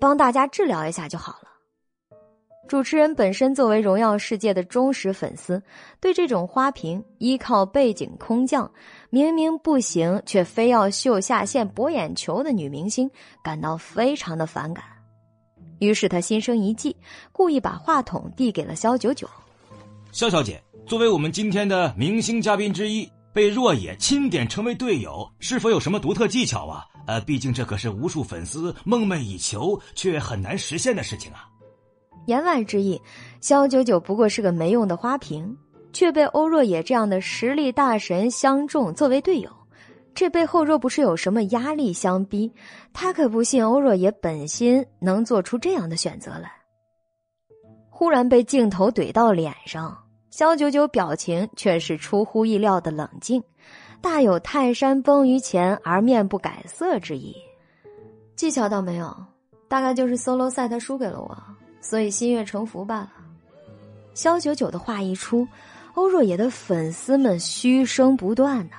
[0.00, 1.48] 帮大家治疗一下就好了。
[2.68, 5.62] 主持人本身作为荣耀世界的忠实粉丝，
[6.00, 8.72] 对这种花瓶依靠背景空降，
[9.10, 13.10] 明明不行却非要秀下限博眼球的女明星
[13.44, 14.82] 感到非常的反感。
[15.78, 16.96] 于是他心生一计，
[17.32, 19.28] 故意把话筒递给了肖九九。
[20.12, 23.08] 肖小姐，作为我们今天的明星嘉宾之一。
[23.30, 26.84] 被若野钦点成为队友，是否有什么独特技巧啊？
[27.06, 31.46] 呃，毕竟这可是无数粉丝梦寐以求却很难实现的事情啊。
[32.26, 33.00] 言外之意，
[33.40, 35.56] 肖九九不过是个没用的花瓶，
[35.92, 39.50] 却被欧若野这样的实力大神相中作为队友。
[40.14, 42.52] 这背后若不是有什么压力相逼，
[42.92, 46.50] 他可不信欧若野本心能做出这样的选择来。
[47.88, 49.96] 忽然被镜头怼到脸上。
[50.30, 53.42] 肖九九表情却是出乎意料的冷静，
[54.00, 57.34] 大有泰山崩于前而面不改色之意。
[58.36, 59.16] 技巧倒没有，
[59.68, 61.36] 大概就是 solo 赛他输给了我，
[61.80, 63.12] 所以心悦诚服罢了。
[64.14, 65.48] 肖九九的话一出，
[65.94, 68.76] 欧若野的粉丝们嘘声不断呐，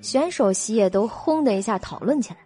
[0.00, 2.38] 选手席也都轰的一下讨论起来。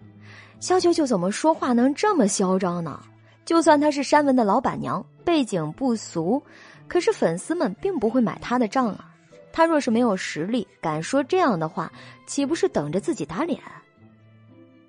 [0.61, 3.01] 肖九九怎么说话能这么嚣张呢？
[3.45, 6.43] 就算她是山文的老板娘，背景不俗。
[6.89, 9.11] 可是粉丝们并不会买她的账啊！
[9.53, 11.93] 她若是没有实力，敢说这样的话，
[12.27, 13.61] 岂不是等着自己打脸？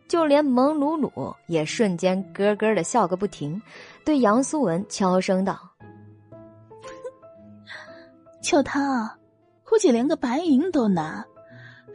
[0.07, 3.61] 就连蒙鲁鲁也瞬间咯咯的笑个不停，
[4.03, 5.59] 对杨苏文悄声道
[8.41, 9.17] ：“就他，
[9.63, 11.25] 估计连个白银都难，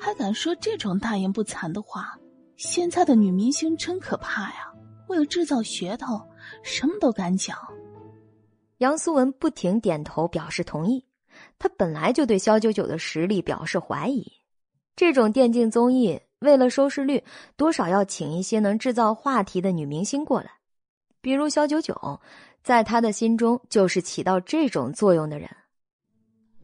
[0.00, 2.18] 还敢说这种大言不惭的话。
[2.56, 4.72] 现在的女明星真可怕呀！
[5.08, 6.20] 为了制造噱头，
[6.62, 7.56] 什么都敢讲。”
[8.78, 11.04] 杨苏文不停点头表示同意，
[11.58, 14.26] 他本来就对肖九九的实力表示怀疑。
[14.96, 17.22] 这种电竞综艺为了收视率，
[17.56, 20.50] 多少要请一些能制造话题的女明星过来，
[21.20, 22.20] 比如肖九九，
[22.62, 25.48] 在他的心中就是起到这种作用的人。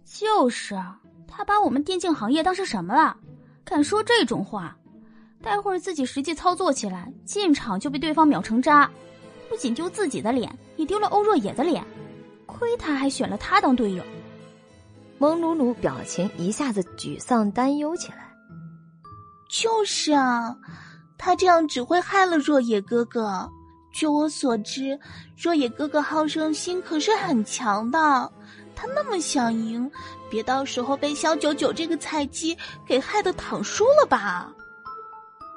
[0.04, 0.74] 就是
[1.28, 3.16] 他把我们电竞行业当成什么了？
[3.64, 4.76] 敢说这种话，
[5.42, 8.90] 待会儿自己实际操作起来，进场就被对方秒成渣，
[9.48, 11.84] 不仅丢自己的脸，也丢了欧若野的脸。
[12.46, 14.04] 亏他还选了他当队友，
[15.18, 18.32] 蒙鲁鲁表情一下子沮丧担忧起来。
[19.50, 20.56] 就是啊，
[21.18, 23.50] 他这样只会害了若野哥哥。
[23.92, 24.98] 据我所知，
[25.36, 28.32] 若野哥哥好胜心可是很强的，
[28.76, 29.90] 他那么想赢，
[30.30, 34.52] 别到时候被小九九这个菜鸡给害得躺输了吧？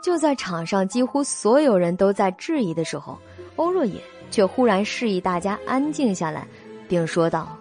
[0.01, 3.19] 就在场上几乎所有人都在质疑的时候，
[3.57, 4.01] 欧若野
[4.31, 6.47] 却忽然示意大家安静下来。
[6.87, 7.55] 并说道：“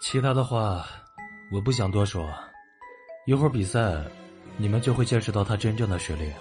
[0.00, 0.84] 其他的话，
[1.52, 2.28] 我不想多说。
[3.24, 4.02] 一会儿比赛，
[4.56, 6.32] 你们就会见识到他真正的实力。”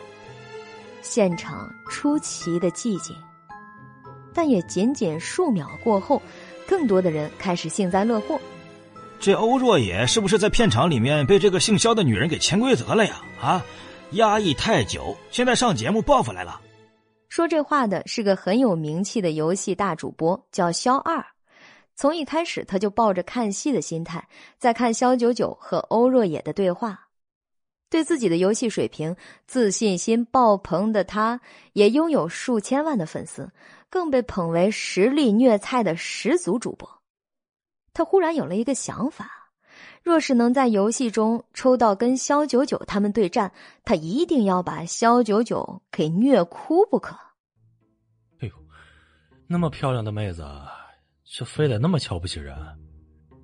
[1.04, 3.16] 现场出奇的寂静，
[4.34, 6.20] 但也仅仅数秒过后，
[6.72, 8.40] 更多的人开始幸灾乐祸。
[9.20, 13.22] 这欧若野是不是在片场里面被这个姓肖的女人给潜规则了呀？
[13.42, 13.66] 啊，
[14.12, 16.62] 压抑太久，现在上节目报复来了。
[17.28, 21.22] 说这话的是个很有名气的游戏大主播，叫肖二。
[21.94, 24.26] 从一开始，他就抱着看戏的心态
[24.58, 27.08] 在看肖九九和欧若野的对话。
[27.90, 29.14] 对自己的游戏水平
[29.46, 31.42] 自信心爆棚的他，
[31.74, 33.52] 也拥有数千万的粉丝，
[33.92, 36.90] 更被捧为实力虐菜的十足主播。
[37.94, 39.30] 他忽然有了一个想法：
[40.02, 43.52] 若是能在游戏中抽到跟肖九九他们对战，
[43.84, 47.16] 他一定要把肖九九给虐哭不可。
[48.40, 48.54] 哎呦，
[49.46, 50.44] 那么漂亮的妹子！
[51.24, 52.56] 却非得那么瞧不起人？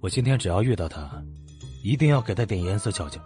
[0.01, 1.09] 我今天只要遇到他，
[1.83, 3.19] 一定要给他点颜色瞧瞧。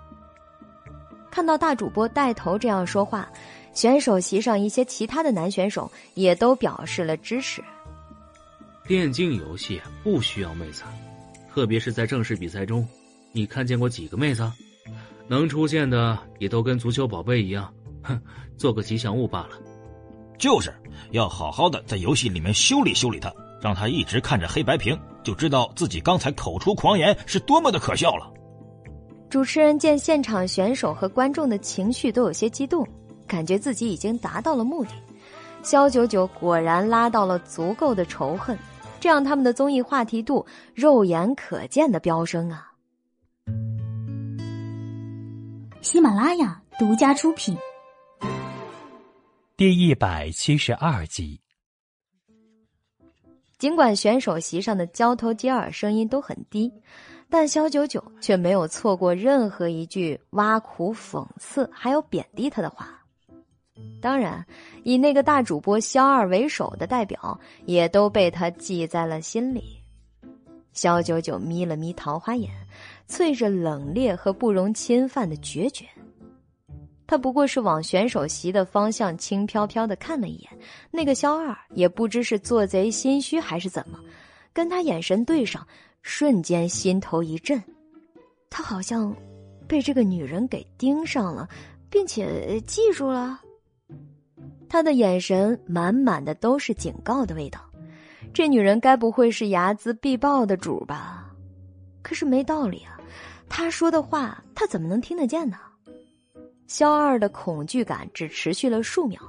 [1.31, 3.27] 看到大主播带头这样说话，
[3.73, 7.63] 选手席上一些其他的男选手也都表示了支持。
[8.87, 10.83] 电竞游戏不需要妹子，
[11.53, 12.87] 特别是在正式比赛中，
[13.31, 14.49] 你看见过几个妹子？
[15.27, 17.73] 能出现的也都跟足球宝贝一样，
[18.03, 18.21] 哼，
[18.57, 19.51] 做个吉祥物罢了。
[20.37, 20.73] 就是
[21.11, 23.31] 要好好的在游戏里面修理修理他。
[23.61, 28.27] 让他一直看着黑白屏，就知道自己刚才口出狂言是多么的可笑了。
[29.29, 32.83] 主持人见现场选手和观众的情绪都有些激动，
[33.31, 34.91] 感觉自己已经达到了目的。
[35.63, 38.57] 肖九九果然拉到了足够的仇恨，
[38.99, 40.45] 这样他们的综艺话题度
[40.75, 42.73] 肉眼可见的飙升啊！
[45.81, 47.57] 喜马拉雅独家出品，
[49.55, 51.39] 第一百七十二集。
[53.57, 56.71] 尽管选手席上的交头接耳声音都很低，
[57.29, 63.00] 但肖九九却没有错过任何一句挖苦、讽刺，还有贬低他的话。
[64.01, 64.45] 当然，
[64.83, 69.77] 以那个大主播肖二为首的代表也都被他记在了心里。
[70.73, 72.49] 肖九九眯了眯桃花眼，
[73.07, 75.85] 淬着冷冽和不容侵犯的决绝。
[77.05, 80.49] 他不过是往选手席的方向轻飘飘的看了一眼，
[80.89, 83.99] 那个肖二也不知是做贼心虚还是怎么，
[84.53, 85.67] 跟他眼神对上，
[86.01, 87.61] 瞬间心头一震，
[88.49, 89.13] 他好像
[89.67, 91.49] 被这个女人给盯上了，
[91.89, 93.41] 并且记住了。
[94.71, 97.59] 他的眼神满满的都是警告的味道，
[98.33, 101.29] 这女人该不会是睚眦必报的主吧？
[102.01, 102.97] 可是没道理啊，
[103.49, 105.57] 他说的话他怎么能听得见呢？
[106.67, 109.19] 肖二的恐惧感只持续了数秒，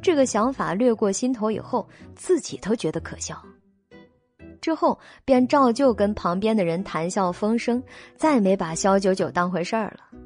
[0.00, 3.36] 这个想法掠过心头以后，自己都觉得可笑。
[4.60, 7.82] 之后便照旧跟旁边的人谈笑风生，
[8.16, 10.18] 再没把肖九九当回事儿了。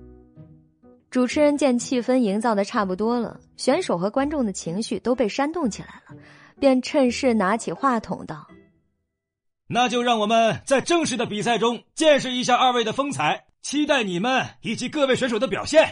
[1.10, 6.14] 主持人见气氛营造的差不多了，选手和观众的情绪都被煽动起来了，
[6.60, 8.46] 便趁势拿起话筒道
[9.68, 15.88] ：“那就让我们在正式的比赛中见识一下二位的风采，期待你们以及各位选手的表现。”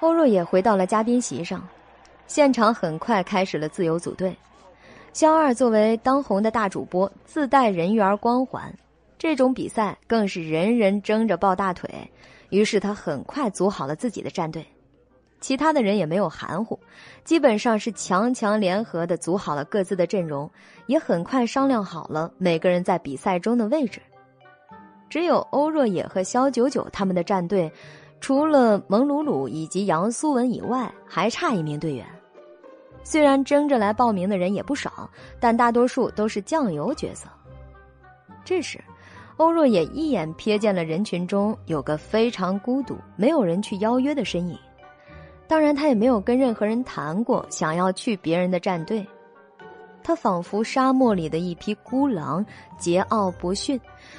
[0.00, 1.66] 欧若也回到了嘉宾席上，
[2.26, 4.36] 现场很快开始了自由组队。
[5.14, 8.74] 肖二作为当红的大主播，自带人缘光环，
[9.18, 11.88] 这种比赛更是人人争着抱大腿。
[12.52, 14.64] 于是他很快组好了自己的战队，
[15.40, 16.78] 其他的人也没有含糊，
[17.24, 20.48] 基本上是强强联合的组好了各自的阵容，
[20.86, 24.00] 也很快商量好了每个人在比赛中的位置。
[25.08, 27.72] 只有欧若野和肖九九他们的战队。
[28.20, 32.06] 除了蒙鲁鲁以及杨苏文以外，还差一名队员。
[33.02, 35.10] 虽然争着来报名的人也不少，
[35.40, 37.26] 但大多数都是酱油角色。
[38.44, 38.78] 这时，
[39.36, 44.58] 欧若也一眼瞥见了人群中有个非常孤独、没有人去邀约的身影。
[45.48, 49.06] 当然，他也没有跟任何人谈过想要去别人的战队。
[50.02, 52.44] 他仿佛沙漠里的一匹孤狼，
[52.80, 53.78] 桀骜不驯，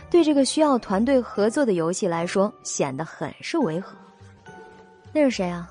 [0.09, 3.95] 对这个需要团队合作的游戏来说，显得很是违和。
[5.11, 5.69] 那是谁啊？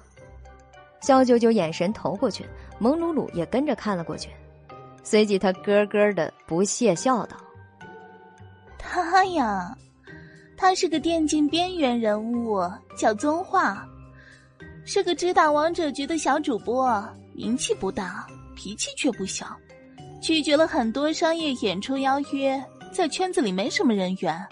[1.00, 2.44] 肖九九眼神投过去，
[2.78, 4.30] 蒙鲁鲁也跟着看了过去，
[5.02, 7.36] 随即他咯咯的不屑笑道
[8.82, 9.76] ：“他呀，
[10.56, 12.60] 他是个电竞边缘人物，
[12.96, 13.86] 叫宗化，
[14.84, 17.02] 是个只打王者局的小主播，
[17.32, 19.46] 名气不大，脾气却不小。”
[20.20, 24.46] 拒绝了很多商业演出邀约，在圈子里没什么人缘。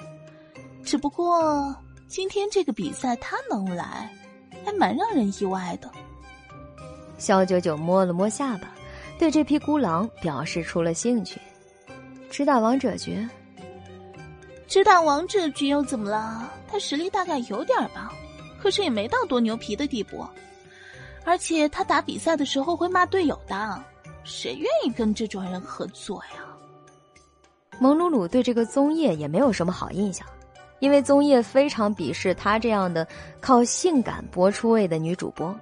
[0.82, 1.72] 只不过
[2.08, 4.10] 今天这个比赛他能来，
[4.64, 5.88] 还蛮让人意外的。
[7.18, 8.68] 肖九九摸了摸下巴，
[9.16, 11.40] 对这匹孤狼表示出了兴趣。
[12.30, 13.24] 只打王者局？
[14.70, 16.48] 只打王者局又怎么了？
[16.70, 18.12] 他实力大概有点吧，
[18.62, 20.24] 可是也没到多牛皮的地步。
[21.24, 23.82] 而且他打比赛的时候会骂队友的。
[24.22, 26.44] 谁愿意跟这种人合作呀？
[27.80, 30.24] 蒙鲁鲁对这个宗业也没有什么好印象，
[30.78, 33.04] 因为宗业非常鄙视他这样的
[33.40, 35.52] 靠性感博出位的女主播。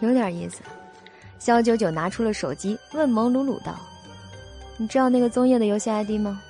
[0.00, 0.60] 有点意思，
[1.38, 3.76] 肖九九拿出了手机问蒙鲁鲁道
[4.76, 6.42] ：“你知道那个宗业的游戏 ID 吗？”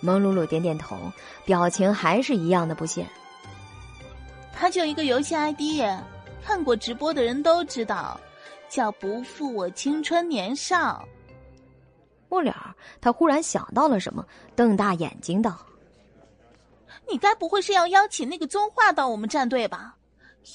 [0.00, 1.12] 蒙鲁鲁点点头，
[1.44, 3.06] 表情还是一样的不屑。
[4.52, 5.60] 他就一个游戏 ID，
[6.42, 8.20] 看过直播的人都知道。
[8.68, 11.04] 叫不负我青春年少。
[12.28, 14.24] 末了，他忽然想到了什么，
[14.54, 15.58] 瞪大眼睛道
[17.10, 19.96] ：“你该不会是要邀请那个宗化到我们战队吧？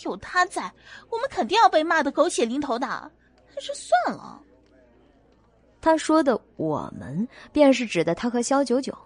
[0.05, 0.71] 有他在，
[1.09, 2.87] 我们肯定要被骂的狗血淋头的。
[2.87, 4.41] 还是算了。”
[5.81, 8.97] 他说的“我们”便是指的他和肖九九。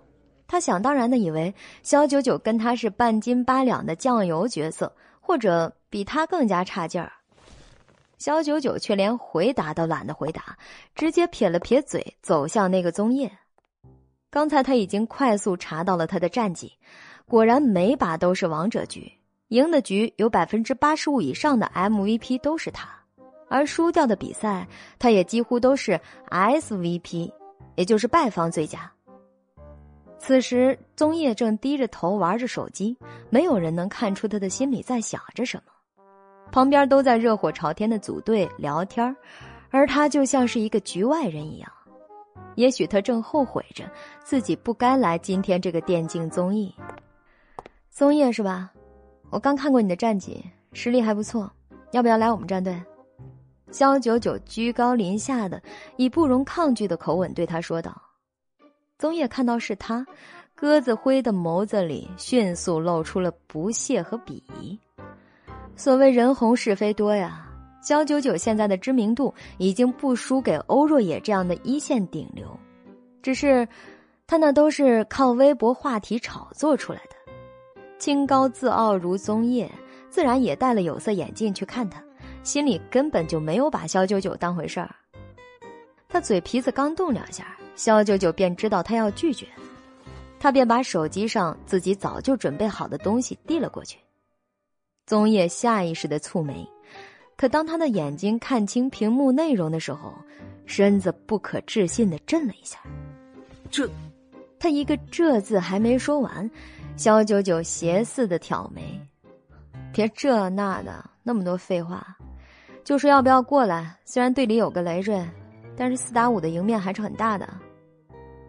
[0.52, 1.54] 他想当然的以为
[1.84, 7.12] 肖九九跟他是半斤八两的酱油角色，或者比他更加差劲儿。
[8.18, 10.58] 肖九九却连回答都懒得回答，
[10.96, 13.32] 直接撇了撇嘴，走向那个宗叶。
[14.32, 16.74] 刚才他已经快速查到了他的战绩，
[17.28, 19.12] 果然每把都是王者局，
[19.50, 22.90] 赢的局有百分之八十五以上的 MVP 都是他，
[23.48, 24.68] 而输掉的比赛，
[24.98, 27.32] 他也几乎都是 SVP，
[27.76, 28.92] 也就是败方最佳。
[30.20, 32.96] 此时，宗叶正低着头玩着手机，
[33.30, 35.72] 没有人能看出他的心里在想着什么。
[36.52, 39.16] 旁边都在热火朝天的组队聊天
[39.70, 41.72] 而他就像是一个局外人一样。
[42.56, 43.90] 也许他正后悔着
[44.24, 46.76] 自己不该来今天这个电竞综艺。
[47.90, 48.72] 综艺是吧？
[49.30, 50.44] 我刚看过你的战绩，
[50.74, 51.50] 实力还不错，
[51.92, 52.80] 要不要来我们战队？
[53.72, 55.62] 肖九九居高临下的
[55.96, 58.09] 以不容抗拒的口吻对他说道。
[59.00, 60.06] 宗叶看到是他，
[60.54, 64.78] 鸽子灰的眸子里迅速露出了不屑和鄙夷。
[65.78, 67.48] 所谓人红是非多呀，
[67.82, 72.46] 肖九九现在的知名度已经不输给欧若野这样的一线顶流，
[73.22, 73.66] 只是
[74.28, 77.16] 他那都是靠微博话题炒作出来的。
[77.98, 79.72] 清高自傲如宗叶，
[80.10, 82.04] 自然也戴了有色眼镜去看他，
[82.44, 84.94] 心里根本就没有把肖九九当回事儿。
[86.10, 89.48] 他嘴皮子刚动两下，肖九九便知道他要拒绝，
[90.38, 93.98] 他便把手机上自己早就准备好的东西递了过去。
[95.06, 96.68] 宗叶下意识的蹙眉。
[97.38, 100.14] 可当他的眼睛看清屏幕内容的时候，
[100.66, 102.80] 身子不可置信的震了一下。
[103.72, 103.90] 这，
[104.60, 106.52] 他一个“这”字还没说完，
[106.98, 109.00] 肖九九斜似的挑眉
[109.94, 112.06] ：“别这那的，那么多废话，
[112.84, 113.98] 就说要不要过来？
[114.04, 115.26] 虽然队里有个累赘，
[115.78, 117.48] 但是四打五的赢面还是很大的。”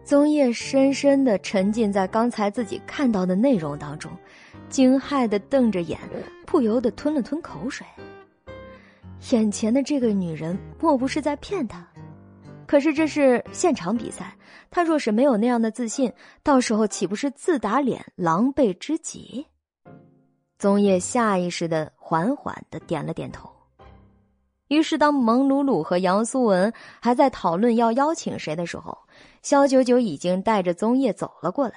[0.03, 4.11] 宗叶深深的沉浸在刚才自己看到的内容当中，
[4.67, 5.97] 惊骇的瞪着眼，
[6.45, 7.85] 不由得吞了吞口水。
[9.31, 11.87] 眼前的这个女人莫不是在骗他？
[12.65, 14.35] 可是这是现场比赛，
[14.69, 16.11] 他若是没有那样的自信，
[16.41, 19.45] 到时候岂不是自打脸、狼狈之极？
[20.57, 23.49] 宗叶下意识的缓缓的点了点头。
[24.69, 26.71] 于是，当蒙鲁鲁和杨苏文
[27.01, 28.97] 还在讨论要邀请谁的时候，
[29.41, 31.73] 肖九九已经带着宗叶走了过来。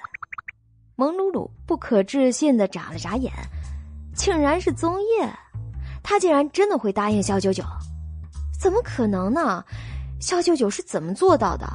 [0.95, 3.31] 蒙鲁鲁不可置信的眨了眨眼，
[4.13, 5.29] 竟然是宗叶。
[6.03, 7.63] 他竟然真的会答应肖九九？
[8.61, 9.63] 怎么可能呢？
[10.19, 11.67] 肖九九是怎么做到的？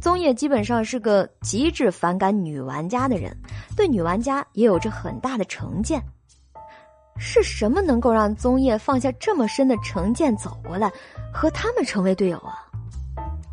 [0.00, 3.36] 宗野基本上是个极致反感女玩家的人，
[3.76, 6.00] 对女玩家也有着很大的成见。
[7.18, 10.90] 是什么能够让宗野放下这么深的成见走过来，
[11.32, 12.64] 和他们成为队友啊？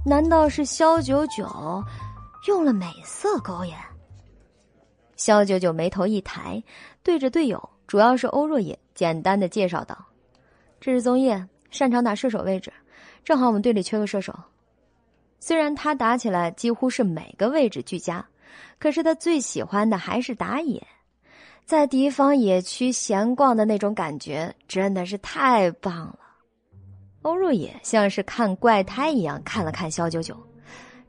[0.08, 1.84] 难道是肖九九
[2.48, 3.74] 用了美色勾引？
[5.16, 6.62] 肖九九眉头一抬，
[7.02, 7.70] 对着队友。
[7.88, 9.98] 主要是欧若野简单的介绍道
[10.80, 12.72] ：“这是宗叶，擅长打射手位置，
[13.24, 14.32] 正好我们队里缺个射手。
[15.40, 18.24] 虽然他打起来几乎是每个位置俱佳，
[18.78, 20.86] 可是他最喜欢的还是打野，
[21.66, 26.20] 在敌方野区闲逛的那种感觉真的是太棒了。”
[27.26, 30.38] 欧若野像是看怪胎一样看了看肖九九，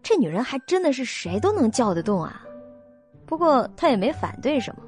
[0.03, 2.41] 这女人还真的是谁都能叫得动啊。
[3.27, 4.83] 不过他也没反对什么。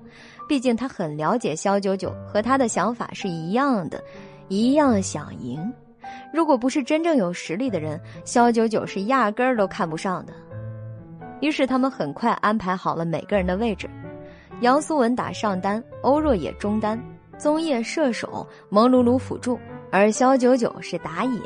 [0.49, 4.03] 毕竟他很了解肖九九，和他的想法是一样的，
[4.49, 5.71] 一样想赢。
[6.33, 10.33] 如果不是真正有实力的人，肖九九是压根儿都看不上的。
[11.43, 13.87] 于是他们很快安排好了每个人的位置：
[14.63, 16.99] 杨苏文打上单，欧若野中单，
[17.37, 19.61] 宗叶射手，蒙鲁鲁辅助，
[19.91, 21.41] 而肖九九是打野。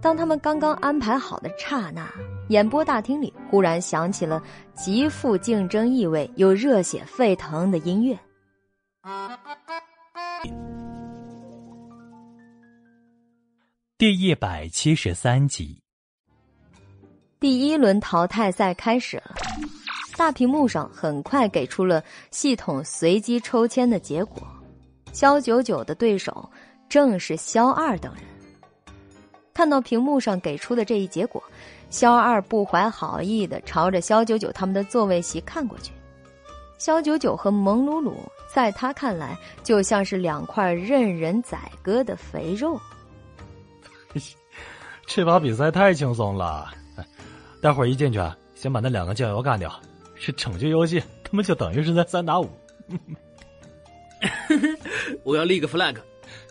[0.00, 2.08] 当他们刚刚安排好的刹那，
[2.48, 4.42] 演播大厅里忽然响起了
[4.74, 8.18] 极富竞争意味又热血沸腾的音乐。
[13.98, 15.82] 第一百七十三集，
[17.40, 19.34] 第一轮淘汰赛开始了。
[20.16, 24.40] 大屏幕上很快给出了系统随机抽签的结果，
[25.12, 26.48] 肖九九的对手
[26.88, 28.22] 正是肖二等人。
[29.54, 31.42] 看到屏幕上给出的这一结果，
[31.90, 35.92] 肖二不怀好意的朝着肖九九他们的座位席看过去。
[36.78, 38.16] 肖九九和蒙鲁鲁
[38.54, 42.80] 在他看来就像是两块任人宰割的肥肉。
[45.06, 46.70] 这把比赛太轻松了，
[47.60, 48.20] 待会儿一进去，
[48.54, 49.72] 先把那两个酱油干掉。
[50.14, 52.48] 是整局游戏，他们就等于是在三打五。
[55.24, 55.96] 我要立个 flag，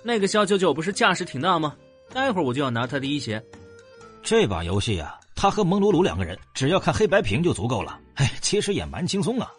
[0.07, 1.75] 那个肖九九不是架势挺大吗？
[2.13, 3.43] 待会儿我就要拿他的一血。
[4.23, 7.99] 这把游戏啊，他和蒙鲁鲁两个人只要看黑白屏就足够了。
[8.13, 9.51] 哎，其实也蛮轻松啊。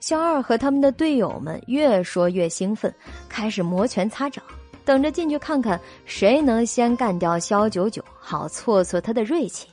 [0.00, 2.90] 肖二和他们的队友们越说越兴奋，
[3.28, 4.42] 开始摩拳擦掌，
[4.82, 9.68] 等着进去看看谁能先干掉肖九九，好挫挫他的锐气。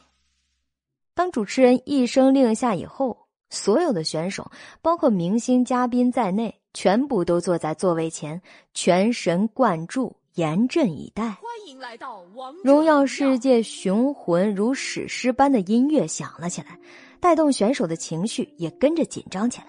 [1.14, 3.18] 当主持人一声令下以后，
[3.50, 4.52] 所有的选手，
[4.82, 8.42] 包括明星嘉宾在内，全部都坐在座位前，
[8.74, 10.16] 全神贯注。
[10.36, 11.26] 严阵以待。
[11.26, 12.26] 欢迎来到
[12.64, 16.76] 荣耀世界雄浑如史诗般的音乐响了起来，
[17.20, 19.68] 带动选手的情绪也跟着紧张起来。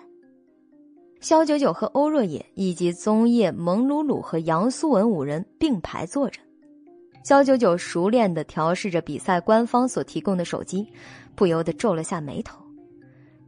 [1.20, 6.40] 肖九九和欧若野以及宗叶、蒙鲁鲁和杨苏文五人并排坐着。
[7.22, 10.88] 肖九九熟练的调试着比赛官方所提供的手机，
[11.34, 12.63] 不由得皱了下眉头。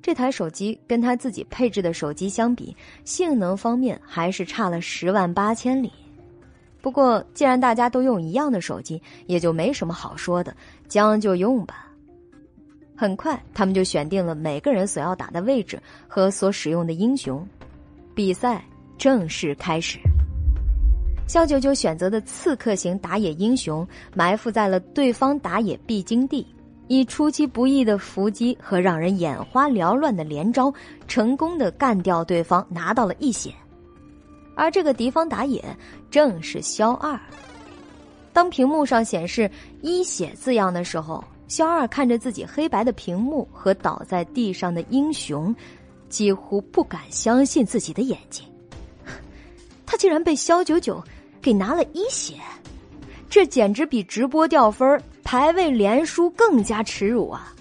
[0.06, 5.90] 这台手机跟他自己配置的手机相比，性能方面还是差了十万八千里。
[6.80, 10.56] 不过，既然大家都用一样的手机，也就没什么好说的，
[10.86, 11.90] 将就用吧。
[12.96, 15.76] 很快，他们就选定了每个人所要打的位置
[16.06, 17.44] 和所使用的英雄，
[18.14, 18.64] 比赛
[18.96, 19.98] 正式开始。
[21.26, 23.84] 肖九九选择的刺客型打野英雄
[24.14, 26.46] 埋伏在了对方打野必经地，
[26.88, 30.72] 以出其不意的伏击和让人眼花缭乱的连招，
[31.08, 33.52] 成功的干掉对方，拿到了一血。
[34.54, 35.62] 而这个敌方打野
[36.10, 37.18] 正是肖二。
[38.32, 39.50] 当屏幕上显示
[39.82, 45.54] “一血”字样的时候，肖二看着自己黑白的屏幕和倒在地上的英雄，
[46.08, 48.44] 几乎不敢相信自己的眼睛。
[49.86, 51.02] 他竟然被肖九九。
[51.42, 52.34] 给拿了一血，
[53.36, 57.52] 这简直比直播掉分、排位连输更加耻辱啊！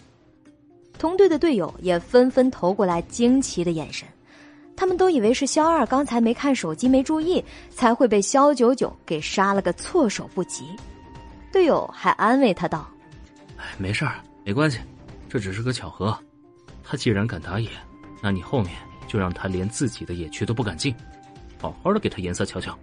[0.98, 4.08] 同队的队友也纷纷投过来惊奇的眼神，
[4.74, 10.64] 他们都以为是肖二刚才没看手机没注意，才会被肖九九给杀了个措手不及。
[11.52, 12.90] 队友还安慰他道
[13.60, 14.80] ：“哎，没事儿，没关系，
[15.28, 16.18] 这只是个巧合。
[16.86, 17.68] 他既然敢打野，
[18.24, 18.72] 那你后面
[19.10, 20.96] 就让他连自己的野区都不敢进，
[21.60, 22.74] 好好的给他颜色瞧瞧。”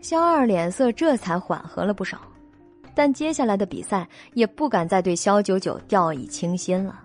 [0.00, 2.20] 肖二脸色这才缓和了不少，
[2.94, 7.02] 但接下来的比赛也不敢再对肖九九掉以轻心了。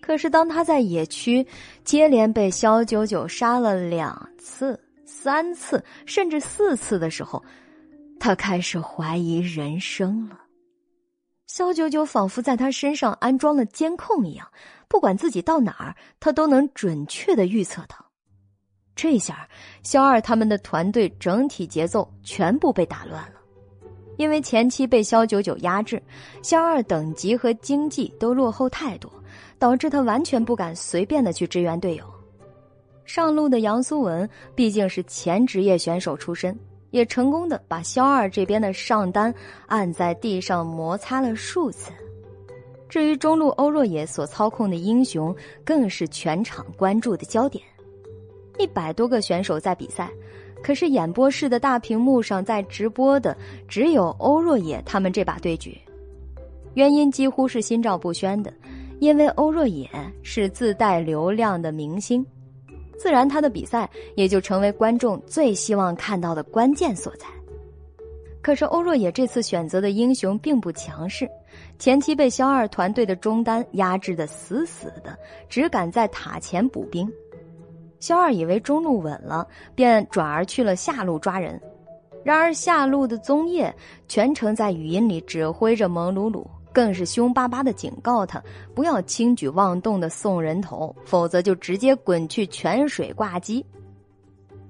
[0.00, 1.46] 可是当他在野区
[1.84, 7.42] 接连被肖九九杀了两次、三次，甚至四次的时候，
[8.18, 10.40] 他开始怀疑人生了。
[11.46, 14.46] 肖九九仿佛在他身上安装了监控一样，
[14.88, 18.07] 不管自己到哪儿，他都能准确的预测到。
[18.98, 19.48] 这下，
[19.84, 23.38] 肖二他们的团队整体节奏全部被打乱了，
[24.16, 26.02] 因为前期被肖九九压制，
[26.42, 29.08] 肖二等级和经济都落后太多，
[29.56, 32.04] 导致他完全不敢随便的去支援队友。
[33.04, 36.58] 上路的杨苏文毕竟是前职业选手出身，
[36.90, 39.32] 也成功的把肖二这边的上单
[39.68, 41.92] 按在地上摩擦了数次。
[42.88, 45.32] 至于中路欧若野所操控的英雄，
[45.64, 47.62] 更是全场关注的焦点。
[48.58, 50.10] 一百多个选手在比赛，
[50.62, 53.36] 可是演播室的大屏幕上在直播的
[53.66, 55.78] 只有欧若野他们这把对局，
[56.74, 58.52] 原因几乎是心照不宣的，
[58.98, 59.88] 因为欧若野
[60.22, 62.24] 是自带流量的明星，
[62.98, 67.26] 自然他的比赛也就成为观众最希望看到的关键所在。
[68.40, 71.28] 可是欧若野这次选择的英雄并不强势，
[71.78, 75.16] 前期被肖二团队的中单压制的死死的，
[75.48, 77.10] 只敢在塔前补兵。
[78.00, 81.60] 肖二以为中路稳了，便转而去了下路抓人。
[82.24, 83.74] 然而下路的宗业
[84.06, 88.42] 全程在语音里指挥着蒙鲁鲁，更是凶巴巴的警告他
[88.74, 93.64] 不要轻举妄动的送人头，否则就直接滚去泉水挂机。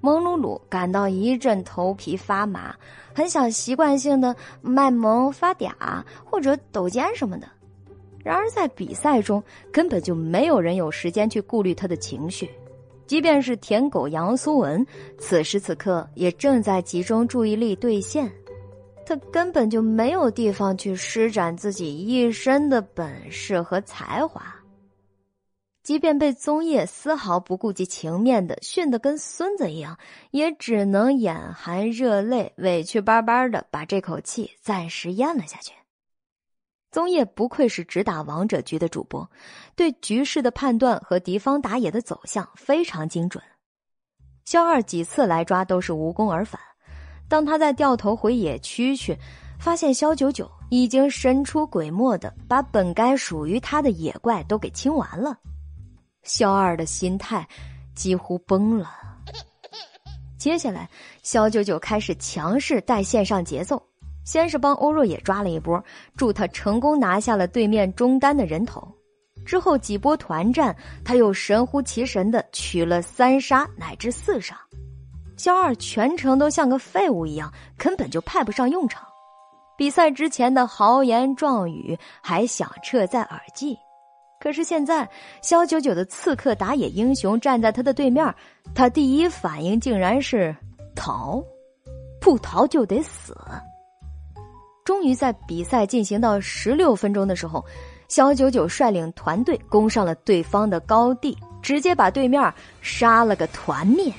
[0.00, 2.72] 蒙鲁鲁感到一阵头皮发麻，
[3.12, 5.72] 很想习惯性的卖萌发嗲
[6.24, 7.48] 或者抖肩什么的。
[8.22, 9.42] 然而在比赛中，
[9.72, 12.48] 根本就没有人有时间去顾虑他的情绪。
[13.08, 14.86] 即便是舔狗杨苏文，
[15.18, 18.30] 此时此刻也正在集中注意力兑现，
[19.06, 24.54] 他根本就没有地方去施展自己一身的本事和才华。
[25.82, 29.98] 即便被宗业丝毫不顾及情面的训得跟孙子一样，
[30.30, 35.72] 也只能眼含热泪，委屈巴巴的把这口气暂时咽了下去。
[36.90, 39.30] 宗业不愧是只打王者局的主播，
[39.76, 43.42] 对局势的判断和敌方打野的走向非常精准。
[44.46, 46.58] 肖二几次来抓都是无功而返，
[47.28, 49.14] 当他在掉头回野区去，
[49.60, 55.36] 发现肖九九已经神出鬼没的把本该属于他的野怪都给清完了，
[56.22, 57.46] 肖二的心态
[57.94, 58.90] 几乎崩了。
[60.38, 60.88] 接下来，
[61.22, 63.82] 肖九九开始强势带线上节奏。
[64.28, 65.82] 先是帮欧若野抓了一波，
[66.14, 68.86] 助他成功拿下了对面中单的人头。
[69.46, 74.54] 之后几波团战，他又神乎其神的取了三杀乃至四杀。
[75.38, 79.02] 肖二全程都像个废物一样，根本就派不上用场。
[79.78, 83.78] 比赛之前的豪言壮语还响彻在耳际，
[84.40, 85.08] 可是现在
[85.40, 88.34] 肖九九的刺客打野英雄站在他的对面，
[88.74, 90.54] 他第一反应竟然是
[90.94, 91.42] 逃，
[92.20, 93.34] 不逃就得死。
[94.88, 97.62] 终于在比赛进行到十六分钟的时候，
[98.08, 102.50] 肖九九率领团队攻上了对方的高地，直接把对面
[102.80, 104.10] 杀了个团灭。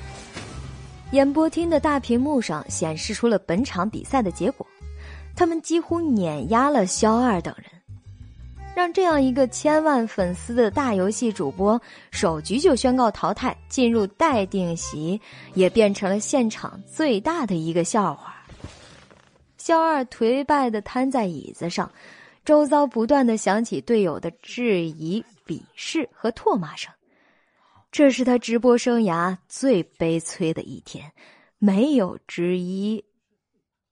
[1.09, 4.67] 演播厅的大屏幕上显示出了本场比赛的结果，
[5.35, 7.65] 他们几乎碾压了肖二等人，
[8.75, 11.81] 让这样一个千万粉丝的大游戏主播
[12.11, 15.19] 首局就宣告淘汰，进入待定席，
[15.55, 18.35] 也变成了现场最大的一个笑话。
[19.69, 21.91] 肖二颓败的瘫在椅子上，
[22.43, 26.91] 周遭不断的响起队友的质疑、鄙视和唾骂声。
[27.91, 31.11] 这是他直播生涯最悲催的一天，
[31.59, 33.05] 没有之一，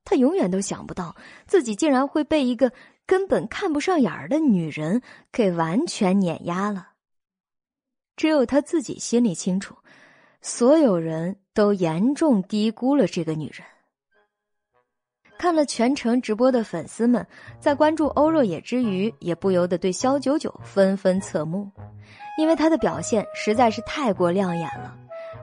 [0.03, 2.71] 他永远都想不到自己竟然会被一个
[3.05, 6.87] 根本看不上眼儿的女人给完全碾压了。
[8.15, 9.75] 只有他自己心里清楚，
[10.41, 13.63] 所有人都严重低估了这个女人。
[15.37, 17.25] 看了全程直播的粉丝们，
[17.59, 21.69] 在关注欧若野之余，也不由得对肖九九纷纷侧目，
[22.39, 24.95] 因为他的表现实在是太过亮眼了。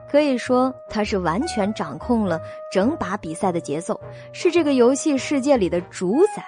[0.09, 2.39] 可以说，他是完全掌控了
[2.71, 3.99] 整把比赛的节奏，
[4.33, 6.43] 是这个游戏世界里的主宰。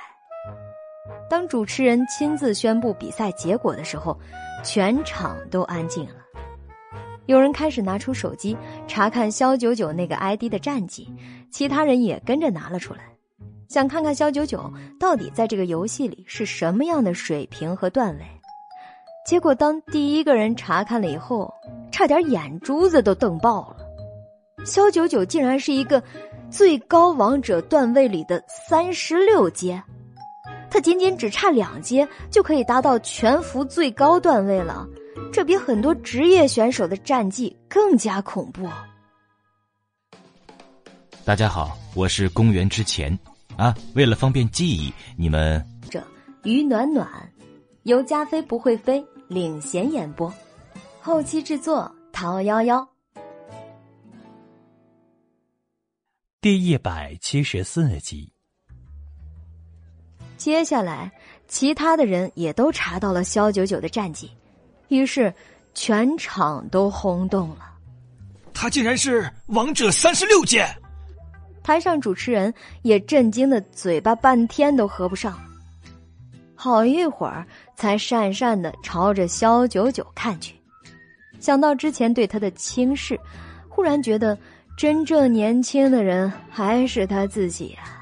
[1.29, 4.17] 当主持人亲自宣布比赛结果的时候，
[4.63, 6.15] 全场都安静了。
[7.25, 8.55] 有人开始拿出手机
[8.87, 11.13] 查看肖九九那个 ID 的战绩，
[11.51, 13.01] 其他人也跟着拿了出来。
[13.67, 18.25] 想看看肖九九到底在这个游戏里是什么样的水平和段位，
[19.25, 21.53] 结果当第一个人查看了以后，
[21.91, 23.85] 差点眼珠子都瞪爆了。
[24.65, 26.01] 肖九九竟然是一个
[26.49, 29.83] 最高王者段位里的三十六阶，
[30.69, 34.87] 他仅仅只差两阶就可以达到全服最高段位了，
[35.31, 38.65] 这比很多职业选手的战绩更加恐怖。
[41.25, 43.17] 大家好，我是公元之前。
[43.57, 46.01] 啊，为了方便记忆，你们这
[46.43, 47.07] 于暖暖
[47.83, 50.31] 由加菲不会飞领衔演播，
[51.01, 52.87] 后期制作陶幺幺。
[56.39, 58.31] 第一百七十四集。
[60.37, 61.11] 接下来，
[61.47, 64.29] 其他的人也都查到了肖九九的战绩，
[64.89, 65.33] 于是
[65.73, 67.73] 全场都轰动了。
[68.53, 70.63] 他竟然是王者三十六阶！
[71.67, 72.53] 台上主持人
[72.83, 75.37] 也震惊的嘴巴半天都合不上，
[76.55, 77.45] 好一会儿
[77.75, 80.55] 才讪讪的朝着肖九九看去。
[81.41, 83.19] 想到之前对他的轻视，
[83.67, 84.37] 忽然觉得
[84.77, 87.99] 真正年轻的人还是他自己啊！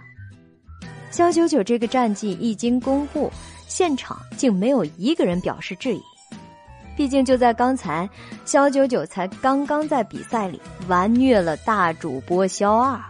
[1.09, 3.31] 肖九九这个战绩一经公布，
[3.67, 6.01] 现场竟没有一个人表示质疑。
[6.95, 8.07] 毕竟就在刚才，
[8.45, 13.01] 肖九九才刚刚在比赛里完虐了大主播肖二。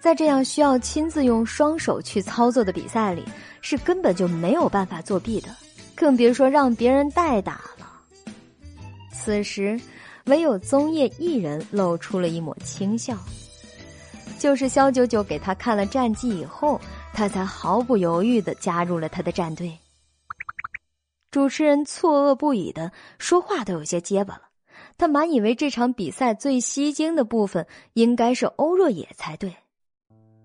[0.00, 3.22] 在这样需要亲自用双手去操作的比赛里，
[3.60, 5.54] 是根本就没有办法作弊的，
[5.94, 7.86] 更别说让别人代打了。
[9.12, 9.78] 此时，
[10.24, 13.14] 唯有宗业一人露出了一抹轻笑，
[14.38, 16.80] 就是肖九九给他看了战绩以后，
[17.12, 19.78] 他才毫不犹豫的加入了他的战队。
[21.30, 24.44] 主持人错愕不已的说话都有些结巴了，
[24.96, 29.54] 他满以为这场比赛最吸睛的部分应该是欧若野才对。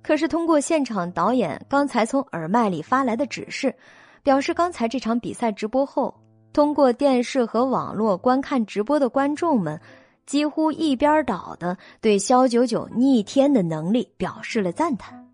[0.06, 3.74] 可是，通过现场导演刚才从耳麦里发来的指示，
[4.22, 6.14] 表示刚才这场比赛直播后，
[6.54, 9.82] 通过电视和网络观看直播的观众们，
[10.28, 15.28] 几乎一边倒的对肖九九逆天的能力表示了赞叹。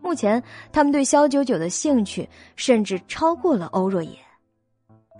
[0.00, 2.26] 目前，他们对肖九九的兴趣
[2.56, 4.16] 甚至超过了欧若野，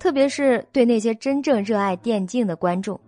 [0.01, 2.99] 特别是对那些真正热爱电竞的观众，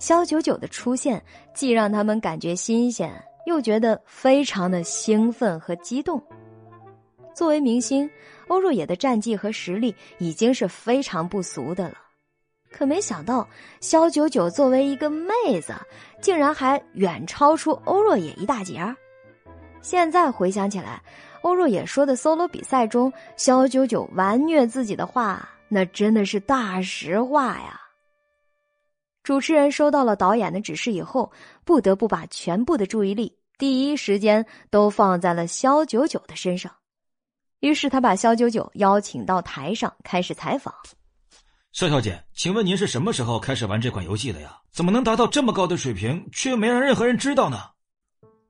[0.00, 1.22] 肖九九的出现
[1.54, 3.12] 既让他们感觉新鲜。
[3.48, 6.22] 又觉得非常的兴奋和激动。
[7.34, 8.08] 作为明星，
[8.48, 11.94] 欧若野的战绩和实力已经是非常不俗的了，
[12.70, 13.48] 可没想到
[13.80, 15.74] 肖九九作为一个妹子，
[16.20, 18.94] 竟然还远超出欧若野一大截儿。
[19.80, 21.02] 现在回想起来，
[21.40, 27.80] 欧若野说的 solo 比赛中肖九九完虐自己的话，那真的是大实话呀。
[29.28, 31.30] 主持人收到了导演的指示以后，
[31.62, 36.72] 不得不把全部的注意力第一时间都放在了肖九九的身上。
[37.60, 40.74] 于是他把肖九九邀请到台上，开始采访。
[41.72, 44.56] 肖小姐，请问您是什么时候开始玩这款游戏的呀？
[44.70, 47.58] 怎么能达到这么高的水平，却又没让任何人知道呢？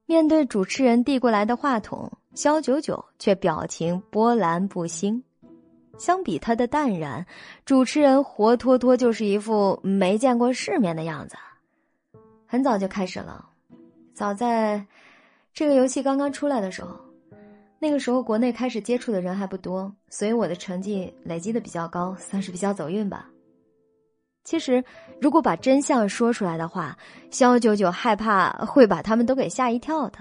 [0.07, 5.25] 面对主持人递过来的话筒，肖九九却表情波澜不兴。
[5.99, 7.27] 相比他的淡然，
[7.67, 11.37] 主持人活脱脱就是一副没见过世面的样子。
[12.47, 13.45] 很早就开始了，
[14.15, 14.87] 早在
[15.53, 16.97] 这个游戏刚刚出来的时候，
[17.79, 23.29] 那个时候国内开始接触的人还不多，所以我的成绩累积的比较高，算是比较走运吧。
[24.45, 24.83] 其实，
[25.21, 26.97] 如果把真相说出来的话，
[27.31, 30.19] 肖九九害怕会把他们都给吓一跳的。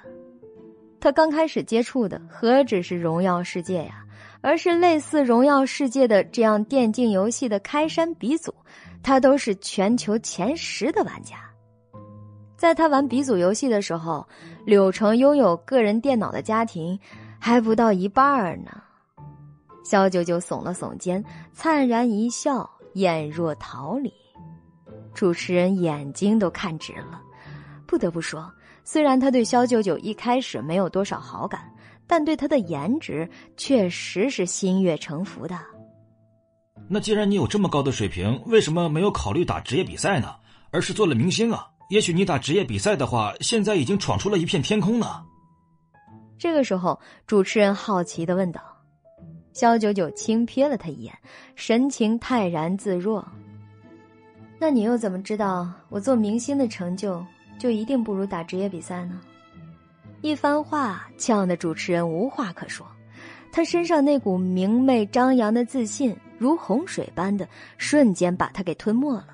[0.99, 4.03] 他刚开始接触的何止是荣耀世界呀！
[4.47, 8.55] 而是类似《荣耀世界》的这样电竞游戏的开山鼻祖，
[9.03, 11.35] 他都是全球前十的玩家。
[12.55, 14.25] 在他玩鼻祖游戏的时候，
[14.63, 16.97] 柳城拥有个人电脑的家庭
[17.37, 18.71] 还不到一半呢。
[19.83, 21.21] 肖九九耸了耸肩，
[21.51, 24.13] 灿然一笑，眼若桃李。
[25.13, 27.21] 主持人眼睛都看直了。
[27.85, 28.49] 不得不说，
[28.85, 31.69] 虽然他对肖九九一开始没有多少好感。
[32.07, 35.59] 但对他的颜值确实是心悦诚服的。
[36.89, 40.33] 那既然你有这么高的水平，为什么没有考虑打职业比赛呢？
[40.71, 41.67] 而是做了明星啊？
[41.89, 45.23] 也许你打职业比赛的话，现在已经闯出了一片天空呢。
[46.37, 48.61] 这个时候，主持人好奇的问道
[49.53, 51.17] ：“肖九九轻瞥了他一眼，
[51.55, 53.25] 神情泰然自若。
[54.59, 57.25] 那你又怎么知道我做明星的成就
[57.57, 59.19] 就一定不如打职业比赛呢？”
[60.21, 62.85] 一番话呛得主持人无话可说，
[63.51, 69.27] 他身上那股明媚张扬的自信，如洪水般的瞬间把他给吞没了。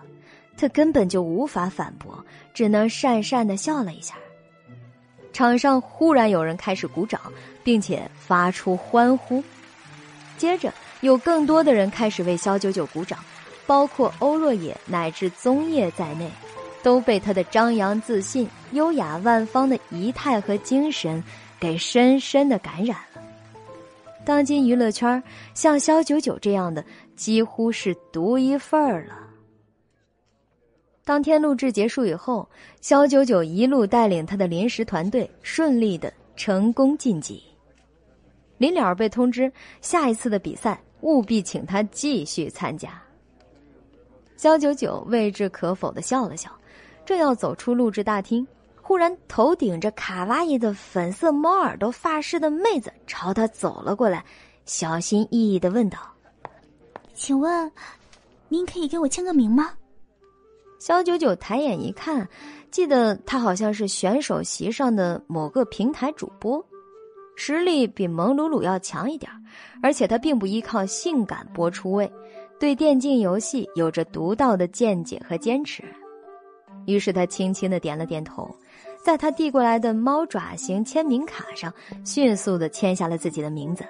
[0.56, 2.24] 他根本就无法反驳，
[2.54, 4.16] 只能讪讪的笑了一下。
[5.32, 7.20] 场上忽然有人开始鼓掌，
[7.64, 9.44] 并且发出欢呼，
[10.38, 13.18] 接着有更多的人开始为肖九九鼓掌，
[13.66, 16.30] 包括欧若野乃至宗叶在内，
[16.84, 21.24] 都被他的张扬自信、优雅万方的仪态和精神
[21.60, 23.22] 给深深的感染了。
[24.26, 25.22] 当今娱乐圈，
[25.54, 26.86] 像肖九九这样的
[27.16, 29.18] 几乎是独一份儿了。
[31.06, 32.48] 当天录制结束以后，
[32.80, 37.44] 肖九九一路带领他的临时团队顺利的成功晋级。
[38.58, 39.52] 临了被通知
[39.82, 43.02] 下一次的比赛务必请他继续参加。
[44.38, 46.50] 肖九九未置可否的笑了笑，
[47.06, 48.46] 正要走出录制大厅，
[48.82, 54.24] 忽然头顶着卡哇伊的粉色猫耳朵发饰的妹子朝他走了过来，
[54.66, 56.00] 小心翼翼的问道
[57.14, 57.72] ：“请问，
[58.48, 59.72] 您可以给我签个名吗？”
[60.80, 62.28] 肖九九抬眼一看，
[62.70, 66.66] 记得他好像是选手席上的某个平台主播，
[67.38, 69.32] 实力比蒙鲁鲁要强一点
[69.82, 72.12] 而且他并不依靠性感播出位，
[72.60, 75.84] 对电竞游戏有着独到的见解和坚持。
[76.86, 78.50] 于是他轻轻的点了点头，
[79.04, 81.74] 在他递过来的猫爪形签名卡上，
[82.06, 83.84] 迅速的签下了自己的名字。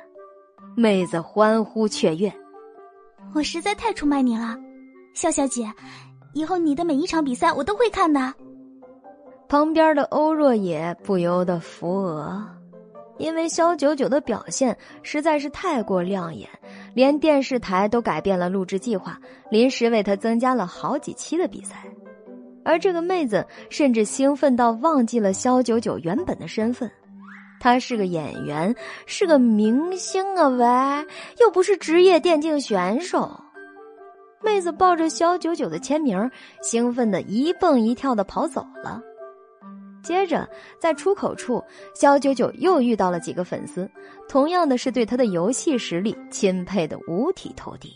[0.76, 2.34] 妹子欢呼雀跃
[3.36, 4.58] ：“我实在太出卖你了，
[5.14, 5.72] 笑小姐。”
[6.34, 8.34] 以后你的每一场比赛我都会看的。
[9.48, 12.44] 旁边的欧若野不由得扶额，
[13.20, 16.50] 因为肖九九的表现实在是太过亮眼，
[16.96, 19.20] 连电视台都改变了录制计划，
[19.52, 21.86] 临时为他增加了好几期的比赛。
[22.66, 26.90] 而这个妹子甚至兴奋到忘记了肖九九原本的身份，
[27.60, 28.76] 她是个演员，
[29.06, 30.48] 是个明星啊！
[30.48, 31.08] 喂，
[31.40, 33.40] 又不是职业电竞选手。
[34.42, 36.30] 妹子抱着肖九九的签名，
[36.62, 39.02] 兴奋的一蹦一跳的跑走了。
[40.04, 40.46] 接着，
[40.78, 41.64] 在出口处，
[41.96, 43.90] 肖九九又遇到了几个粉丝，
[44.28, 47.94] 同样的是对他的游戏实力钦佩的五体投地。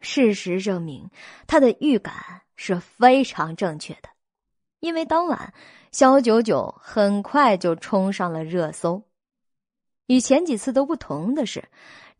[0.00, 1.08] 事实证明，
[1.46, 2.14] 他的预感
[2.56, 4.08] 是非常正确的，
[4.80, 5.52] 因为当晚，
[5.92, 9.02] 肖九九很快就冲上了热搜。
[10.06, 11.64] 与前几次都不同的是。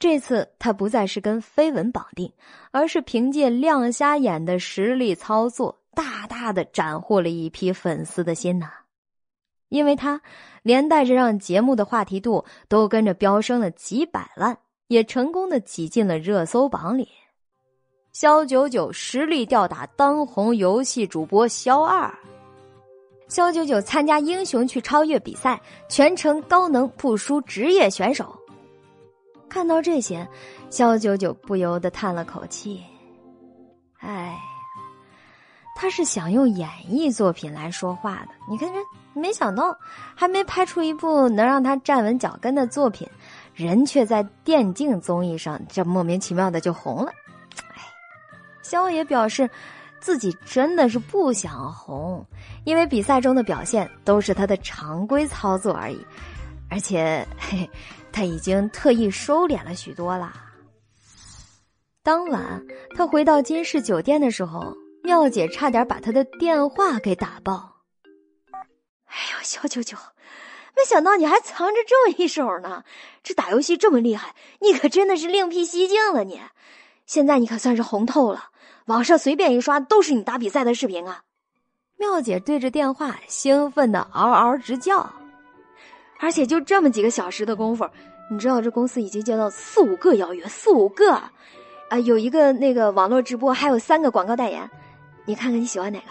[0.01, 2.33] 这次他不再是跟绯闻绑定，
[2.73, 8.69] 而是凭借亮瞎眼的实力操作，大大的斩获了一批粉丝的心呐！
[9.69, 10.21] 因为他
[10.63, 14.59] 连带着让节目的话题度都跟着飙升了几百万，
[14.89, 17.09] 也成功的挤进了热搜榜里。
[18.15, 22.17] 肖九九实力吊打当红游戏主播肖二，
[23.27, 28.33] 肖九九参加英雄去超越比赛，全程高能不输职业选手。
[29.49, 30.25] 看到这些，
[30.71, 32.81] 肖九九不由得叹了口气
[33.99, 34.39] ：“哎，
[35.75, 38.29] 他是想用演艺作品来说话的。
[38.49, 39.77] 你看，这没想到
[40.15, 43.09] 还没拍出一部能让他站稳脚跟的作品，
[43.55, 47.11] 人却在电竞综艺上这莫名其妙的就红了。
[48.65, 49.49] 肖也表示
[50.01, 52.27] 自己真的是不想红，
[52.65, 56.05] 因为比赛中的表现都是他的常规操作而已，
[56.69, 57.71] 而且嘿。”
[58.17, 60.33] 他已经特意收敛了许多了。
[62.05, 62.65] 当晚，
[62.97, 64.73] 他回到金氏酒店的时候，
[65.03, 67.73] 妙姐差点把他的电话给打爆。
[69.07, 69.99] 哎呦，小九九，
[70.77, 72.85] 没想到你还藏着这么一手呢！
[73.25, 76.23] 这打游戏这么厉害，你可真的是另辟蹊径了。
[76.23, 76.41] 你，
[77.07, 78.51] 现在你可算是红透了，
[78.87, 81.23] 网上随便一刷都是你打比赛的视频啊！
[81.97, 85.11] 妙姐对着电话兴奋的嗷嗷直叫。
[86.21, 87.89] 而且就这么几个小时的功夫，
[88.31, 91.13] 你知道这公司已经接到四五个邀约，四五个，
[91.89, 94.71] 啊，有一个那个网络直播，还有三个广告代言，
[95.25, 96.07] 你看看你喜欢哪个？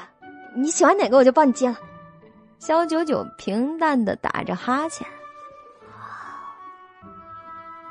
[0.55, 1.77] 你喜欢哪个我就帮你接了。
[2.59, 5.05] 肖九九平淡的打着哈欠，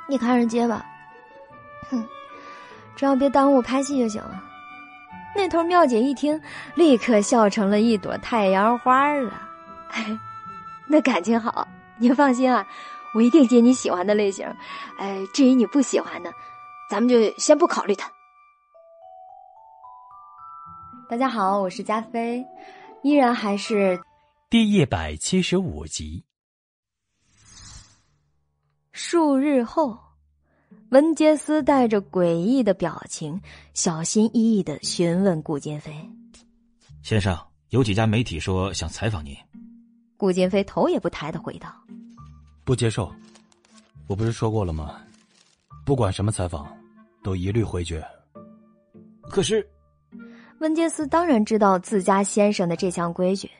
[0.09, 0.85] 你看着接吧，
[1.91, 2.05] 哼，
[2.97, 4.43] 只要别耽误拍戏就行了。
[5.35, 6.41] 那头妙姐一听，
[6.75, 9.43] 立刻笑成了一朵太阳花了，
[10.87, 11.67] 那感情好。
[11.99, 12.67] 您放心啊，
[13.15, 14.47] 我一定接你喜欢的类型。
[14.99, 16.33] 哎，至于你不喜欢的，
[16.91, 18.11] 咱们就先不考虑他。
[21.09, 22.45] 大家好，我是加菲，
[23.03, 24.01] 依然还是
[24.51, 26.25] 第一百七十五集。
[28.93, 29.99] 数日后，
[30.93, 33.41] 文杰斯带着诡异的表情，
[33.73, 35.91] 小心翼翼的询问顾金飞
[37.03, 37.35] ：“先生，
[37.71, 39.35] 有几家媒体说想采访您。”
[40.19, 41.73] 顾金飞头也不抬的回道
[42.63, 43.11] ：“不接受，
[44.07, 45.01] 我不是说过了吗？
[45.87, 46.71] 不管什么采访，
[47.25, 48.05] 都一律回绝。”
[49.31, 49.67] 可是，
[50.59, 53.51] 温杰斯当然知道自家先生的这项规矩，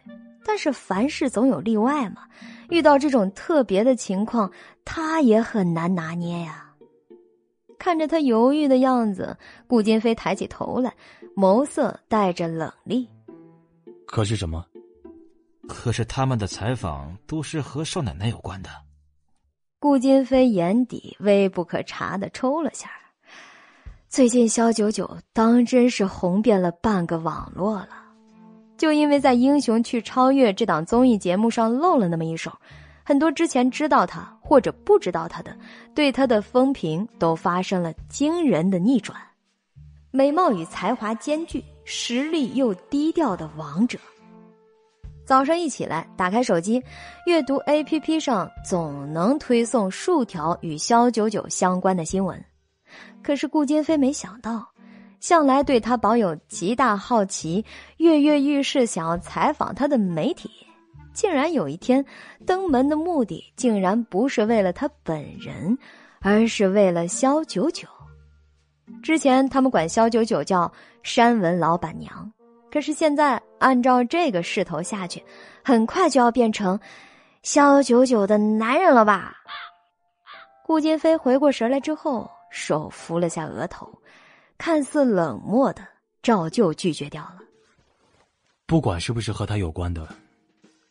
[0.45, 2.25] 但是凡事总有例外嘛。
[2.69, 4.53] 遇到这种特别的情况，
[4.85, 6.69] 他也很难拿捏呀。
[7.83, 9.37] 看着他犹豫的样子，
[9.67, 10.95] 顾金飞抬起头来，
[11.35, 13.09] 眸色带着冷厉。
[14.07, 14.65] 可是什么？
[15.67, 18.71] 可是他们的采访都是和少奶奶有关的。
[19.81, 22.89] 顾金飞眼底微不可察的抽了下。
[24.09, 27.89] 最近肖九九当真是红遍了半个网络了。
[28.79, 32.53] 就因为在《英雄去超越》这档综艺节目上露了那么一手，
[33.05, 35.57] 很多之前知道他或者不知道他的，
[35.95, 39.17] 对他的风评都发生了惊人的逆转。
[40.11, 43.99] 美貌与才华兼具，实力又低调的王者。
[45.25, 46.83] 早上一起来，打开手机，
[47.27, 52.45] 阅读 APP 上总能推送数条与肖九九相关的新闻。
[53.23, 54.69] 可是顾金飞没想到。
[55.21, 57.65] 向来对他保有极大好奇、
[57.99, 60.51] 跃跃欲试，想要采访他的媒体，
[61.13, 62.05] 竟然有一天
[62.47, 65.77] 登门的目的，竟然不是为了他本人，
[66.21, 67.87] 而是为了肖九九。
[69.03, 70.71] 之前他们管肖九九叫
[71.03, 72.33] 山文老板娘，
[72.71, 75.23] 可是现在按照这个势头下去，
[75.65, 76.79] 很快就要变成
[77.43, 79.37] 肖九九的男人了吧？
[80.65, 83.91] 顾金飞回过神来之后，手扶了下额头。
[84.59, 85.83] 看似冷漠的，
[86.23, 87.39] 照旧拒绝掉了。
[88.65, 90.07] 不管是不是和他有关的，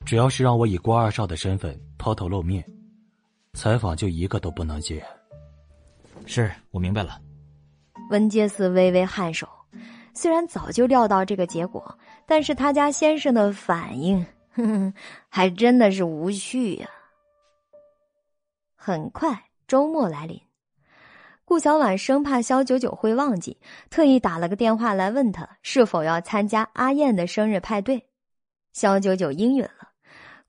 [0.06, 2.66] 只要是让我以郭二少的身份抛头露面，
[3.54, 5.04] 采访就一个都不能接。
[6.26, 7.20] 是我明白了。
[8.10, 9.48] 文杰斯微微颔首，
[10.14, 14.94] 虽然早就料到这个结果，但是他家先生的反应，哼哼，
[15.30, 16.90] 还真的是无趣呀。
[18.76, 20.42] 很快，周末来临。
[21.46, 23.58] 顾小婉生怕肖九九会忘记，
[23.90, 28.06] 特意打了个电话来问他是否要参加阿燕的生日派对。
[28.74, 29.81] 肖九九应允了。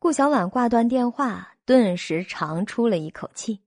[0.02, 3.60] 顾小婉挂断电话，顿时长出了一口气。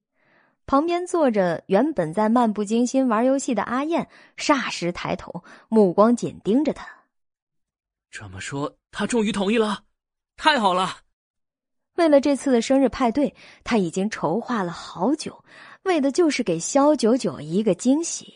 [0.66, 6.86] 旁边坐着原本在漫不经心玩游戏的阿燕，霎时抬头，目光紧盯着他。
[8.12, 9.86] 这么说，他终于同意了，
[10.36, 10.98] 太好了！
[11.94, 13.34] 为了这次的生日派对，
[13.64, 15.42] 他已经筹划了好久。
[15.84, 18.34] 为的就是给肖九九一个惊喜，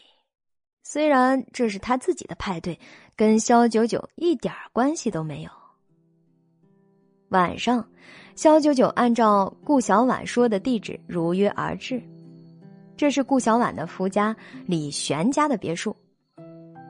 [0.84, 2.80] 虽然这是他自己的派对，
[3.18, 5.52] 跟肖九九一点关系都没有。
[7.30, 7.86] 晚上，
[8.36, 12.02] 肖九九按照顾小婉说的地址如约而至，
[12.98, 14.36] 这是顾小婉的夫家
[14.66, 15.96] 李玄家的别墅。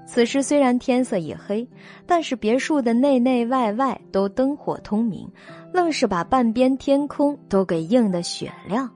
[0.07, 1.67] 此时虽然天色已黑，
[2.07, 5.29] 但是别墅的内内外外都灯火通明，
[5.73, 8.89] 愣是把半边天空都给映得雪亮。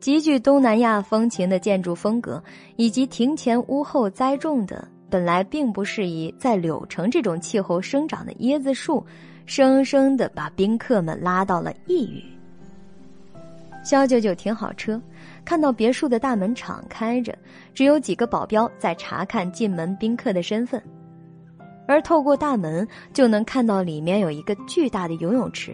[0.00, 2.42] 极具东南亚风情的建筑风格，
[2.76, 9.04] 以及庭前屋后栽种的本来并不适宜在柳城这种气候生长的椰子树，
[9.46, 12.22] 生生的把宾客们拉到了异域。
[13.84, 15.00] 肖九九停好车，
[15.44, 17.36] 看到别墅的大门敞开着，
[17.72, 20.82] 只有几个保镖在查看进门宾客的身份，
[21.86, 25.72] 而透过大门就能看到里面有一个巨大的游泳池。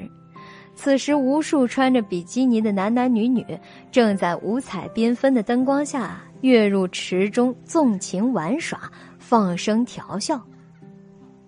[0.74, 3.44] 此时，无数穿着比基尼的男男女女
[3.90, 8.78] 正在五彩缤纷的灯光下跃入池中，纵情玩耍，
[9.19, 10.39] 放声调笑。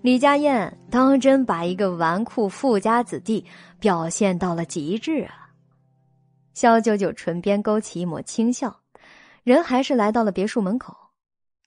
[0.05, 3.43] 李家燕当真把一个纨绔富家子弟
[3.81, 5.49] 表现到了极致啊！
[6.53, 8.83] 肖九九唇边勾起一抹轻笑，
[9.45, 10.95] 人还是来到了别墅门口。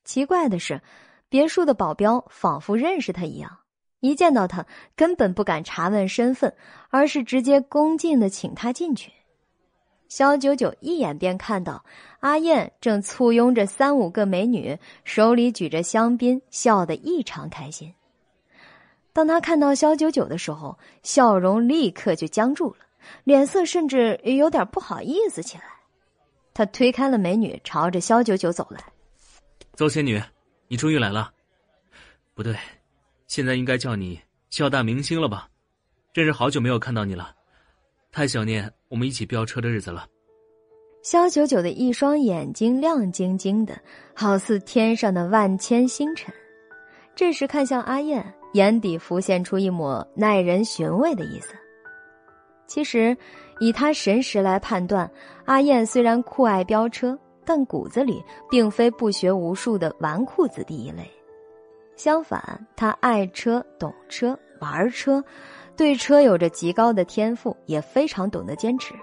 [0.06, 0.80] 奇怪的是，
[1.30, 3.58] 别墅的保镖仿佛认识他一样。
[4.02, 4.64] 一见到他，
[4.96, 6.54] 根本不敢查问身份，
[6.92, 9.12] 而是直接恭敬的请他进去。
[10.10, 11.84] 肖九九一眼便看到
[12.20, 17.92] 阿燕正簇拥着三五个美女，手里举着香槟，笑得异常开心。
[19.18, 22.86] 当他看到肖九九的时候，笑容立刻就僵住了，
[23.24, 25.64] 脸色甚至有点不好意思起来。
[26.54, 28.80] 他推开了美女，朝着肖九九走来
[29.74, 30.22] ：“邹仙女，
[30.68, 31.32] 你终于来了。
[32.36, 32.56] 不对。”
[33.26, 34.22] 现在应该叫你
[34.52, 35.50] 肖大明星了吧？
[36.14, 37.34] 真是好久没有看到你了，
[38.12, 40.08] 太想念我们一起飙车的日子了。
[41.02, 43.76] 肖九九的一双眼睛亮晶晶的，
[44.14, 46.32] 好似天上的万千星辰。
[47.16, 51.54] 这时看向阿燕，眼底浮现出一抹耐人寻味的意思。
[52.66, 53.16] 其实，
[53.60, 55.10] 以他神识来判断，
[55.46, 61.10] 阿燕虽然酷爱飙车，但骨子里并非不学无术的纨绔子弟一类。
[61.96, 65.24] 相反，他爱车、懂车、玩车，
[65.76, 68.94] 对车有着极高的天赋，也非常懂得坚持。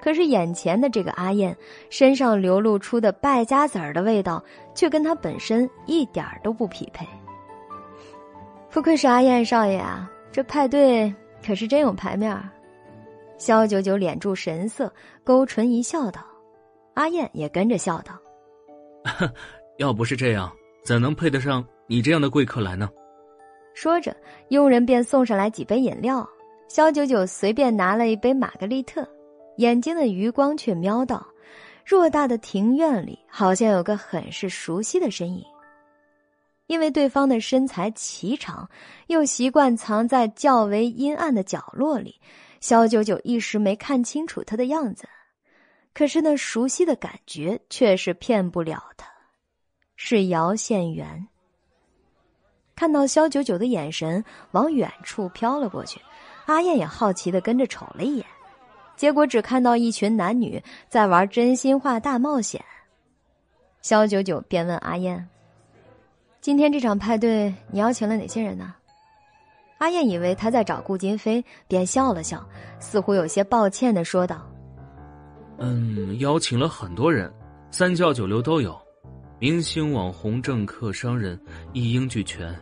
[0.00, 1.56] 可是眼前的这个阿燕
[1.90, 4.44] 身上流露出的败家子儿的味道，
[4.74, 7.04] 却跟他本身一点都不匹配。
[8.78, 11.12] 不愧是阿燕少爷啊，这派对
[11.44, 12.48] 可是真有排面儿。
[13.36, 14.88] 萧九九敛住神色，
[15.24, 16.20] 勾唇一笑，道
[16.94, 18.16] ：“阿燕也跟着笑道，
[19.78, 20.48] 要不是这样，
[20.84, 22.88] 怎能配得上你这样的贵客来呢？”
[23.74, 24.16] 说着，
[24.50, 26.24] 佣人便送上来几杯饮料。
[26.68, 29.04] 萧九九随便拿了一杯玛格丽特。
[29.56, 31.26] 眼睛的余光却瞄到，
[31.84, 35.44] 偌大的庭院里好像有个很是熟悉的身影。
[36.68, 38.68] 因为对方的身材颀长，
[39.08, 42.20] 又习惯藏在较为阴暗的角落里，
[42.60, 45.08] 肖九九一时没看清楚他的样子。
[45.94, 49.08] 可是那熟悉的感觉却是骗不了他，
[49.96, 51.26] 是姚宪元。
[52.76, 54.22] 看到肖九九的眼神
[54.52, 56.00] 往远处飘了过去，
[56.44, 58.26] 阿燕也好奇的跟着瞅了一眼。
[58.94, 62.62] 结果只看到一群男女在玩真心话大冒险。
[63.80, 65.28] 肖九九便问阿燕
[66.48, 68.74] ：“今天这场派对你邀请了哪些人呢？”
[69.76, 72.42] 阿燕以为他在找顾金飞，便笑了笑，
[72.80, 74.50] 似乎有些抱歉的说道
[75.60, 77.30] ：“嗯，邀请了很多人，
[77.70, 78.80] 三教九流都有，
[79.38, 81.38] 明星、网红、政客、商人
[81.74, 82.58] 一应俱全，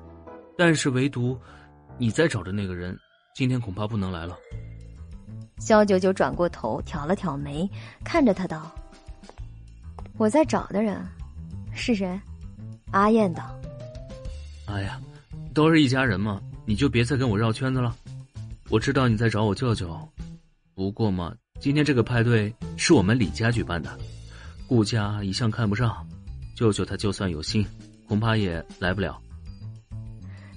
[0.59, 1.39] 但是唯独
[1.97, 2.99] 你在找的那个人，
[3.37, 4.37] 今天恐怕不能来了。”
[5.63, 7.71] 肖九九转过头，挑了挑眉，
[8.05, 8.69] 看着他道
[10.19, 11.01] ：“我在找的人
[11.73, 12.21] 是谁？”
[12.91, 13.43] 阿燕道
[14.67, 15.01] ：“哎呀，
[15.55, 17.97] 都是一家人嘛，你就别再跟我绕圈子了。
[18.69, 19.97] 我知道你在找我舅舅，
[20.75, 23.91] 不过嘛，今天这个派对是我们李家举办的，
[24.69, 26.07] 顾家一向看不上，
[26.55, 27.67] 舅舅他就算有心，
[28.07, 29.19] 恐怕也来不了。”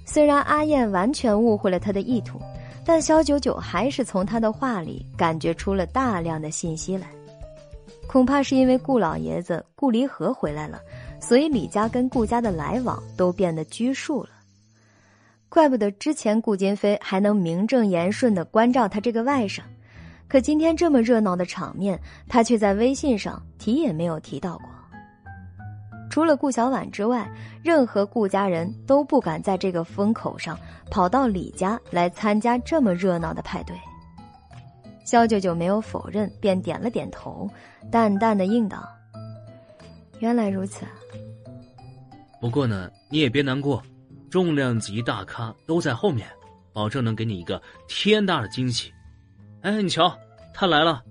[0.04, 2.40] 虽然阿燕完全误会了他的意图。
[2.82, 7.06] 但肖九九还是从他的话里感觉出了大量的信息来，
[8.08, 10.80] 恐怕是因为顾老爷子顾离合回来了，
[11.20, 14.30] 所以李家跟顾家的来往都变得拘束了。
[15.48, 19.60] 怪不得之前顾金飞还能名正言顺的关照他这个外甥，
[20.28, 24.66] 可今天这么热闹的场面，他却在微信上提也没有提到过。
[26.08, 27.28] 除了顾小婉之外，
[27.62, 30.58] 任何顾家人都不敢在这个风口上
[30.90, 33.76] 跑到李家来参加这么热闹的派对。
[35.04, 37.48] 肖舅舅没有否认，便点了点头，
[37.90, 38.88] 淡淡的应道
[40.20, 40.84] ：“原来如此。
[42.40, 43.82] 不过呢，你也别难过，
[44.30, 46.26] 重量级大咖都在后面，
[46.72, 48.90] 保证能给你一个天大的惊喜。
[49.60, 50.16] 哎，你瞧，
[50.54, 51.02] 他来了。”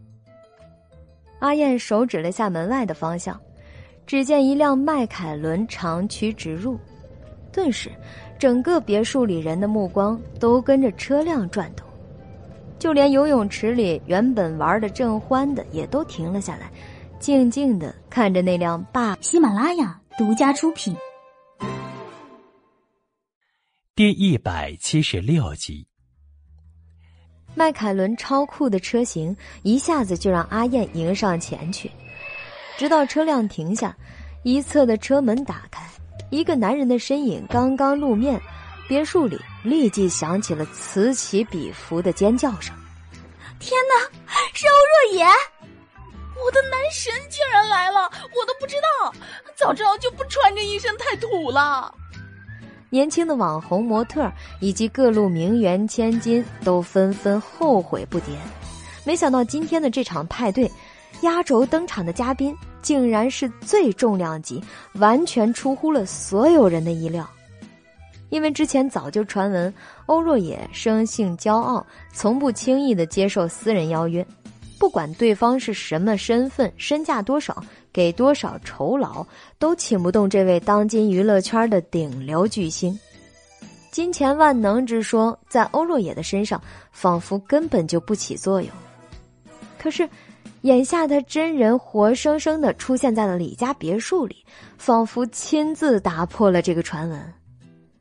[1.39, 3.39] 阿燕手指了下门外的方向。
[4.07, 6.79] 只见一辆迈凯伦长驱直入，
[7.53, 7.91] 顿时，
[8.39, 11.85] 整个别墅里人的目光都跟着车辆转动，
[12.79, 16.71] 就连游泳池里原本玩的正欢的也都停了下来，
[17.19, 19.15] 静静的看着那辆霸。
[19.21, 20.95] 喜马拉雅独家出品，
[23.99, 25.85] 第一百七十六集。
[27.53, 31.91] 迈凯伦超酷的车型一下子就让阿燕迎上前去。
[32.77, 33.93] 直到车辆停下，
[34.43, 35.85] 一侧的车门打开，
[36.29, 38.41] 一个男人的身影刚刚露面，
[38.87, 42.73] 别墅里立即响起了此起彼伏的尖叫声。
[43.59, 45.25] 天哪，是欧若野！
[45.25, 49.13] 我的男神竟然来了，我都不知道，
[49.57, 51.93] 早知道就不穿这一身太土了。
[52.89, 58.31] 年轻的网红模特以及各路名媛千金都纷纷后悔不迭，
[59.05, 60.71] 没想到今天的这场派对，
[61.21, 62.55] 压轴登场的嘉宾。
[62.81, 64.63] 竟然是最重量级，
[64.93, 67.29] 完全出乎了所有人的意料。
[68.29, 69.71] 因为之前早就传闻
[70.05, 74.25] 欧若野生性骄傲，从不轻易的接受私人邀约，
[74.79, 77.61] 不管对方是什么身份、身价多少、
[77.91, 79.25] 给多少酬劳，
[79.57, 82.97] 都请不动这位当今娱乐圈的顶流巨星。
[83.91, 86.61] 金钱万能之说，在欧若野的身上
[86.91, 88.69] 仿佛根本就不起作用。
[89.77, 90.07] 可是。
[90.63, 94.43] 眼下，他真人活生生的出现在了李家别墅里，
[94.77, 97.33] 仿佛亲自打破了这个传闻。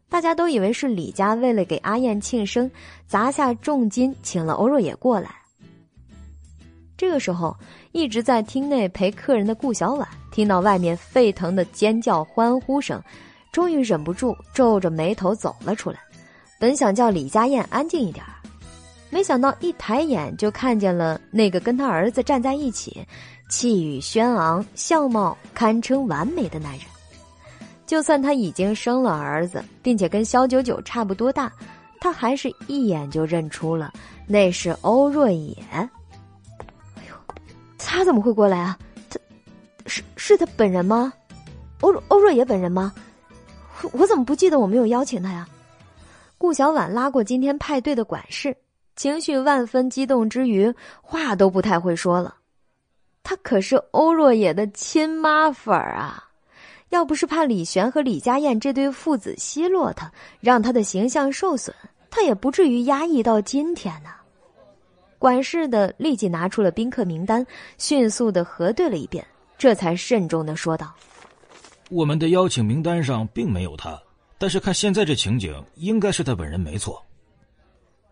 [0.08, 2.68] 大家都以为是李家为了给阿燕庆生，
[3.06, 5.30] 砸下重金请了欧若野过来，
[6.96, 7.56] 这个时候，
[7.98, 13.02] 一直在厅内陪客人的顾小婉听到外面沸腾的尖叫欢呼声，
[13.50, 15.98] 终于忍不住皱着眉头走了出来。
[16.60, 18.24] 本想叫李家燕安静一点
[19.10, 23.04] 没想到一抬眼就看见了那个跟他儿子站在一起、
[23.50, 26.82] 气宇轩昂、相貌堪称完美的男人。
[27.84, 31.50] 就算他已经生了儿子，并且跟肖九九差不多大，
[32.00, 33.92] 他还是一眼就认出了
[34.24, 35.56] 那是欧若野。
[37.78, 38.78] 他怎么会过来啊？
[39.08, 39.18] 他，
[39.86, 41.12] 是是他本人吗？
[41.80, 42.92] 欧欧若野本人吗？
[43.92, 45.48] 我怎么不记得我没有邀请他呀？
[46.36, 48.56] 顾小婉拉过今天派对的管事，
[48.96, 52.34] 情绪万分激动之余，话都不太会说了。
[53.22, 56.24] 他可是欧若野的亲妈粉啊！
[56.90, 60.10] 要不是怕李璇和李佳燕这对父子奚落他，
[60.40, 61.74] 让他的形象受损，
[62.08, 64.10] 他也不至于压抑到今天呢。
[65.18, 67.44] 管事的立即拿出了宾客名单，
[67.76, 69.26] 迅速的核对了一遍，
[69.56, 70.94] 这才慎重的说道
[71.90, 74.00] ：“我们的邀请名单上并没有他，
[74.38, 77.04] 但是看现在这情景，应该是他本人没错。”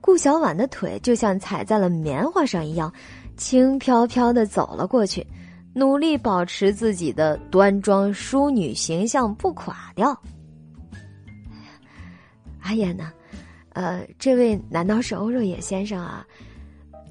[0.00, 2.92] 顾小婉的腿就像踩在了棉花上一样，
[3.36, 5.26] 轻飘飘的走了过去。
[5.74, 10.18] 努力保持自己的端庄淑女形象不垮掉。
[12.62, 13.12] 阿燕呢？
[13.74, 16.26] 呃，这位难道是欧若野先生啊？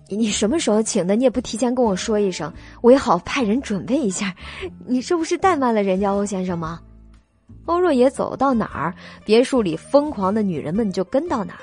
[0.09, 1.15] 你什么时候请的？
[1.15, 2.51] 你也不提前跟我说一声，
[2.81, 4.35] 我也好派人准备一下。
[4.85, 6.79] 你这不是怠慢了人家欧先生吗？
[7.65, 8.93] 欧若野走到哪儿，
[9.25, 11.61] 别墅里疯狂的女人们就跟到哪儿。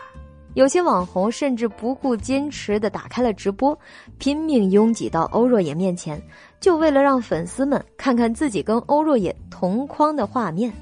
[0.54, 3.78] 有些网红甚至不顾矜持的打开了直播，
[4.18, 6.20] 拼命拥挤到欧若野面前，
[6.60, 10.72] 就为了让粉丝们看看自己跟欧若野同框的画面。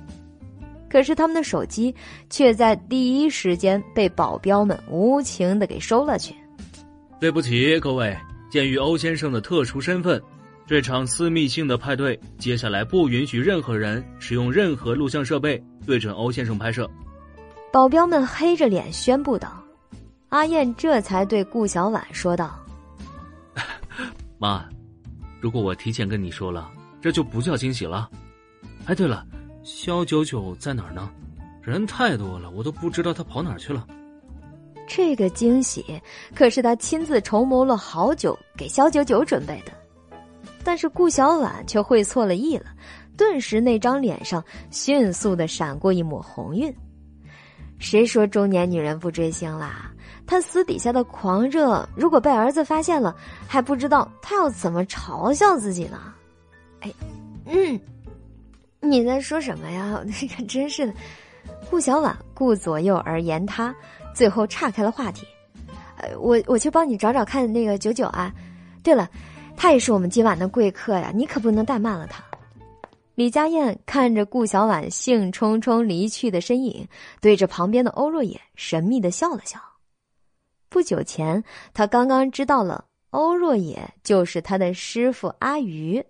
[0.89, 1.95] 可是他们的手机
[2.29, 6.35] 却在第一时间被保镖们无情的给收了去。
[7.21, 8.17] 对不起，各位，
[8.49, 10.21] 鉴于欧先生的特殊身份，
[10.67, 16.91] 这场私密性的派对接下来不允许任何人使用任何录像设备对准欧先生拍摄。
[17.71, 19.63] 保镖们黑着脸宣布道
[20.31, 22.59] ：“阿燕这才对顾小婉说道
[24.41, 24.65] ：‘妈，
[25.43, 26.71] 如果我提前跟你说了，
[27.03, 28.09] 这就不叫惊喜了。
[28.87, 29.27] 哎，对了，
[29.63, 31.11] 肖九九在哪儿呢？
[31.61, 33.87] 人太多了，我都不知道他跑哪儿去了。’
[34.93, 36.03] 这个惊喜
[36.35, 39.71] 可是他亲自筹谋了好久给肖九九准备的，
[40.65, 42.67] 但是顾小婉却会错了意了，
[43.17, 46.75] 顿时那张脸上迅速的闪过一抹红晕。”
[47.79, 49.93] 谁说中年女人不追星啦？
[50.27, 53.15] 她私底下的狂热，如果被儿子发现了，
[53.47, 56.13] 还不知道她要怎么嘲笑自己呢？
[56.81, 56.93] 哎，
[57.47, 57.81] 嗯，
[58.81, 60.03] 你在说什么呀？
[60.05, 60.93] 那个真是的。
[61.71, 63.73] 顾小婉顾左右而言他，
[64.21, 65.27] 最后岔开了话题。
[65.97, 68.31] 呃，我我去帮你找找看那个九九啊。
[68.83, 69.09] 对了，
[69.57, 72.23] 他也是我们今晚的贵客呀，你可不能怠慢了他。
[73.15, 76.87] 李佳燕看着顾小婉兴冲冲离去的身影，
[77.23, 79.59] 对着旁边的欧若野神秘的笑了笑。
[80.69, 81.43] 不久前，
[81.73, 86.05] 他刚刚知道了欧若野就是他的师傅阿鱼，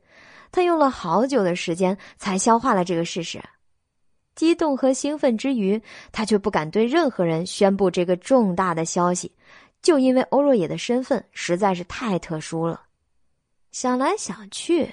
[0.50, 3.40] 他用了好久的时间才消化了这个事实。
[4.40, 5.78] 激动和兴奋之余，
[6.12, 9.30] 他却不敢对任何人宣布这个重大的消息，
[9.82, 12.80] 就因为欧若野的身份实在是太特殊了。
[13.70, 14.90] 想来想去。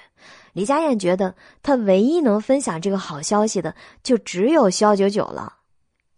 [0.51, 1.33] 李佳燕觉得，
[1.63, 5.53] 她唯一能分享这个好消息的，就只有肖九九了。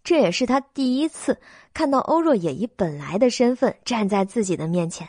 [0.03, 1.37] 这也是她第一次
[1.71, 5.07] 看到欧若野以本来的身份站在自己的面前。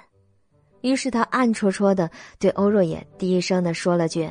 [0.82, 4.28] 于是，他暗戳戳的对欧若野低声的说了句：“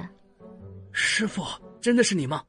[0.93, 1.41] 师傅，
[1.81, 2.43] 真的是你吗？”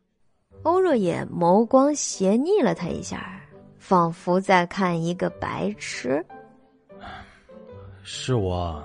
[0.63, 3.41] 欧若野眸光斜睨了他一下，
[3.79, 6.25] 仿佛在看一个白痴。
[8.03, 8.83] 是我。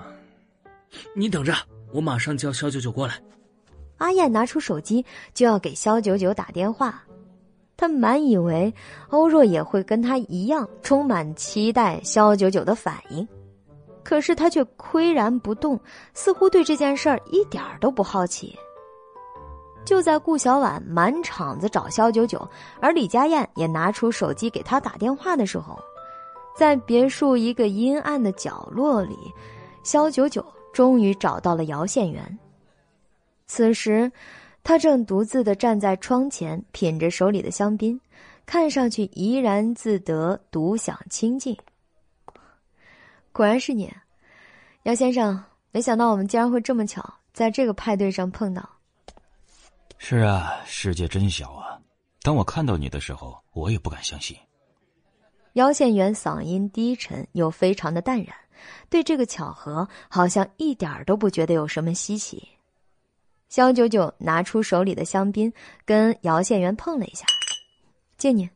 [1.14, 1.52] 你等着，
[1.92, 3.14] 我马上叫肖九九过来。
[3.98, 5.04] 阿燕拿出手机
[5.34, 7.02] 就要给肖九九打电话，
[7.76, 8.72] 他满以为
[9.08, 13.26] 欧若也会跟他一样充满期待肖九九的反应，
[14.02, 15.78] 可是他却岿然不动，
[16.14, 18.58] 似乎对这件事儿一点都不好奇。
[19.86, 22.46] 就在顾小婉满场子找肖九九，
[22.80, 25.78] 而李佳燕也拿出手机给他打电话的时候，
[26.54, 29.16] 在别墅一个阴暗的角落里，
[29.84, 30.44] 肖九九
[30.74, 32.38] 终于找到了姚宪元。
[33.46, 34.10] 此时，
[34.64, 37.98] 他正独自的站在窗前，品着手里的香槟，
[38.44, 41.56] 看上去怡然自得，独享清静。
[43.32, 43.88] 果然是你，
[44.82, 45.40] 姚先生。
[45.70, 48.75] 没想到我们竟然会这么巧，在这个派对上碰到。
[49.98, 51.80] 是啊，世界真小啊！
[52.22, 54.36] 当我看到你的时候，我也不敢相信。
[55.54, 58.36] 姚宪元嗓音低沉又非常的淡然，
[58.90, 62.46] 对这个巧合好像一点儿都不觉得有什么稀奇。
[63.48, 65.52] 肖九九拿出手里的香槟，
[65.84, 67.24] 跟姚县元碰了一下，
[68.18, 68.48] 借你。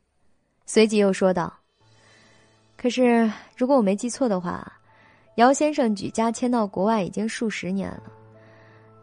[0.67, 1.53] 随即又说道
[2.77, 4.81] ：“可是，如果我没记错的话，
[5.37, 8.03] 姚先生举家迁到国外已经数十年了。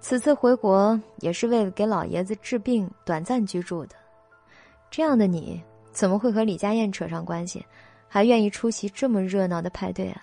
[0.07, 3.95] 此次回国也是为了给老爷子治病，短暂居住的。
[4.89, 5.61] 这样的你，
[5.91, 7.61] 怎么会和李家燕扯上关系，
[8.07, 10.21] 还愿意出席这么热闹的派对啊？”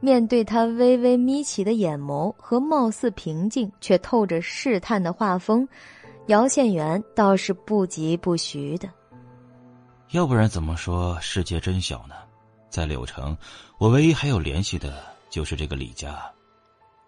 [0.00, 5.68] 面对他微微眯起的眼眸和貌似平静却透着试探的画风，
[6.28, 8.88] 姚县元倒是不疾不徐的。
[10.12, 12.14] 要不然怎么说世界真小呢？
[12.70, 13.36] 在柳城，
[13.76, 16.18] 我唯一还有联系的就是这个李家。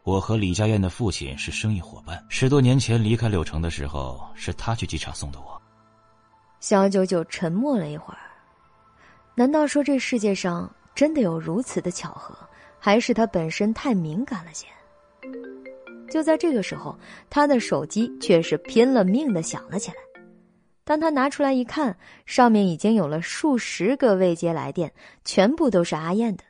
[0.04, 5.60] 我和李家燕的父亲是生意伙伴，十多年前离开柳城的时候，是他去机场送的我。
[6.60, 8.20] 小九九沉默了一会儿，
[9.34, 12.36] 难道说这世界上真的有如此的巧合？
[12.78, 14.66] 还是他本身太敏感了些。
[16.10, 16.94] 就在这个时候，
[17.30, 19.96] 他的手机却是拼了命的响了起来。
[20.84, 24.92] 当他拿出来一看，上面已经有了数十个未接来电，
[25.24, 26.44] 全部都是阿燕的。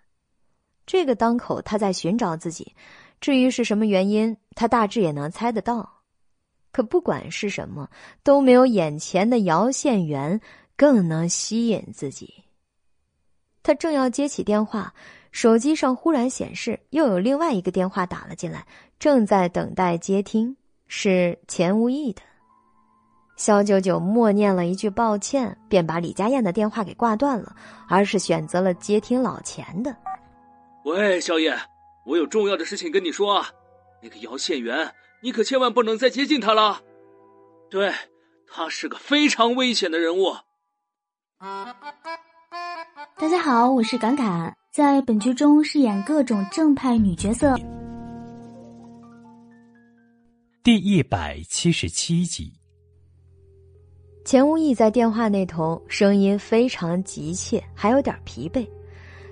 [0.86, 2.74] 这个当口，他在寻找自己。
[3.24, 6.02] 至于是什么原因，他大致也能猜得到。
[6.70, 7.88] 可不管是什么，
[8.22, 10.38] 都没有眼前的姚县元
[10.76, 12.34] 更能吸引自己。
[13.62, 14.92] 他正要接起电话。
[15.32, 18.66] 手机上忽然显示，又有另外一个电话打了进来，
[18.98, 20.54] 正在等待接听，
[20.86, 22.20] 是钱无义的。
[23.36, 27.56] 肖九九默念了一句抱歉，便把李佳燕的电话给挂断了，
[27.88, 29.96] 而是选择了接听老钱的。
[30.84, 31.58] 喂，萧燕，
[32.04, 33.50] 我有重要的事情跟你说啊，
[34.02, 36.82] 那个姚县元，你可千万不能再接近他了，
[37.70, 37.92] 对
[38.46, 40.34] 他是个非常危险的人物。
[43.16, 44.54] 大家好，我是侃侃。
[44.70, 47.56] 在本剧中饰演各种正派女角色。
[50.64, 52.52] 第一百七十七集，
[54.24, 58.68] 钱无意在电话那头，声音非常急切，还有点疲惫。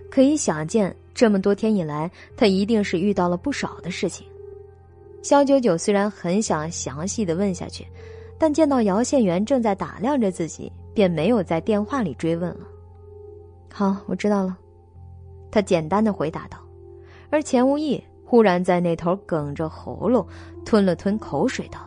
[0.08, 4.26] 可以想见，这么多天以来，他一定是遇到了不少的事情。
[5.22, 7.86] 肖九九虽然很想详细的问下去，
[8.38, 12.66] 但见到姚县元正在打量着自己，便没有在电话里追问了。
[13.72, 14.58] 好，我知道了。
[15.50, 16.58] 他简单的回答道，
[17.30, 20.26] 而钱无义忽然在那头哽着喉咙，
[20.64, 21.86] 吞了吞口水道：“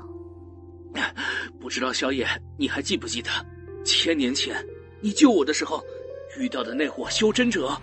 [1.59, 2.25] 不知道萧野，
[2.57, 3.29] 你还记不记得，
[3.83, 4.55] 千年前
[5.01, 5.83] 你救我的时候
[6.37, 7.75] 遇到的那伙修真者？”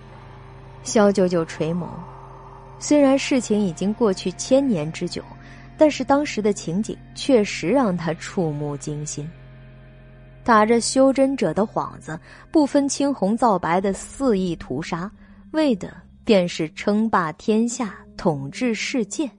[0.82, 1.86] 萧九九垂眸，
[2.78, 5.22] 虽然事情已经过去千年之久，
[5.78, 9.28] 但是当时的情景确实让他触目惊心。
[10.44, 12.18] 打着修真者的幌子，
[12.50, 15.10] 不分青红皂白的肆意屠杀。
[15.52, 15.94] 为的
[16.24, 19.30] 便是称霸天下、统治世界。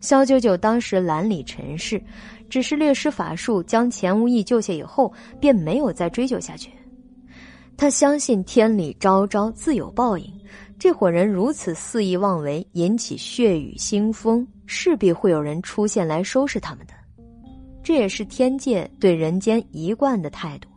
[0.00, 2.02] 萧九九当时懒理尘世，
[2.48, 6.70] 只是略施法术将钱无义救下以后，便没有再追究下去。
[7.76, 10.32] 他相信天理昭昭，自有报应。
[10.78, 16.92] 这伙人如此肆意妄为，引起血雨腥风，势必会有人出现来收拾他们的。
[17.82, 20.68] 这也是天界对人间一贯的态度。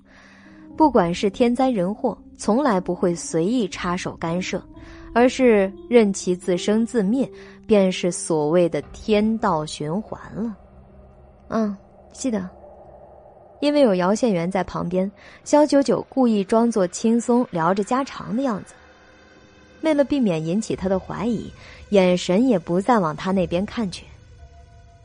[0.76, 4.64] 不管是天灾人祸，从来不会随意插手干涉，
[5.14, 7.30] 而是任其自生自灭，
[7.66, 10.56] 便是所谓的天道循环了。
[11.48, 11.76] 嗯，
[12.12, 12.57] 记得。
[13.60, 15.12] 因为有姚县元在旁边，
[15.44, 18.74] 肖九九故意装作轻松聊着家常的样子，
[19.82, 21.52] 为了避免引起他的怀疑，
[21.90, 24.06] 眼神也不再往他那边看去。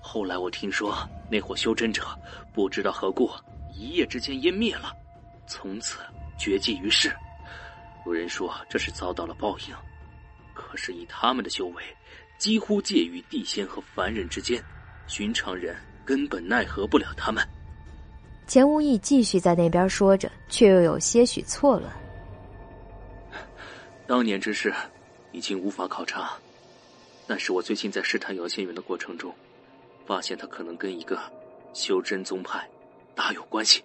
[0.00, 2.02] 后来我听说，那伙修真者
[2.52, 3.30] 不知道何故，
[3.72, 4.92] 一夜之间湮灭了。
[5.46, 5.98] 从此
[6.38, 7.10] 绝迹于世，
[8.04, 9.74] 有人说这是遭到了报应。
[10.54, 11.82] 可是以他们的修为，
[12.36, 14.62] 几乎介于地仙和凡人之间，
[15.06, 15.74] 寻常人
[16.04, 17.42] 根本奈何不了他们。
[18.52, 21.90] 钱无义继续在那边说着，却又有些许错乱。
[24.06, 24.70] 当年之事
[25.30, 26.34] 已经无法考察，
[27.26, 29.34] 但是我最近在试探姚仙元的过程中，
[30.04, 31.18] 发现他可能跟一个
[31.72, 32.68] 修真宗派
[33.14, 33.82] 大有关系。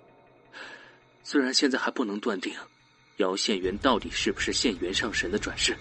[1.24, 2.54] 虽然现在还不能断定
[3.20, 5.78] 姚县元到底是不是现元上神的转世，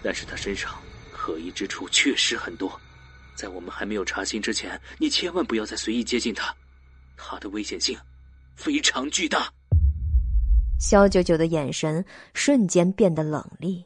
[0.00, 0.72] 但是他身上
[1.12, 2.80] 可疑之处确实很多。
[3.34, 6.54] 在我们还没有查清之前，你千万不要再随意接近他，
[7.16, 7.98] 他的危险性
[8.54, 9.52] 非常巨大。
[10.78, 13.84] 肖九九的眼神瞬间变得冷厉，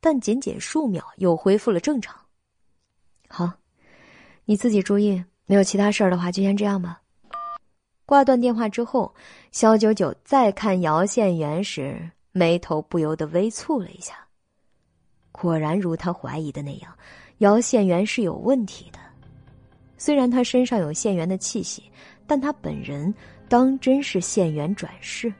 [0.00, 2.16] 但仅仅数秒又恢复了正常。
[3.28, 3.52] 好，
[4.44, 7.00] 你自己注意，没有其他事儿的话，就先这样吧。
[8.06, 9.14] 挂断电话之后，
[9.52, 14.14] 肖九九再看姚县元时，眉头不由得微蹙了一下。
[15.30, 16.92] 果然如他怀疑的那样，
[17.38, 18.98] 姚宪元是有问题的。
[19.96, 21.84] 虽然他身上有县元的气息，
[22.26, 23.14] 但他本人
[23.50, 25.30] 当真是县元转世，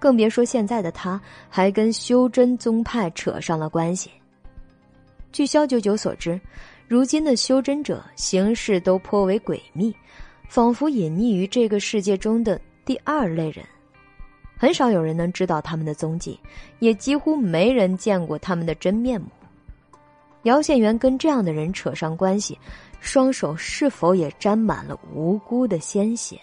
[0.00, 4.10] 更别说现在的他还跟修真宗派扯上了关系。
[5.30, 6.38] 据萧九九所知，
[6.88, 9.94] 如今的修真者行事都颇为诡秘，
[10.48, 13.64] 仿佛隐匿于这个世界中的第二类人，
[14.56, 16.36] 很少有人能知道他们的踪迹，
[16.80, 19.28] 也几乎没人见过他们的真面目。
[20.42, 22.58] 姚宪元跟这样的人扯上关系。
[22.98, 26.40] 双手是否也沾满了无辜的鲜血？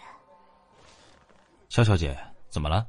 [1.70, 2.18] 肖小姐，
[2.50, 2.88] 怎么了？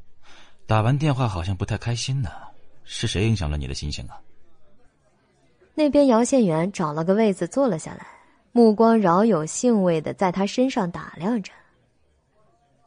[0.67, 2.31] 打完电话好像不太开心呢，
[2.83, 4.19] 是谁影响了你的心情啊？
[5.75, 8.07] 那边姚宪元找了个位子坐了下来，
[8.53, 11.53] 目光饶有兴味的在他身上打量着。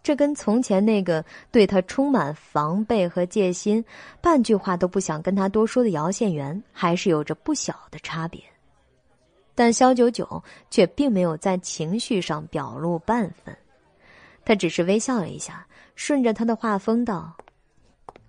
[0.02, 3.86] 这跟从前那个对他充满防备和戒心、
[4.20, 8.42] 半句话都不想跟他多说的姚宪元，还是有着不小的差别。
[9.54, 13.56] 但萧九九却并没有在情绪上表露半分，
[14.44, 15.66] 他只是微笑了一下，
[15.96, 17.36] 顺着他的话风道：“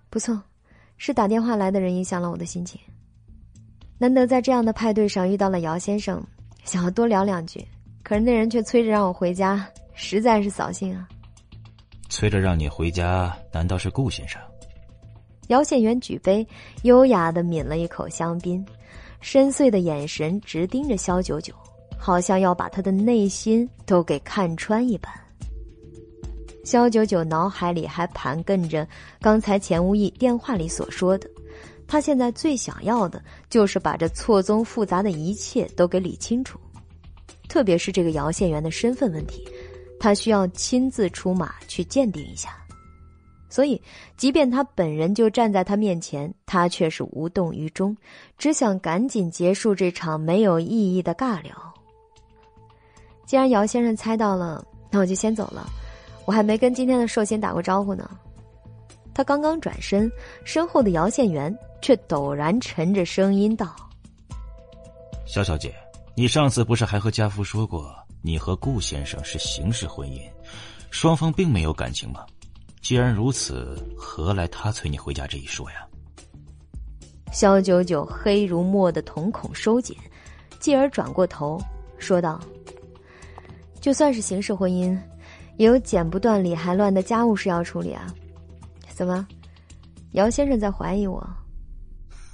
[0.09, 0.41] 不错，
[0.97, 2.79] 是打电话来的人影响了我的心情。
[3.97, 6.23] 难得在这样的派对上遇到了姚先生，
[6.63, 7.65] 想要多聊两句，
[8.03, 11.07] 可是那人却催着让我回家，实在是扫兴啊。”
[12.09, 14.41] 催着让你回家，难道是顾先生？
[15.47, 16.47] 姚宪元举杯，
[16.83, 18.65] 优雅的抿了一口香槟。
[19.21, 21.51] 深邃的眼神直盯着萧九九，
[21.97, 25.11] 好像要把他的内心都给看穿一般。
[26.65, 28.85] 萧九九脑海里还盘亘着
[29.21, 31.29] 刚才钱无义电话里所说的，
[31.87, 36.59] 他现在最想要的就是把这错综复杂的一切都给理清楚，
[37.47, 39.47] 特别是这个姚县元的身份问题，
[39.99, 42.57] 他需要亲自出马去鉴定一下。
[43.47, 43.79] 所以，
[44.17, 47.95] 即便他本人就站在他面前，他却是无动于衷，
[48.39, 51.55] 只想赶紧结束这场没有意义的尬聊。
[53.25, 55.69] 既然姚先生猜到了，那我就先走了。
[56.25, 58.09] 我还没跟今天的寿星打过招呼呢。
[59.13, 60.11] 他刚刚转身，
[60.43, 63.75] 身后的姚县元却陡然沉着声音道
[65.25, 65.73] ：“肖小姐，
[66.15, 70.21] 你上次不是还和家父说过，你和顾先生是形式婚姻，
[70.91, 72.25] 双方并没有感情吗？”
[72.83, 75.77] 既然如此，何来他催你回家这一说呀？
[77.31, 79.97] 肖九九黑如墨的瞳孔收紧，
[80.59, 81.59] 继而转过头
[81.97, 82.39] 说道
[83.81, 84.95] ：“就算是形式婚姻，
[85.57, 88.13] 也有剪不断理还乱的家务事要处理啊。
[88.93, 89.27] 怎么，
[90.11, 91.27] 姚先生在怀疑我？”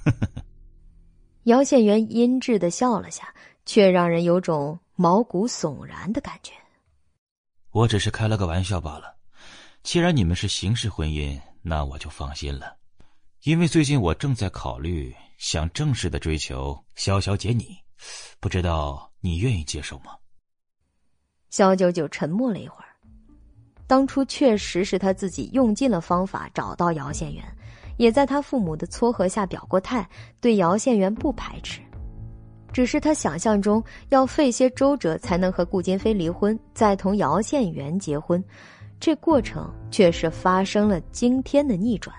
[1.44, 3.32] 姚县元阴鸷的笑了下，
[3.66, 6.52] 却让人有种毛骨悚然的感觉。
[7.70, 9.16] 我只是开了个玩笑罢了。
[9.82, 12.76] 既然你们是形式婚姻，那我就放心了，
[13.42, 17.76] 因为最近我正在考虑想正式的追求肖小姐你，
[18.38, 20.16] 不知道你愿意接受吗？
[21.50, 22.91] 肖九九沉默了一会儿，
[23.92, 27.44] 当初确实是他自己用尽了方法找到姚县元，
[27.98, 30.08] 也在他父母的撮合下表过态，
[30.40, 31.82] 对姚县元不排斥，
[32.72, 38.42] 只是他想象中要费些周折才能和顾金飞离婚，再同姚县元结婚。
[38.98, 42.16] 这过程却是发生了惊天的逆转，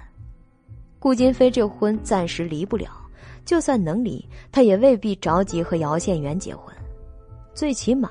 [0.99, 2.91] 顾金飞这婚暂时离不了，
[3.45, 6.71] 就算能离，他也未必着急和姚宪元结婚。
[7.53, 8.09] 最起码，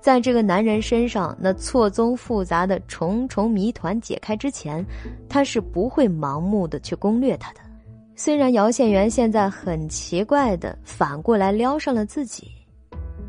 [0.00, 4.84] 在这个男人身上那错综复杂的重重谜团解开之前，
[5.28, 7.60] 他是不会盲目的去攻略他的。
[8.16, 12.48] 虽然姚宪元现在很奇怪的反过来撩上了自己，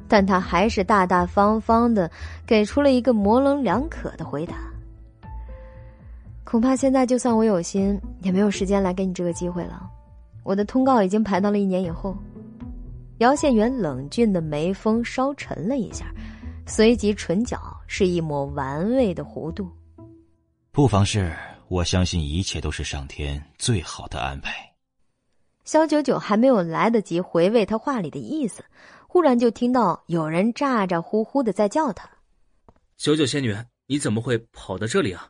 [0.07, 2.09] 但他还是大大方方的
[2.45, 4.55] 给出了一个模棱两可的回答。
[6.43, 9.89] 恐怕现在就算我有心，也没有时间来给你这个机会了。
[10.43, 12.15] 我的通告已经排到了一年以后。
[13.19, 16.13] 姚县元冷峻的眉峰稍沉了一下，
[16.67, 19.69] 随即唇角是一抹玩味的弧度。
[20.71, 21.33] 不妨事，
[21.69, 24.53] 我相信一切都是上天最好的安排。
[25.63, 28.63] 肖九九还没有来得及回味他话里的意思，
[29.07, 32.09] 忽然就听到有人咋咋呼呼的在叫他
[32.97, 33.55] ：“九九仙女，
[33.87, 35.29] 你怎么会跑到这里啊？”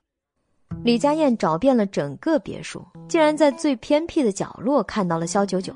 [0.83, 5.73] 李佳燕找遍了整个别墅，竟然在最偏僻的角落看到了肖九九，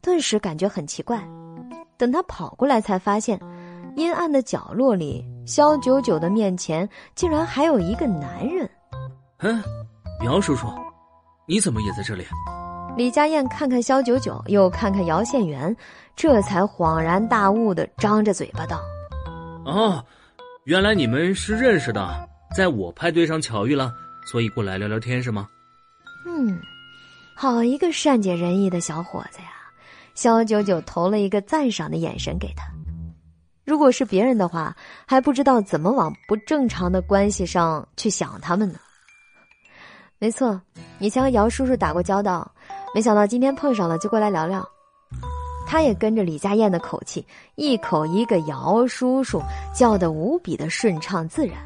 [0.00, 1.22] 顿时感觉很奇怪。
[2.02, 3.38] 等他跑过来，才发现，
[3.94, 8.68] 阴暗的角落里，肖九九的面前竟然还有一个男人。
[9.38, 9.62] 嗯，
[10.20, 10.66] 苗叔叔，
[11.46, 12.26] 你怎么也在这里？
[12.96, 15.76] 李佳燕看看肖九九，又看看姚宪元，
[16.16, 18.80] 这才恍然大悟的张着嘴巴道
[19.64, 20.04] ：“哦，
[20.64, 23.92] 原来你们是认识的，在我派对上巧遇了。”
[24.26, 25.46] 所以过来聊聊天是吗？
[26.26, 26.60] 嗯，
[27.36, 29.61] 好一个善解人意的小伙子呀！
[30.14, 32.64] 肖九九投了一个赞赏的眼神给他。
[33.64, 34.76] 如果是别人的话，
[35.06, 38.78] 还不知道怎么往不正常的关系上去想他们呢。
[40.18, 40.60] 没错，
[40.98, 42.50] 以前和姚叔叔打过交道，
[42.94, 44.68] 没想到今天碰上了，就过来聊聊。
[45.66, 49.40] 他也跟着李佳燕的口气，一口一个姚叔叔，
[49.74, 51.56] 叫得无比的顺畅自然。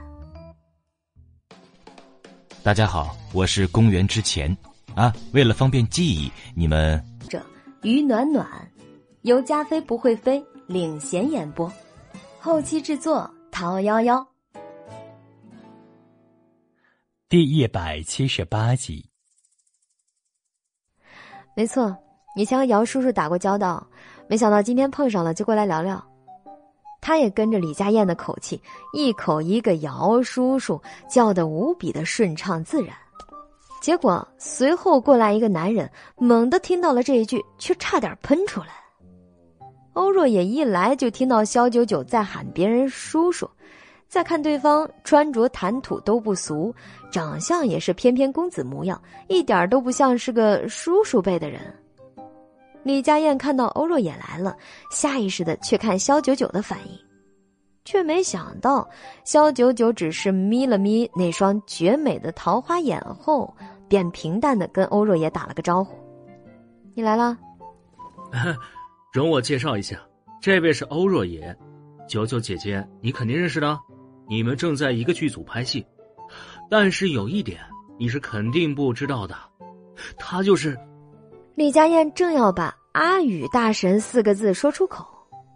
[2.62, 4.54] 大家好，我是公元之前
[4.94, 7.02] 啊，为了方便记忆，你们
[7.86, 8.48] 于暖暖，
[9.22, 11.72] 由加菲不会飞领衔演播。
[12.40, 14.26] 后期制作：陶幺幺。
[17.28, 19.08] 第一百七十八集。
[21.54, 21.96] 没错，
[22.34, 23.86] 以前和姚叔叔打过交道，
[24.28, 26.04] 没想到今天碰上了，就过来聊聊。
[27.00, 28.60] 他也跟着李佳燕的口气，
[28.94, 32.96] 一口一个姚叔叔，叫得无比的顺畅自然。
[33.86, 38.66] 结果随后过来一个男人，猛地听到了这一句，却差点喷出来。
[39.92, 43.48] 欧若也一来就听到肖九九在喊别人叔叔，
[44.08, 46.74] 再看对方穿着谈吐都不俗，
[47.12, 51.60] 长相也是翩翩公子模样，一点都不像是个叔叔辈的人。
[52.82, 54.56] 李佳燕看到欧若也来了，
[54.90, 56.98] 下意识的去看肖九九的反应，
[57.84, 58.88] 却没想到
[59.22, 63.54] 肖九九只是眯了眯那双绝美的桃花眼后，
[63.88, 65.96] 便平淡的跟欧若野打了个招呼
[66.94, 67.36] ：“你来了。
[69.12, 69.98] ”容我介绍一下，
[70.40, 71.56] 这位是欧若野，
[72.08, 73.78] 九九姐姐，你肯定认识的，
[74.28, 75.86] 你们正在一个剧组拍戏。
[76.68, 77.60] 但是有一点
[77.98, 79.34] 你是肯定不知道的，
[80.18, 80.78] 他就是
[81.54, 85.06] 李佳燕正要把“阿宇大神”四个字说出口，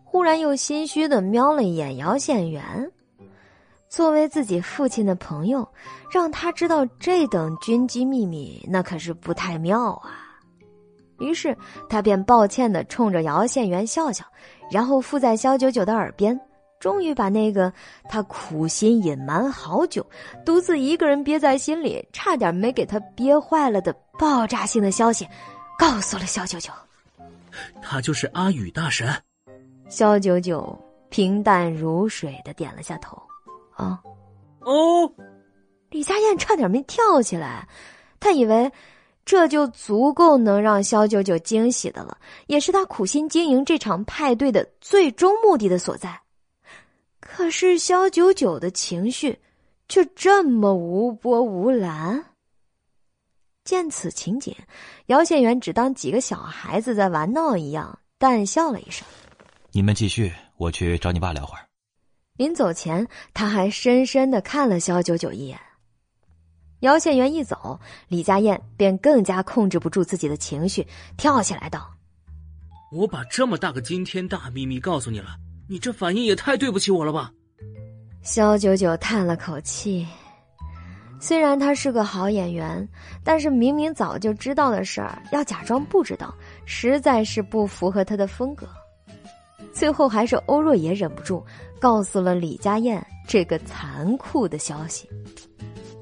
[0.05, 2.91] 忽然又心虚的瞄了一眼姚宪元。
[3.91, 5.69] 作为自己父亲的朋友，
[6.12, 10.12] 让他知道这等军机秘密，那可是不太妙啊。
[11.19, 11.55] 于是
[11.89, 14.25] 他便抱歉的冲着姚县元笑笑，
[14.70, 16.41] 然后附在肖九九的耳边，
[16.78, 17.73] 终于把那个
[18.09, 20.07] 他苦心隐瞒好久、
[20.47, 25.27] 独自一个人憋在心里、差点没给他憋坏了的爆炸性的消息，
[25.77, 26.70] 告诉了肖九九。
[27.83, 29.12] 他就是阿宇大神。
[29.89, 30.78] 肖九九
[31.09, 33.20] 平淡如水的点了下头。
[33.81, 34.00] 啊，
[34.60, 35.10] 哦，
[35.91, 37.67] 李佳燕差点没跳起来，
[38.20, 38.70] 她以为。
[39.23, 42.18] 这就足够能让肖九九惊喜的了，
[42.49, 46.20] 也是他苦心经营这场派对的最终目的的所在。
[47.20, 49.39] 可是肖九九的情绪
[49.89, 52.25] 却这么无波无澜。
[53.62, 54.57] 见此情景，
[55.07, 59.07] 姚县元只当几个小孩子在玩闹一样，淡笑了一声
[59.70, 61.65] ：“你们继续，我去找你爸聊会儿。”
[62.41, 65.60] 临走前，他还深深的看了肖九九一眼。
[66.78, 67.78] 姚县元一走，
[68.09, 70.86] 李佳燕便更加控制不住自己的情绪，
[71.19, 71.91] 跳起来道
[72.97, 75.36] ：“我把这么大个惊天大秘密告诉你了，
[75.69, 77.31] 你这反应也太对不起我了吧？”
[78.25, 80.09] 肖九九叹了口气，
[81.20, 82.89] 虽然他是个好演员，
[83.23, 88.67] 但是明明早就知道的事儿，要假装不知道，实在是不符合他的风格。
[89.75, 91.44] 最后还是欧若野忍不住
[91.81, 95.09] 告诉了李佳燕这个残酷的消息。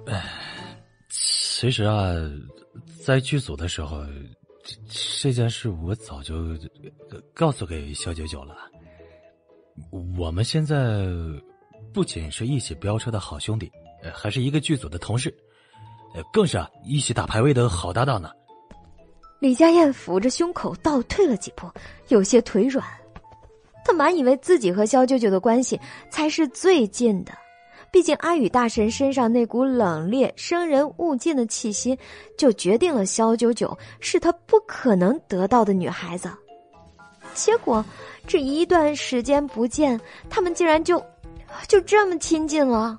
[0.07, 0.23] 唉。
[1.61, 2.15] 其实啊，
[3.05, 3.99] 在剧组的时候，
[4.65, 4.77] 这
[5.23, 6.57] 这件事我早就
[7.35, 8.55] 告诉给肖九九了。
[10.17, 11.05] 我们现在
[11.93, 13.69] 不仅是一起飙车的好兄弟，
[14.15, 15.37] 还是一个剧组的同事，
[16.33, 18.31] 更是啊一起打排位的好搭档呢。
[19.41, 21.69] 李佳燕扶着胸口倒退了几步，
[22.07, 22.87] 有些腿软。
[23.89, 27.33] 他满以为自己和肖九九的关系才是最近的。
[27.91, 31.99] 毕竟阿宇大神身上那股冷冽、生人勿近的气息，
[32.37, 36.31] 就决定了肖九九是他不可能得到的女孩子。
[37.33, 37.83] 结果
[38.27, 41.03] 这一段时间不见，他们竟然就
[41.67, 42.95] 就这么亲近了。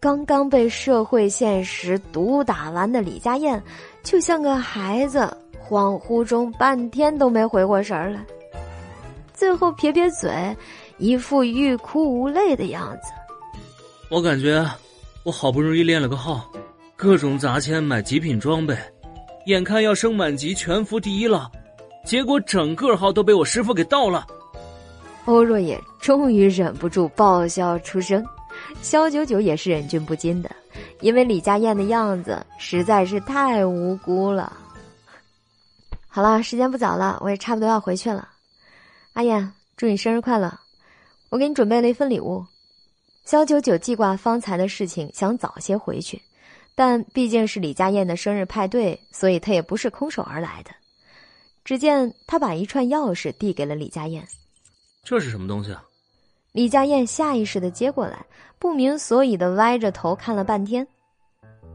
[0.00, 3.62] 刚刚被社会现实毒打完的李佳燕，
[4.02, 5.30] 就像个孩子，
[5.68, 8.24] 恍惚中半天都没回过神来，
[9.38, 10.56] 最后撇撇嘴，
[10.96, 13.12] 一副欲哭无泪的样子。
[14.10, 14.68] 我感觉，
[15.22, 16.50] 我好不容易练了个号，
[16.96, 18.76] 各种砸钱买极品装备，
[19.46, 21.48] 眼看要升满级全服第一了，
[22.04, 24.26] 结果整个号都被我师傅给盗了。
[25.26, 28.26] 欧若野终于忍不住爆笑出声，
[28.82, 30.50] 萧九九也是忍俊不禁的，
[31.00, 34.52] 因为李佳燕的样子实在是太无辜了。
[36.08, 38.26] 好了，时间不早了，我也差不多要回去了。
[39.18, 40.60] 阿燕，祝你生日快乐！
[41.28, 42.46] 我给你准备了一份礼物。
[43.24, 46.22] 肖九九记挂方才的事情，想早些回去，
[46.76, 50.70] 但毕竟是李佳燕的生日派对，所以他也不是空手而来的。
[51.64, 54.24] 只见他把一串钥匙递给了李佳燕。
[55.02, 55.82] 这是什么东西啊？
[56.52, 58.24] 李佳燕下意识的接过来，
[58.56, 60.86] 不明所以的歪着头看了半天。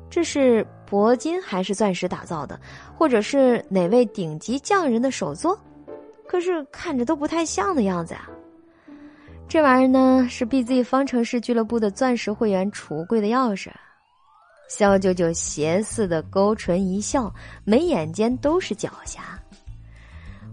[0.09, 2.57] 这是铂金还是钻石打造的，
[2.97, 5.59] 或者是哪位顶级匠人的手作？
[6.33, 8.27] 可是看着都不太像的样子啊。
[9.47, 13.69] 这玩意儿呢，是 BZ 方程式俱乐部的钻石会员储物柜的钥匙。
[14.67, 17.31] 肖九九邪似的勾唇一笑，
[17.63, 19.19] 眉眼间都是狡黠。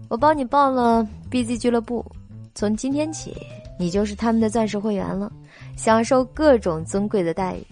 [0.07, 2.05] 我帮你报了 BZ 俱乐部，
[2.53, 3.35] 从今天起，
[3.79, 5.31] 你就是他们的钻石会员了，
[5.75, 7.65] 享受各种尊贵的待遇。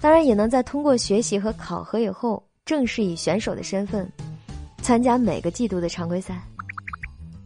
[0.00, 4.08] 当然，也能在通过学习和考核以后，正式以选手的身份
[4.82, 6.40] 参加每个季度的常规赛。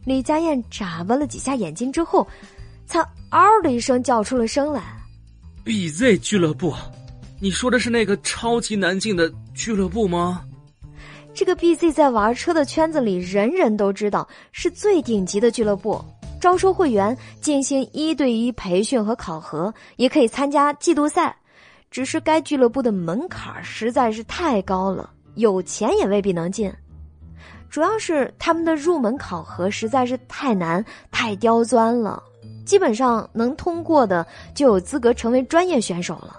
[0.05, 2.27] 李佳燕眨巴了几下眼睛之后。
[2.87, 3.01] 才
[3.31, 4.83] 嗷的一声叫出了声来
[5.65, 6.75] ，BZ 俱乐部，
[7.41, 10.45] 你说的是那个超级难进的俱乐部吗？
[11.33, 16.05] 这个 BZ 在玩车的圈子里，人人都知道是最顶级的俱乐部，
[16.39, 21.35] 招收会员，进行一对一培训和考核，也可以参加季度赛。
[21.91, 26.71] 只是该俱乐部的门槛实在是太高了，有钱也未必能进。
[27.71, 32.23] 主要是他们的入门考核实在是太难、太刁钻了。
[32.65, 36.37] 基本上能通过的就有资格成为专业选手了，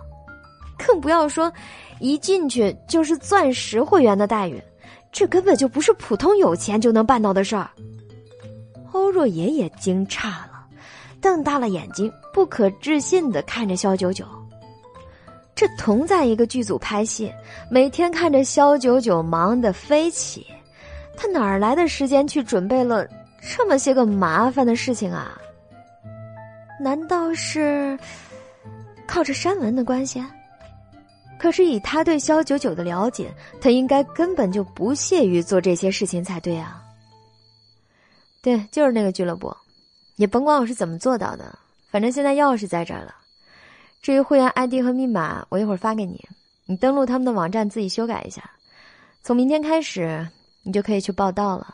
[0.78, 1.52] 更不要说
[2.00, 4.60] 一进去就是钻石会员的待遇，
[5.12, 7.70] 这根本就不是普通有钱就能办到的事儿。
[8.92, 10.66] 欧若野也惊诧了，
[11.22, 14.26] 瞪大了眼睛，不可置信的看着肖九九。
[15.54, 17.32] 这同在一个剧组拍戏，
[17.70, 20.46] 每天看着肖九九忙得飞起，
[21.18, 23.08] 他哪儿来的时间去准备了
[23.42, 25.38] 这么些个麻烦的事情啊？
[26.80, 27.98] 难道是
[29.08, 30.24] 靠着山文的关系？
[31.38, 33.30] 可是以他对肖九九的了解，
[33.62, 36.82] 他应该根本就不屑于做这些事情才对啊。
[38.42, 39.56] 对，就是那个俱乐部，
[40.16, 41.58] 也甭管我是怎么做到的，
[41.90, 43.14] 反正现在钥匙在这儿了。
[44.02, 46.24] 至于会员 ID 和密码，我一会儿发给你，
[46.66, 48.50] 你登录他们的网站自己修改一下。
[49.24, 50.28] 从明天开始，
[50.66, 51.74] 你就可以去报道了。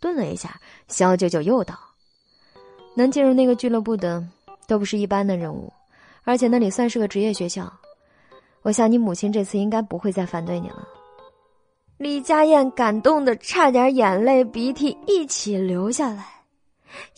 [0.00, 1.78] 顿了一下，肖九九又道。
[2.94, 4.24] 能进入那个俱乐部的，
[4.66, 5.70] 都不是一般的人物，
[6.24, 7.70] 而且那里算是个职业学校。
[8.62, 10.88] 我想你母亲这次应该不会再反对你了。
[11.98, 16.26] 李佳燕感动的差点眼泪鼻涕一起流下来，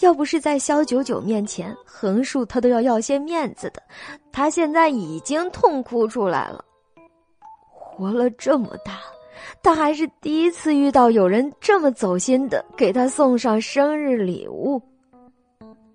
[0.01, 3.83] 要不是在肖九九面前横竖他都要要些面子的，
[4.33, 6.65] 他现在已经痛哭出来了。
[7.71, 9.01] 活了这么大，
[9.63, 14.81] 他还是第一次遇到有人这么走心的给他送上生日礼物。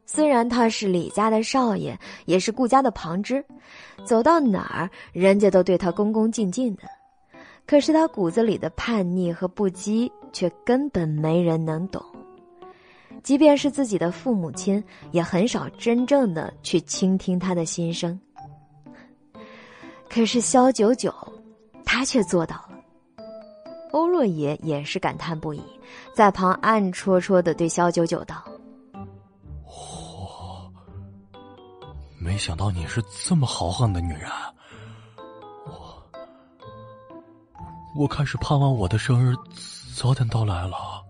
[0.05, 3.43] 虽然他是李家的少爷，也是顾家的旁支，
[4.05, 6.83] 走到哪儿人家都对他恭恭敬敬的，
[7.65, 12.03] 可是他骨子里的叛逆和不羁却根本没人能懂。
[13.23, 18.19] 即便是自己的父母亲，也很少真正的去倾听他的心声。
[20.09, 21.11] 可是萧九九，
[21.85, 22.72] 他却做到了。
[23.93, 25.61] 欧若野也是感叹不已，
[26.15, 28.43] 在旁暗戳戳的对萧九九道。
[32.19, 34.31] 没想到你是这么豪横的女人，
[35.67, 36.03] 我
[37.95, 39.35] 我开始盼望我的生日
[39.95, 41.03] 早点到来了。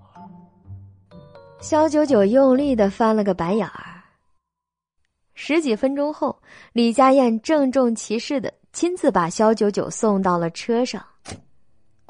[1.61, 4.03] 萧九九用力的翻了个白眼儿。
[5.35, 6.37] 十几分钟后，
[6.73, 11.01] 李佳燕郑重其事的亲自把萧九九送到了车上。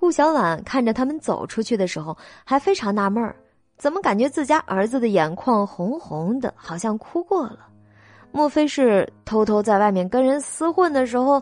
[0.03, 3.33] 顾小婉看着他们走出去的时候，还非常纳闷儿，
[3.77, 7.59] 怎么感觉自家儿子的眼眶红红的，好像哭过了。
[8.30, 11.41] 莫非是偷偷在外面跟人厮混的时候，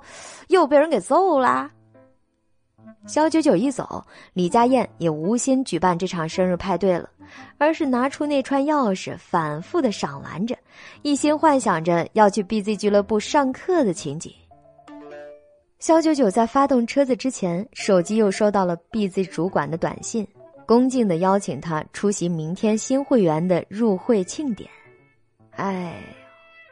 [0.49, 1.71] 又被人给揍啦？
[3.07, 7.09] 肖九九一走，李佳燕也无心举办这场生日派对了，
[7.57, 10.55] 而是拿出那串钥匙，反复的赏玩着，
[11.01, 14.31] 一心幻想着要去 BZ 俱乐部上课的情景。
[15.81, 20.27] 肖九九在发动车子之前，手机又收到了 BZ 主管的短信，
[20.67, 24.69] 恭敬的邀请他出席明天新会员的入会庆典。
[25.55, 25.95] 哎。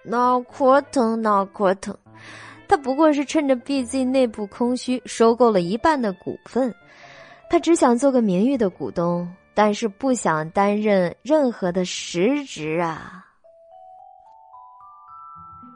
[0.03, 1.95] 脑壳疼，脑壳疼，
[2.67, 6.73] 他不过是趁着 BZ 内部空虚，收购了一半的股份。
[7.49, 13.25] 他只想做个名誉的股东，但是不想担任任何的实职啊！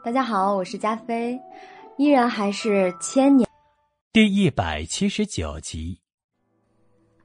[0.04, 1.38] 大家好，我是加菲，
[1.96, 3.48] 依然还是千年。
[4.12, 6.00] 第一百七十九集，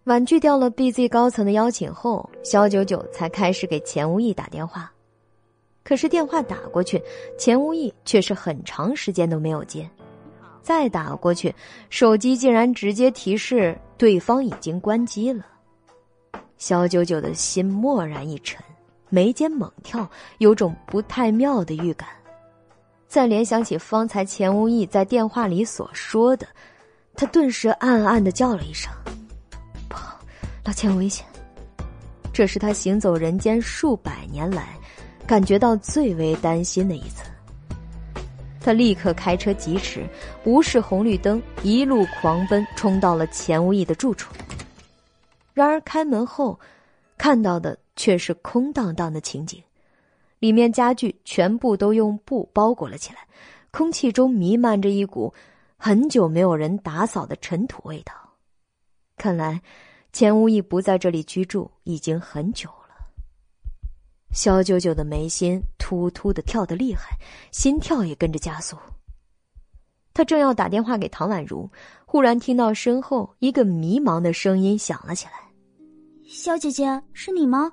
[0.03, 4.91] 婉拒掉了 BZ 高层的邀请后，肖九九才开始给钱无意打电话。
[5.83, 7.01] 可是电话打过去，
[7.35, 9.89] 钱无意却是很长时间都没有接，
[10.61, 11.53] 再打过去，
[11.89, 15.43] 手机竟然直接提示对方已经关机了。
[16.57, 18.63] 肖九九的心蓦然一沉，
[19.09, 20.07] 眉间猛跳，
[20.37, 22.07] 有种不太妙的预感。
[23.09, 26.47] 再联想起方才钱无义在电话里所说的，
[27.15, 28.93] 他顿时暗暗的叫了一声
[29.89, 30.19] ：“不好，
[30.63, 31.25] 老钱危险！”
[32.31, 34.77] 这是他行走人间数百年来，
[35.25, 37.23] 感觉到最为担心的一次。
[38.61, 40.07] 他立刻开车疾驰，
[40.45, 44.31] 无视红绿灯，一路狂奔，冲到了钱无义的住处。
[45.55, 46.59] 然而开门后，
[47.17, 49.61] 看到的却是空荡荡的情景，
[50.39, 53.27] 里面家具全部都用布包裹了起来，
[53.71, 55.33] 空气中弥漫着一股
[55.77, 58.13] 很久没有人打扫的尘土味道。
[59.17, 59.61] 看来，
[60.11, 62.75] 钱无义不在这里居住已经很久了。
[64.31, 67.17] 肖九九的眉心突突的跳得厉害，
[67.51, 68.77] 心跳也跟着加速。
[70.13, 71.69] 他正要打电话给唐宛如，
[72.05, 75.33] 忽然听到身后一个迷茫的声音响了起来
[76.27, 77.71] ：“肖姐姐，是你吗？”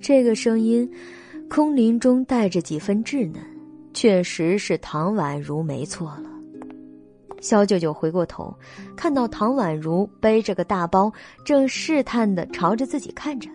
[0.00, 0.90] 这个声音
[1.48, 3.40] 空灵中带着几分稚嫩，
[3.92, 6.24] 确实是唐宛如，没错了。
[7.40, 8.52] 肖九九回过头，
[8.96, 11.12] 看到唐宛如背着个大包，
[11.44, 13.48] 正试探的朝着自己看着。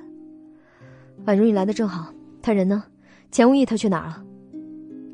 [1.25, 2.13] 宛如，你来的正好。
[2.41, 2.83] 他人呢？
[3.31, 4.23] 钱无义他去哪儿了？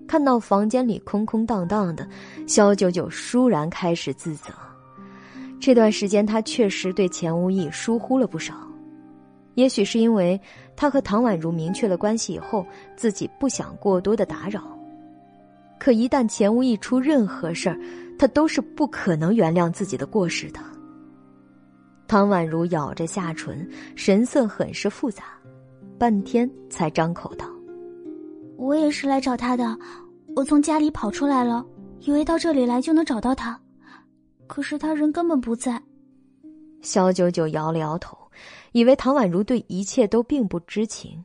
[0.07, 2.07] 看到房间里空空荡荡的，
[2.45, 4.53] 肖九九倏然开始自责。
[5.59, 8.53] 这段时间他确实对钱无义疏忽了不少，
[9.55, 10.39] 也许是因为
[10.75, 14.61] 他和唐宛如明确了关系以后，自己不想过多的打扰。
[15.79, 17.79] 可一旦钱无义出任何事儿，
[18.17, 20.59] 他都是不可能原谅自己的过失的。
[22.07, 25.23] 唐宛如咬着下唇，神色很是复杂。
[25.97, 27.45] 半天才张口道
[28.57, 29.77] ：“我也是来找他的，
[30.35, 31.65] 我从家里跑出来了，
[32.01, 33.59] 以为到这里来就能找到他，
[34.45, 35.81] 可是他人根本不在。”
[36.81, 38.17] 肖九九摇了摇头，
[38.75, 41.23] 以为唐宛如对一切都并不知情。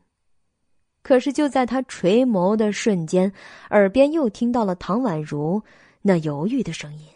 [1.03, 3.33] 可是就在他垂眸的瞬间，
[3.70, 5.61] 耳边又听到了唐宛如
[6.01, 7.09] 那犹豫的声音：“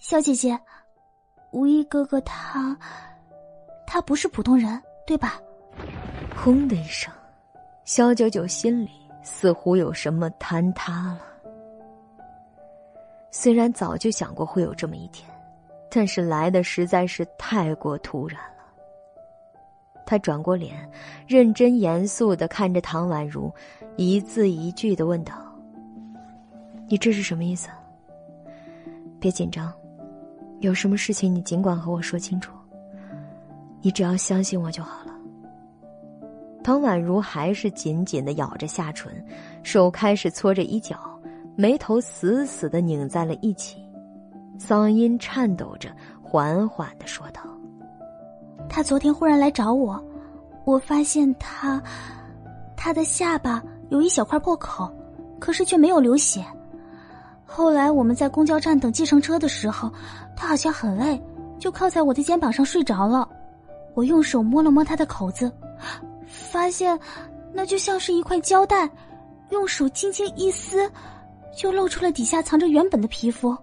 [0.00, 0.58] 小姐姐，
[1.52, 2.76] 无意哥哥他，
[3.86, 5.40] 他不是普通人，对吧？”
[6.34, 7.14] 轰的一声，
[7.84, 8.90] 萧九九心里
[9.22, 11.20] 似乎有什么坍塌了。
[13.30, 15.30] 虽然早就想过会有这么一天，
[15.88, 18.55] 但是来的实在是太过突然了。
[20.06, 20.88] 他转过脸，
[21.26, 23.52] 认真严肃的看着唐宛如，
[23.96, 25.34] 一字一句的问道
[26.88, 27.68] ：“你这是什么意思？
[29.18, 29.72] 别紧张，
[30.60, 32.52] 有什么事情你尽管和我说清楚。
[33.82, 35.12] 你只要相信我就好了。”
[36.62, 39.12] 唐宛如还是紧紧的咬着下唇，
[39.62, 40.98] 手开始搓着衣角，
[41.56, 43.84] 眉头死死的拧在了一起，
[44.58, 45.90] 嗓音颤抖着，
[46.22, 47.40] 缓缓的说道
[48.68, 50.02] ：“他昨天忽然来找我，
[50.64, 51.82] 我发现他，
[52.76, 54.92] 他的下巴有一小块破口，
[55.38, 56.44] 可是却没有流血。
[57.44, 59.90] 后来我们在公交站等计程车的时候，
[60.36, 61.20] 他好像很累，
[61.58, 63.28] 就靠在我的肩膀上睡着了。
[63.94, 65.50] 我用手摸了摸他的口子。”
[66.26, 66.98] 发现，
[67.52, 68.90] 那就像是一块胶带，
[69.50, 70.90] 用手轻轻一撕，
[71.56, 73.56] 就露出了底下藏着原本的皮肤。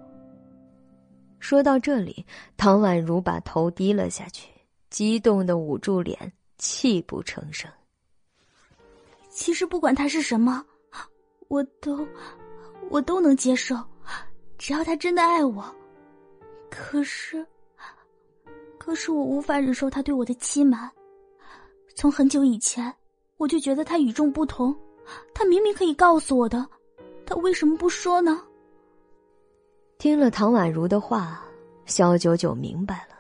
[1.40, 2.26] 说到这里，
[2.56, 4.50] 唐宛如把头低了下去，
[4.94, 7.68] 激动的捂住脸，泣不成声。
[9.28, 10.64] 其实不管他是什么，
[11.48, 12.08] 我都，
[12.92, 13.76] 我都能接受，
[14.56, 15.66] 只要他真的爱我。
[16.70, 17.44] 可是，
[18.78, 20.88] 可是我无法忍受他对我的欺瞒。
[21.96, 22.94] 从很久以前，
[23.38, 24.76] 我就觉得他与众不同。
[25.34, 26.70] 他明明可以告诉我的，
[27.26, 28.46] 他为什么不说呢？
[29.98, 31.44] 听了唐宛如的话，
[31.88, 33.13] 肖九九明白了。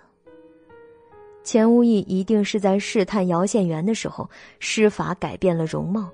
[1.44, 6.10] 钱无义一定是在试探姚县元的时候施法改变了容貌，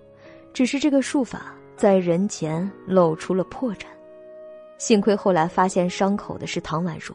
[0.53, 3.85] 只是这个术法在人前露出了破绽。
[4.77, 7.13] 幸亏后来发现伤口的是唐宛如，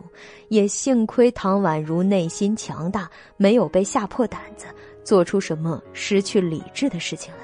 [0.49, 4.67] 也幸亏唐宛如内心强大，没有被吓破胆子。
[5.03, 7.41] 做出什么失去理智的事情来，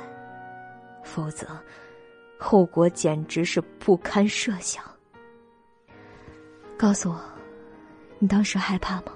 [1.04, 1.46] 否则
[2.38, 4.82] 后果简直是不堪设想。
[6.78, 7.20] 告诉我，
[8.18, 9.12] 你当时害怕吗？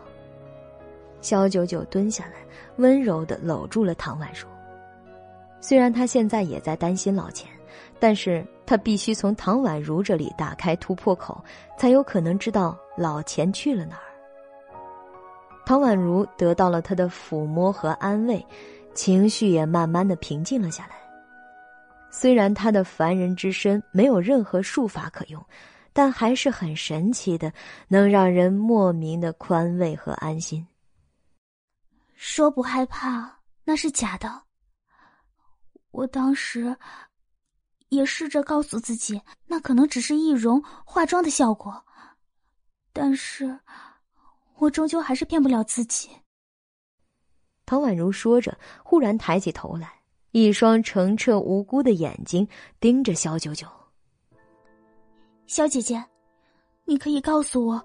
[1.24, 2.34] 肖九九蹲下来，
[2.76, 4.46] 温柔的搂住了唐宛如。
[5.58, 7.50] 虽然他现在也在担心老钱，
[7.98, 11.42] 但是他必须从唐宛如这里打开突破口，
[11.78, 14.04] 才有可能知道老钱去了哪儿。
[15.64, 18.46] 唐宛如得到了他的抚摸和安慰，
[18.92, 20.90] 情绪也慢慢的平静了下来。
[22.10, 25.42] 虽然他的凡人之身没有任何术法可用，
[25.94, 27.50] 但还是很神奇的，
[27.88, 30.64] 能让人莫名的宽慰和安心。
[32.14, 34.42] 说不害怕那是假的。
[35.90, 36.76] 我当时
[37.88, 41.84] 也试着告诉自己，那可能只是易容化妆的效果，
[42.92, 43.58] 但是
[44.56, 46.10] 我终究还是骗不了自己。
[47.66, 50.02] 唐宛如说着，忽然抬起头来，
[50.32, 52.46] 一双澄澈无辜的眼睛
[52.80, 53.66] 盯着萧九九。
[55.46, 56.04] 小姐姐，
[56.84, 57.84] 你可以告诉我，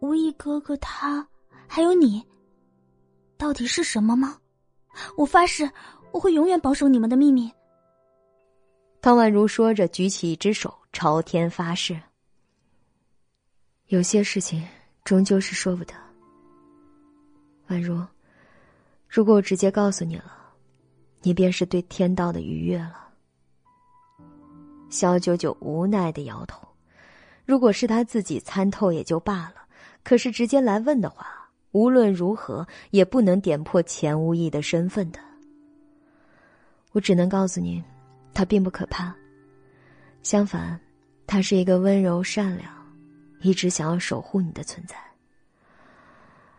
[0.00, 1.26] 无意哥哥他
[1.66, 2.24] 还有你，
[3.42, 4.38] 到底是什么吗？
[5.16, 5.68] 我发誓，
[6.12, 7.50] 我会永远保守你们的秘密。
[9.00, 12.00] 唐宛如说着，举起一只手朝天发誓。
[13.88, 14.64] 有些事情
[15.02, 15.94] 终究是说不得，
[17.66, 18.00] 宛如。
[19.08, 20.32] 如果我直接告诉你了，
[21.22, 23.08] 你便是对天道的逾越了。
[24.88, 26.64] 萧九九无奈的摇头。
[27.44, 29.66] 如果是他自己参透也就罢了，
[30.04, 31.41] 可是直接来问的话，
[31.72, 35.18] 无论如何也不能点破钱无义的身份的。
[36.92, 37.82] 我只能告诉你，
[38.32, 39.14] 他并不可怕。
[40.22, 40.78] 相反，
[41.26, 42.70] 他是一个温柔善良、
[43.40, 44.96] 一直想要守护你的存在。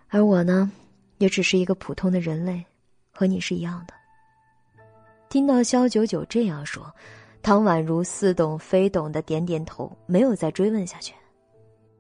[0.09, 0.71] 而我呢？
[1.19, 2.65] 也只是一个普通的人类，
[3.11, 3.93] 和你是一样的。
[5.29, 6.93] 听到肖九九这样说，
[7.41, 11.13] 唐宛如似懂非懂的点点头，没有再追问下去。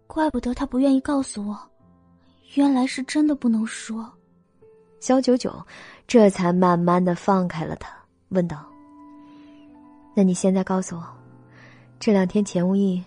[0.07, 1.57] 怪不得他不愿意告诉我，
[2.53, 4.11] 原来是真的不能说。
[4.99, 5.53] 萧九九
[6.07, 7.93] 这才慢慢的放开了他，
[8.29, 8.65] 问道
[10.15, 11.03] ：“那你现在告诉我，
[11.99, 13.03] 这两天钱无意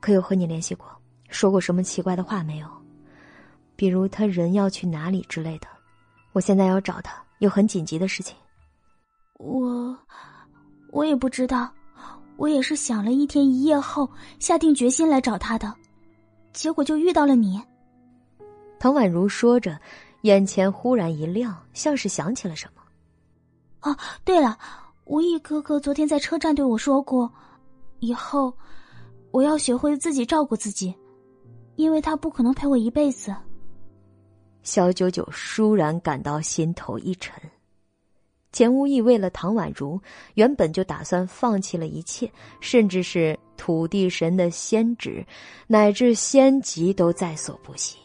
[0.00, 0.86] 可有和你联系过，
[1.28, 2.66] 说过什么奇怪的话没有？”
[3.76, 5.66] 比如他人要去哪里之类的，
[6.32, 8.34] 我现在要找他，有很紧急的事情。
[9.38, 9.94] 我，
[10.90, 11.70] 我也不知道，
[12.38, 14.08] 我也是想了一天一夜后
[14.38, 15.74] 下定决心来找他的，
[16.54, 17.60] 结果就遇到了你。
[18.86, 19.76] 唐宛如说着，
[20.20, 22.82] 眼前忽然一亮，像是想起了什么。
[23.80, 24.56] 哦，对了，
[25.06, 27.28] 无意哥哥昨天在车站对我说过，
[27.98, 28.56] 以后
[29.32, 30.94] 我要学会自己照顾自己，
[31.74, 33.34] 因为他不可能陪我一辈子。
[34.62, 37.34] 小九九倏然感到心头一沉，
[38.52, 40.00] 钱无意为了唐宛如，
[40.34, 45.26] 原本就打算放弃了一切，甚至是土地神的仙旨，
[45.66, 47.98] 乃至仙籍都在所不惜。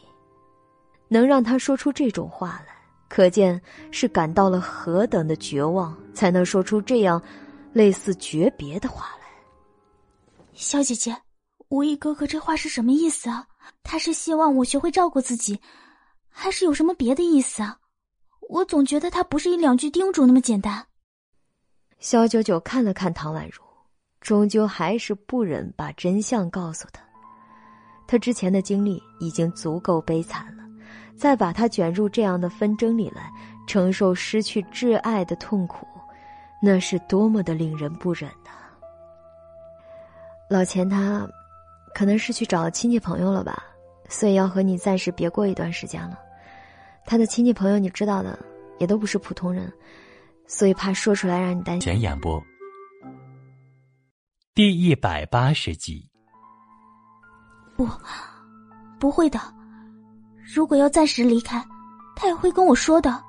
[1.12, 2.74] 能让他说出这种话来，
[3.08, 3.60] 可见
[3.90, 7.22] 是感到了何等的绝望，才能说出这样
[7.72, 9.28] 类似诀别的话来。
[10.54, 11.16] 小姐姐，
[11.68, 13.46] 无意哥哥这话是什么意思啊？
[13.82, 15.60] 他是希望我学会照顾自己。
[16.34, 17.76] 还是有什么别的意思啊？
[18.48, 20.86] 我总觉得他不是一两句叮嘱那么简单。
[21.98, 23.62] 萧九九看了看唐宛如，
[24.20, 27.02] 终究还是不忍把真相告诉他。
[28.06, 30.61] 他之前的经历已经足够悲惨了，
[31.16, 33.30] 再把他卷入这样的纷争里来，
[33.66, 35.86] 承受失去挚爱的痛苦，
[36.62, 38.50] 那是多么的令人不忍呐！
[40.48, 41.26] 老钱他，
[41.94, 43.62] 可能是去找亲戚朋友了吧。
[44.08, 46.18] 所以要和你暂时别过一段时间了，
[47.06, 48.38] 他的亲戚朋友你知道的，
[48.78, 49.72] 也都不是普通人，
[50.46, 51.80] 所以怕说出来让你担心。
[51.80, 52.42] 前演播，
[54.54, 56.06] 第一百八十集。
[57.74, 57.88] 不，
[59.00, 59.40] 不会的，
[60.42, 61.64] 如果要暂时离开，
[62.16, 63.22] 他也会跟我说的。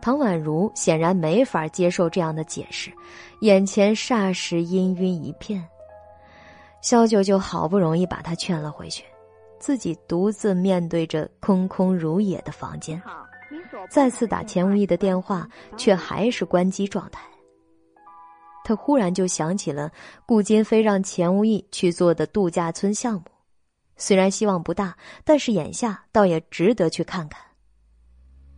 [0.00, 2.92] 唐宛如显然没法接受这样的解释，
[3.40, 5.66] 眼前霎时阴晕一片。
[6.80, 9.04] 萧九九好不容易把他劝了回去。
[9.58, 13.02] 自己独自面对着空空如也的房间，
[13.90, 17.22] 再次打钱无意的电话，却还是关机状态。
[18.62, 19.90] 他忽然就想起了
[20.26, 23.22] 顾金飞让钱无意去做的度假村项目，
[23.96, 27.40] 虽然希望不大，但是眼下倒也值得去看看。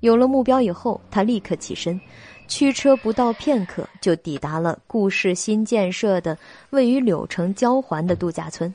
[0.01, 2.01] 有了目标以后，他立刻起身，
[2.47, 6.39] 驱车不到片刻就抵达了顾氏新建设的
[6.71, 8.73] 位于柳城交环的度假村。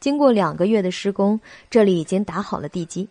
[0.00, 1.40] 经过两个月的施工，
[1.70, 3.08] 这里已经打好了地基。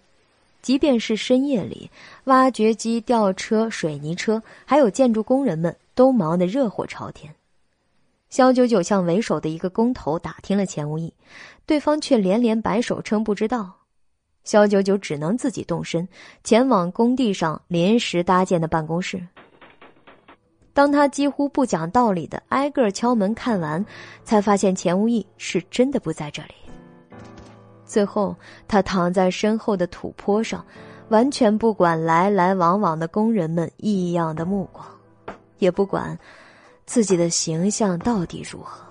[0.61, 1.89] 即便是深夜里，
[2.25, 7.33] 挖掘机、吊车、水泥车，还有建筑工人们都忙得热火朝天。
[8.33, 11.13] 肖九九向为首的一个工头打听了钱无义，
[11.67, 13.71] 对方却连连摆手称不知道。
[14.43, 16.07] 肖九九只能自己动身，
[16.43, 19.23] 前往工地上临时搭建的办公室。
[20.73, 23.85] 当他几乎不讲道理的挨个敲门看完，
[24.23, 26.55] 才发现钱无义是真的不在这里。
[27.85, 28.35] 最后，
[28.67, 30.65] 他躺在身后的土坡上，
[31.09, 34.83] 完全不管来来往往的工人们异样的目光，
[35.59, 36.17] 也不管
[36.85, 38.87] 自己的形象到底如何。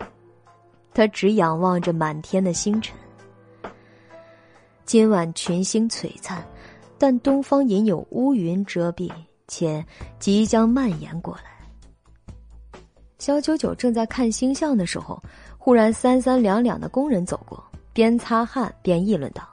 [0.95, 2.95] 他只仰望着满天的星辰。
[4.85, 6.45] 今晚群星璀璨，
[6.99, 9.11] 但东方隐有乌云遮蔽，
[9.49, 9.85] 且
[10.19, 11.45] 即将蔓延过来。
[13.19, 15.23] 小九九正在看星象的时候，
[15.57, 19.49] 忽然三三两两的工人走过，边擦汗边议论道：“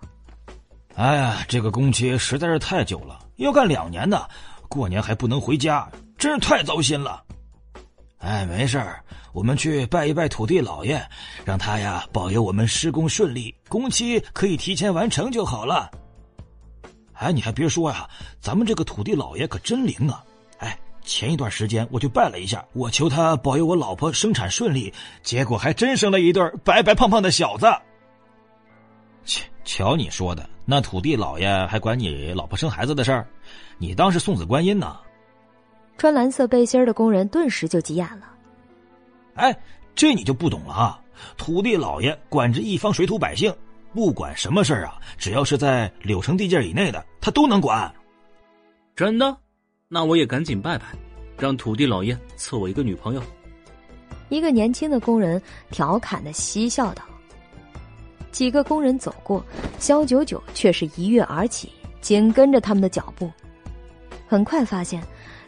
[0.96, 4.28] 哎呀，这个工期实在是太久了，要干两年呢，
[4.68, 7.24] 过年还不能回家，真是太糟心了。”
[8.20, 9.02] 哎，没事儿，
[9.34, 11.02] 我们去拜一拜土地老爷，
[11.46, 15.90] 让他呀保佑我们施工顺利，工期可以提前完成就好了。
[17.14, 18.10] 哎，你还别说呀，
[18.42, 20.24] 咱们这个土地老爷可真灵啊！
[20.58, 27.66] 哎前一段时间我就拜了一下，我求他保佑我老婆生产顺利，结果还真生了一对白白胖胖的小子。
[29.24, 33.28] 切，瞧你说的，那土地老爷还管你老婆生孩子的事儿，
[33.78, 34.98] 你当是送子观音呢？
[36.00, 38.34] 穿蓝色背心的工人顿时就急眼了。
[39.36, 39.56] 哎，
[39.94, 41.02] 这你就不懂了啊！
[41.38, 43.54] 土地老爷管着一方水土百姓，
[43.94, 47.94] 不管什么事儿啊，只要是在柳城地界以内的，他都能管。
[48.96, 49.38] 真的？
[49.90, 50.86] 那我也赶紧拜拜，
[51.38, 53.22] 让土地老爷赐我一个女朋友。
[54.30, 57.04] 一个年轻的工人调侃的嬉笑道。
[58.32, 59.46] 几个工人走过，
[59.80, 61.70] 肖九九却是一跃而起，
[62.00, 63.30] 紧跟着他们的脚步。
[64.28, 65.04] 很快发现，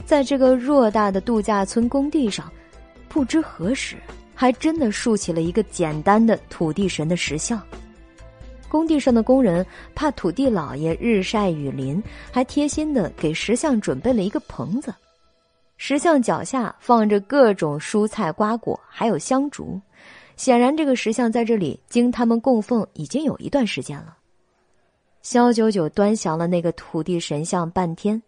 [0.05, 2.51] 在这个偌大的度假村工地上，
[3.07, 3.95] 不知何时
[4.35, 7.61] 还真的竖起了一个简单的土地神的石像。
[8.67, 14.93] 工地上的工人怕土地老爷日晒雨淋，还贴心的给石像准备了一个棚子。
[15.77, 19.79] 石像脚下放着各种蔬菜瓜果，还有香烛。
[20.37, 24.15] 显然，这个石像在这里经他们供奉已经有一段时间了。
[25.21, 28.21] 肖九九端详了那个土地神像半天，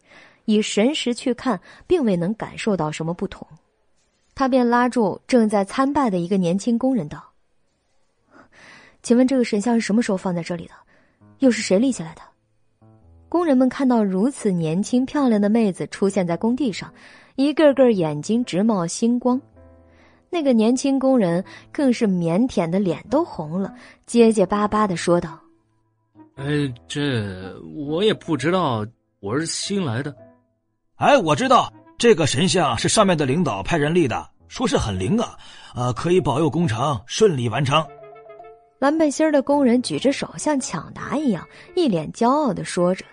[0.45, 3.47] 以神识去看，并未能感受到什么不同。
[4.35, 7.23] 他便拉住正在参拜的一个年轻工人道。
[9.01, 10.73] 请问这个神像是什么时候放在这里的？
[11.39, 12.21] 又是谁立起来的？
[13.27, 16.93] 工人们看到如此年轻漂亮的妹子出现在工地上，
[17.35, 19.41] 一个个眼睛直冒星光。
[20.29, 25.39] 那个年轻工人更是腼腆的脸都红了，结结巴巴的说道
[26.37, 28.85] ：“哎，这我也不知道，
[29.19, 30.15] 我是新来的。
[31.03, 35.37] 哎，我知道这个神像是上面的领导派人立的，说是很灵啊，
[35.75, 37.85] 呃，可以保佑工程顺利完成。”
[38.79, 43.03] 蓝背心的工人举着手，像抢答一样，一脸骄傲的说着。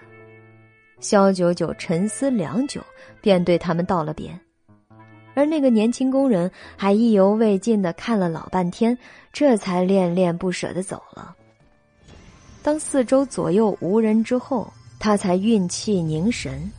[1.01, 2.81] 肖九九沉思良久，
[3.21, 4.31] 便对他们道了别。
[5.35, 8.97] 而那个年轻工人还意犹未尽的看了老半天，
[9.33, 11.35] 这才恋恋不舍的走了。
[12.63, 16.71] 当四周左右无人之后，他才运气凝神，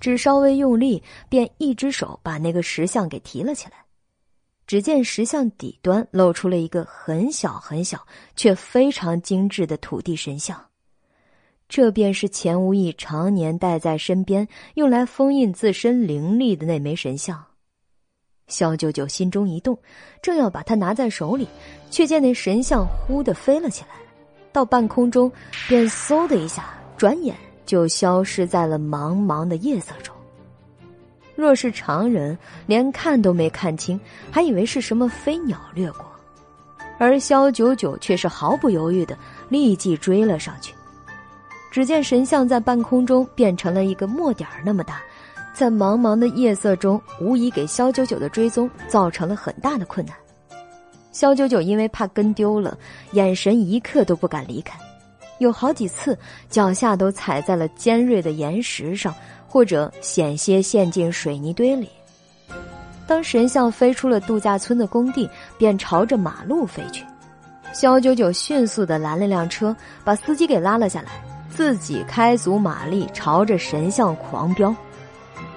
[0.00, 3.72] 只稍微用力，便一只手把那个石像给提了起来。
[4.66, 10.62] 只见石像底端露出了一个很小很小却非常精致的土地神像，
[11.70, 17.42] 这便是钱无义常年带在身边，用来封印自身灵力的那枚神像。
[18.46, 19.78] 肖九九心中一动，
[20.20, 21.48] 正要把它拿在手里，
[21.90, 23.96] 却见那神像忽的飞了起来，
[24.52, 25.32] 到半空中，
[25.66, 27.34] 便嗖的一下，转眼
[27.68, 30.14] 就消失在了茫茫的夜色中。
[31.36, 36.06] 若是常人，连看都没看清，还以为是什么飞鸟掠过，
[36.98, 39.16] 而萧九九却是毫不犹豫的
[39.50, 40.72] 立即追了上去。
[41.70, 45.02] 只见神像在半空中变成了一个墨点儿那么大，
[45.52, 50.16] 在茫茫的夜色中，无疑给萧九九的追踪造成了很大的困难。
[51.12, 52.76] 萧九九因为怕跟丢了，
[53.12, 54.78] 眼神一刻都不敢离开，
[55.38, 56.18] 有好几次
[56.48, 59.14] 脚下都踩在了尖锐的岩石上。
[59.50, 61.88] 或者险些陷进水泥堆里。
[63.06, 65.26] 当神像飞出了度假村的工地，
[65.56, 67.02] 便朝着马路飞去。
[67.72, 71.12] 肖九九迅速的拦了辆车，把司机给拉了下来，
[71.48, 74.76] 自己开足马力朝着神像狂飙。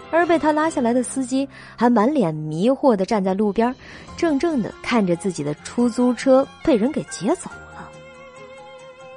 [0.10, 1.46] 而被他拉下来的司机
[1.76, 3.76] 还满脸迷惑的站在路边，
[4.16, 7.52] 怔怔的看着自己的出租车被人给劫走。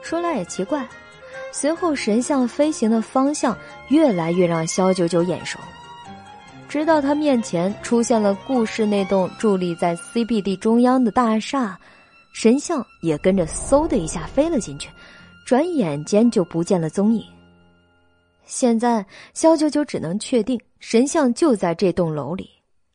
[0.04, 0.86] 说来也奇怪。
[1.50, 3.56] 随后，神像飞行的方向
[3.88, 5.58] 越来越让肖九九眼熟，
[6.68, 11.78] 直到他面前出现了故事那栋伫立在 CBD 中央的大厦，
[12.34, 14.90] 神像也跟着嗖的一下飞了进去，
[15.46, 17.24] 转眼间就不见了踪影。
[18.44, 22.50] 现在，肖九九只能确定神像就在这栋楼里，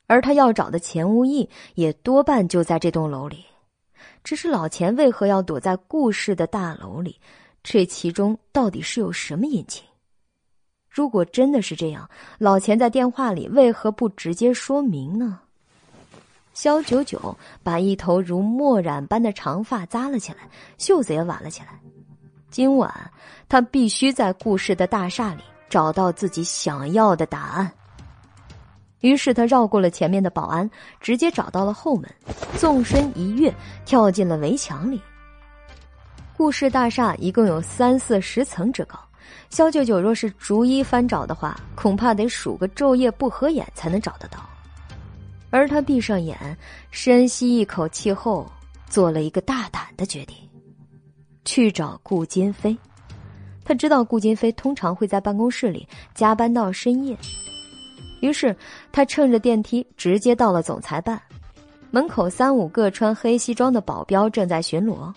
[0.06, 3.46] 而他要找的钱无义也多半就在这栋楼里，
[4.24, 7.20] 只是老钱为何要躲在顾氏的大楼里？
[7.62, 9.84] 这其中到底是有什么隐情？
[10.90, 15.40] 如果真的是这样，老钱在电话里为何不直接说明呢？
[16.54, 21.80] 肖九九把一头如墨染般的长发扎了起来，袖子也挽了起来。
[22.50, 23.12] 今晚
[23.48, 27.72] 他必须在顾氏的大厦里找到自己想要的答案。
[29.02, 30.70] 于是他绕过了前面的保安，
[31.00, 32.10] 直接找到了后门，
[32.58, 33.54] 纵身一跃，
[33.86, 35.02] 跳进了围墙里。
[36.36, 38.98] 顾氏大厦一共有三四十层之高，
[39.50, 44.40] 肖九九若是逐一翻找的话，恐怕得数个昼夜不合眼才能找得到。
[45.50, 46.38] 而他闭上眼，
[46.92, 48.50] 深吸一口气后，
[48.88, 50.38] 做了一个大胆的决定：
[51.44, 52.78] 去找顾金飞。
[53.66, 57.18] 他知道顾金飞通常会在办公室里加班到深夜。
[58.22, 58.56] 于是，
[58.92, 61.22] 他乘着电梯直接到了总裁办，
[61.92, 65.14] 门口三五个穿黑西装的保镖正在巡逻，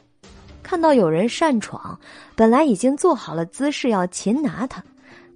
[0.62, 1.98] 看到有人擅闯，
[2.34, 4.82] 本来已经做好了姿势要擒拿他，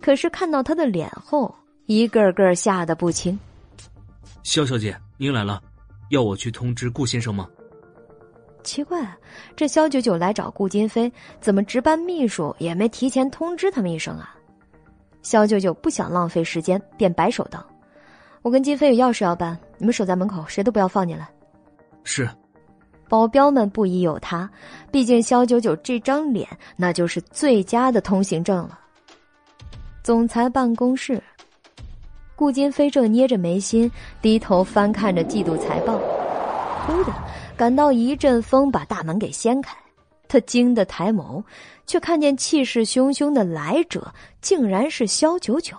[0.01, 1.55] 可是看到他的脸后，
[1.87, 3.39] 一个个吓得不轻。
[4.43, 5.61] 肖小姐，您来了，
[6.11, 7.49] 要我去通知顾先生吗？
[8.63, 9.05] 奇怪，
[9.57, 14.36] 这肖九九来找顾金飞，怎么值班秘书也没提前通知他们一声啊？
[15.27, 17.67] 肖九九不想浪费时间，便摆手道
[18.43, 21.29] ：“我跟金飞有要事要办，你们守在门口，谁都不要放进来。”
[22.05, 22.29] 是。
[23.09, 24.49] 保镖们不疑有他，
[24.93, 28.79] 毕竟肖九九这张脸那就是最佳的通行证了。
[30.05, 31.21] 总裁办公室，
[32.37, 33.91] 顾金飞正捏着眉心，
[34.23, 35.99] 低头翻看着季度财报，
[36.87, 37.13] 忽的
[37.57, 39.77] 感到一阵风把大门给掀开。
[40.29, 41.45] 他惊得抬眸，
[41.87, 45.77] 却看见气势汹汹的来者竟然是萧九九。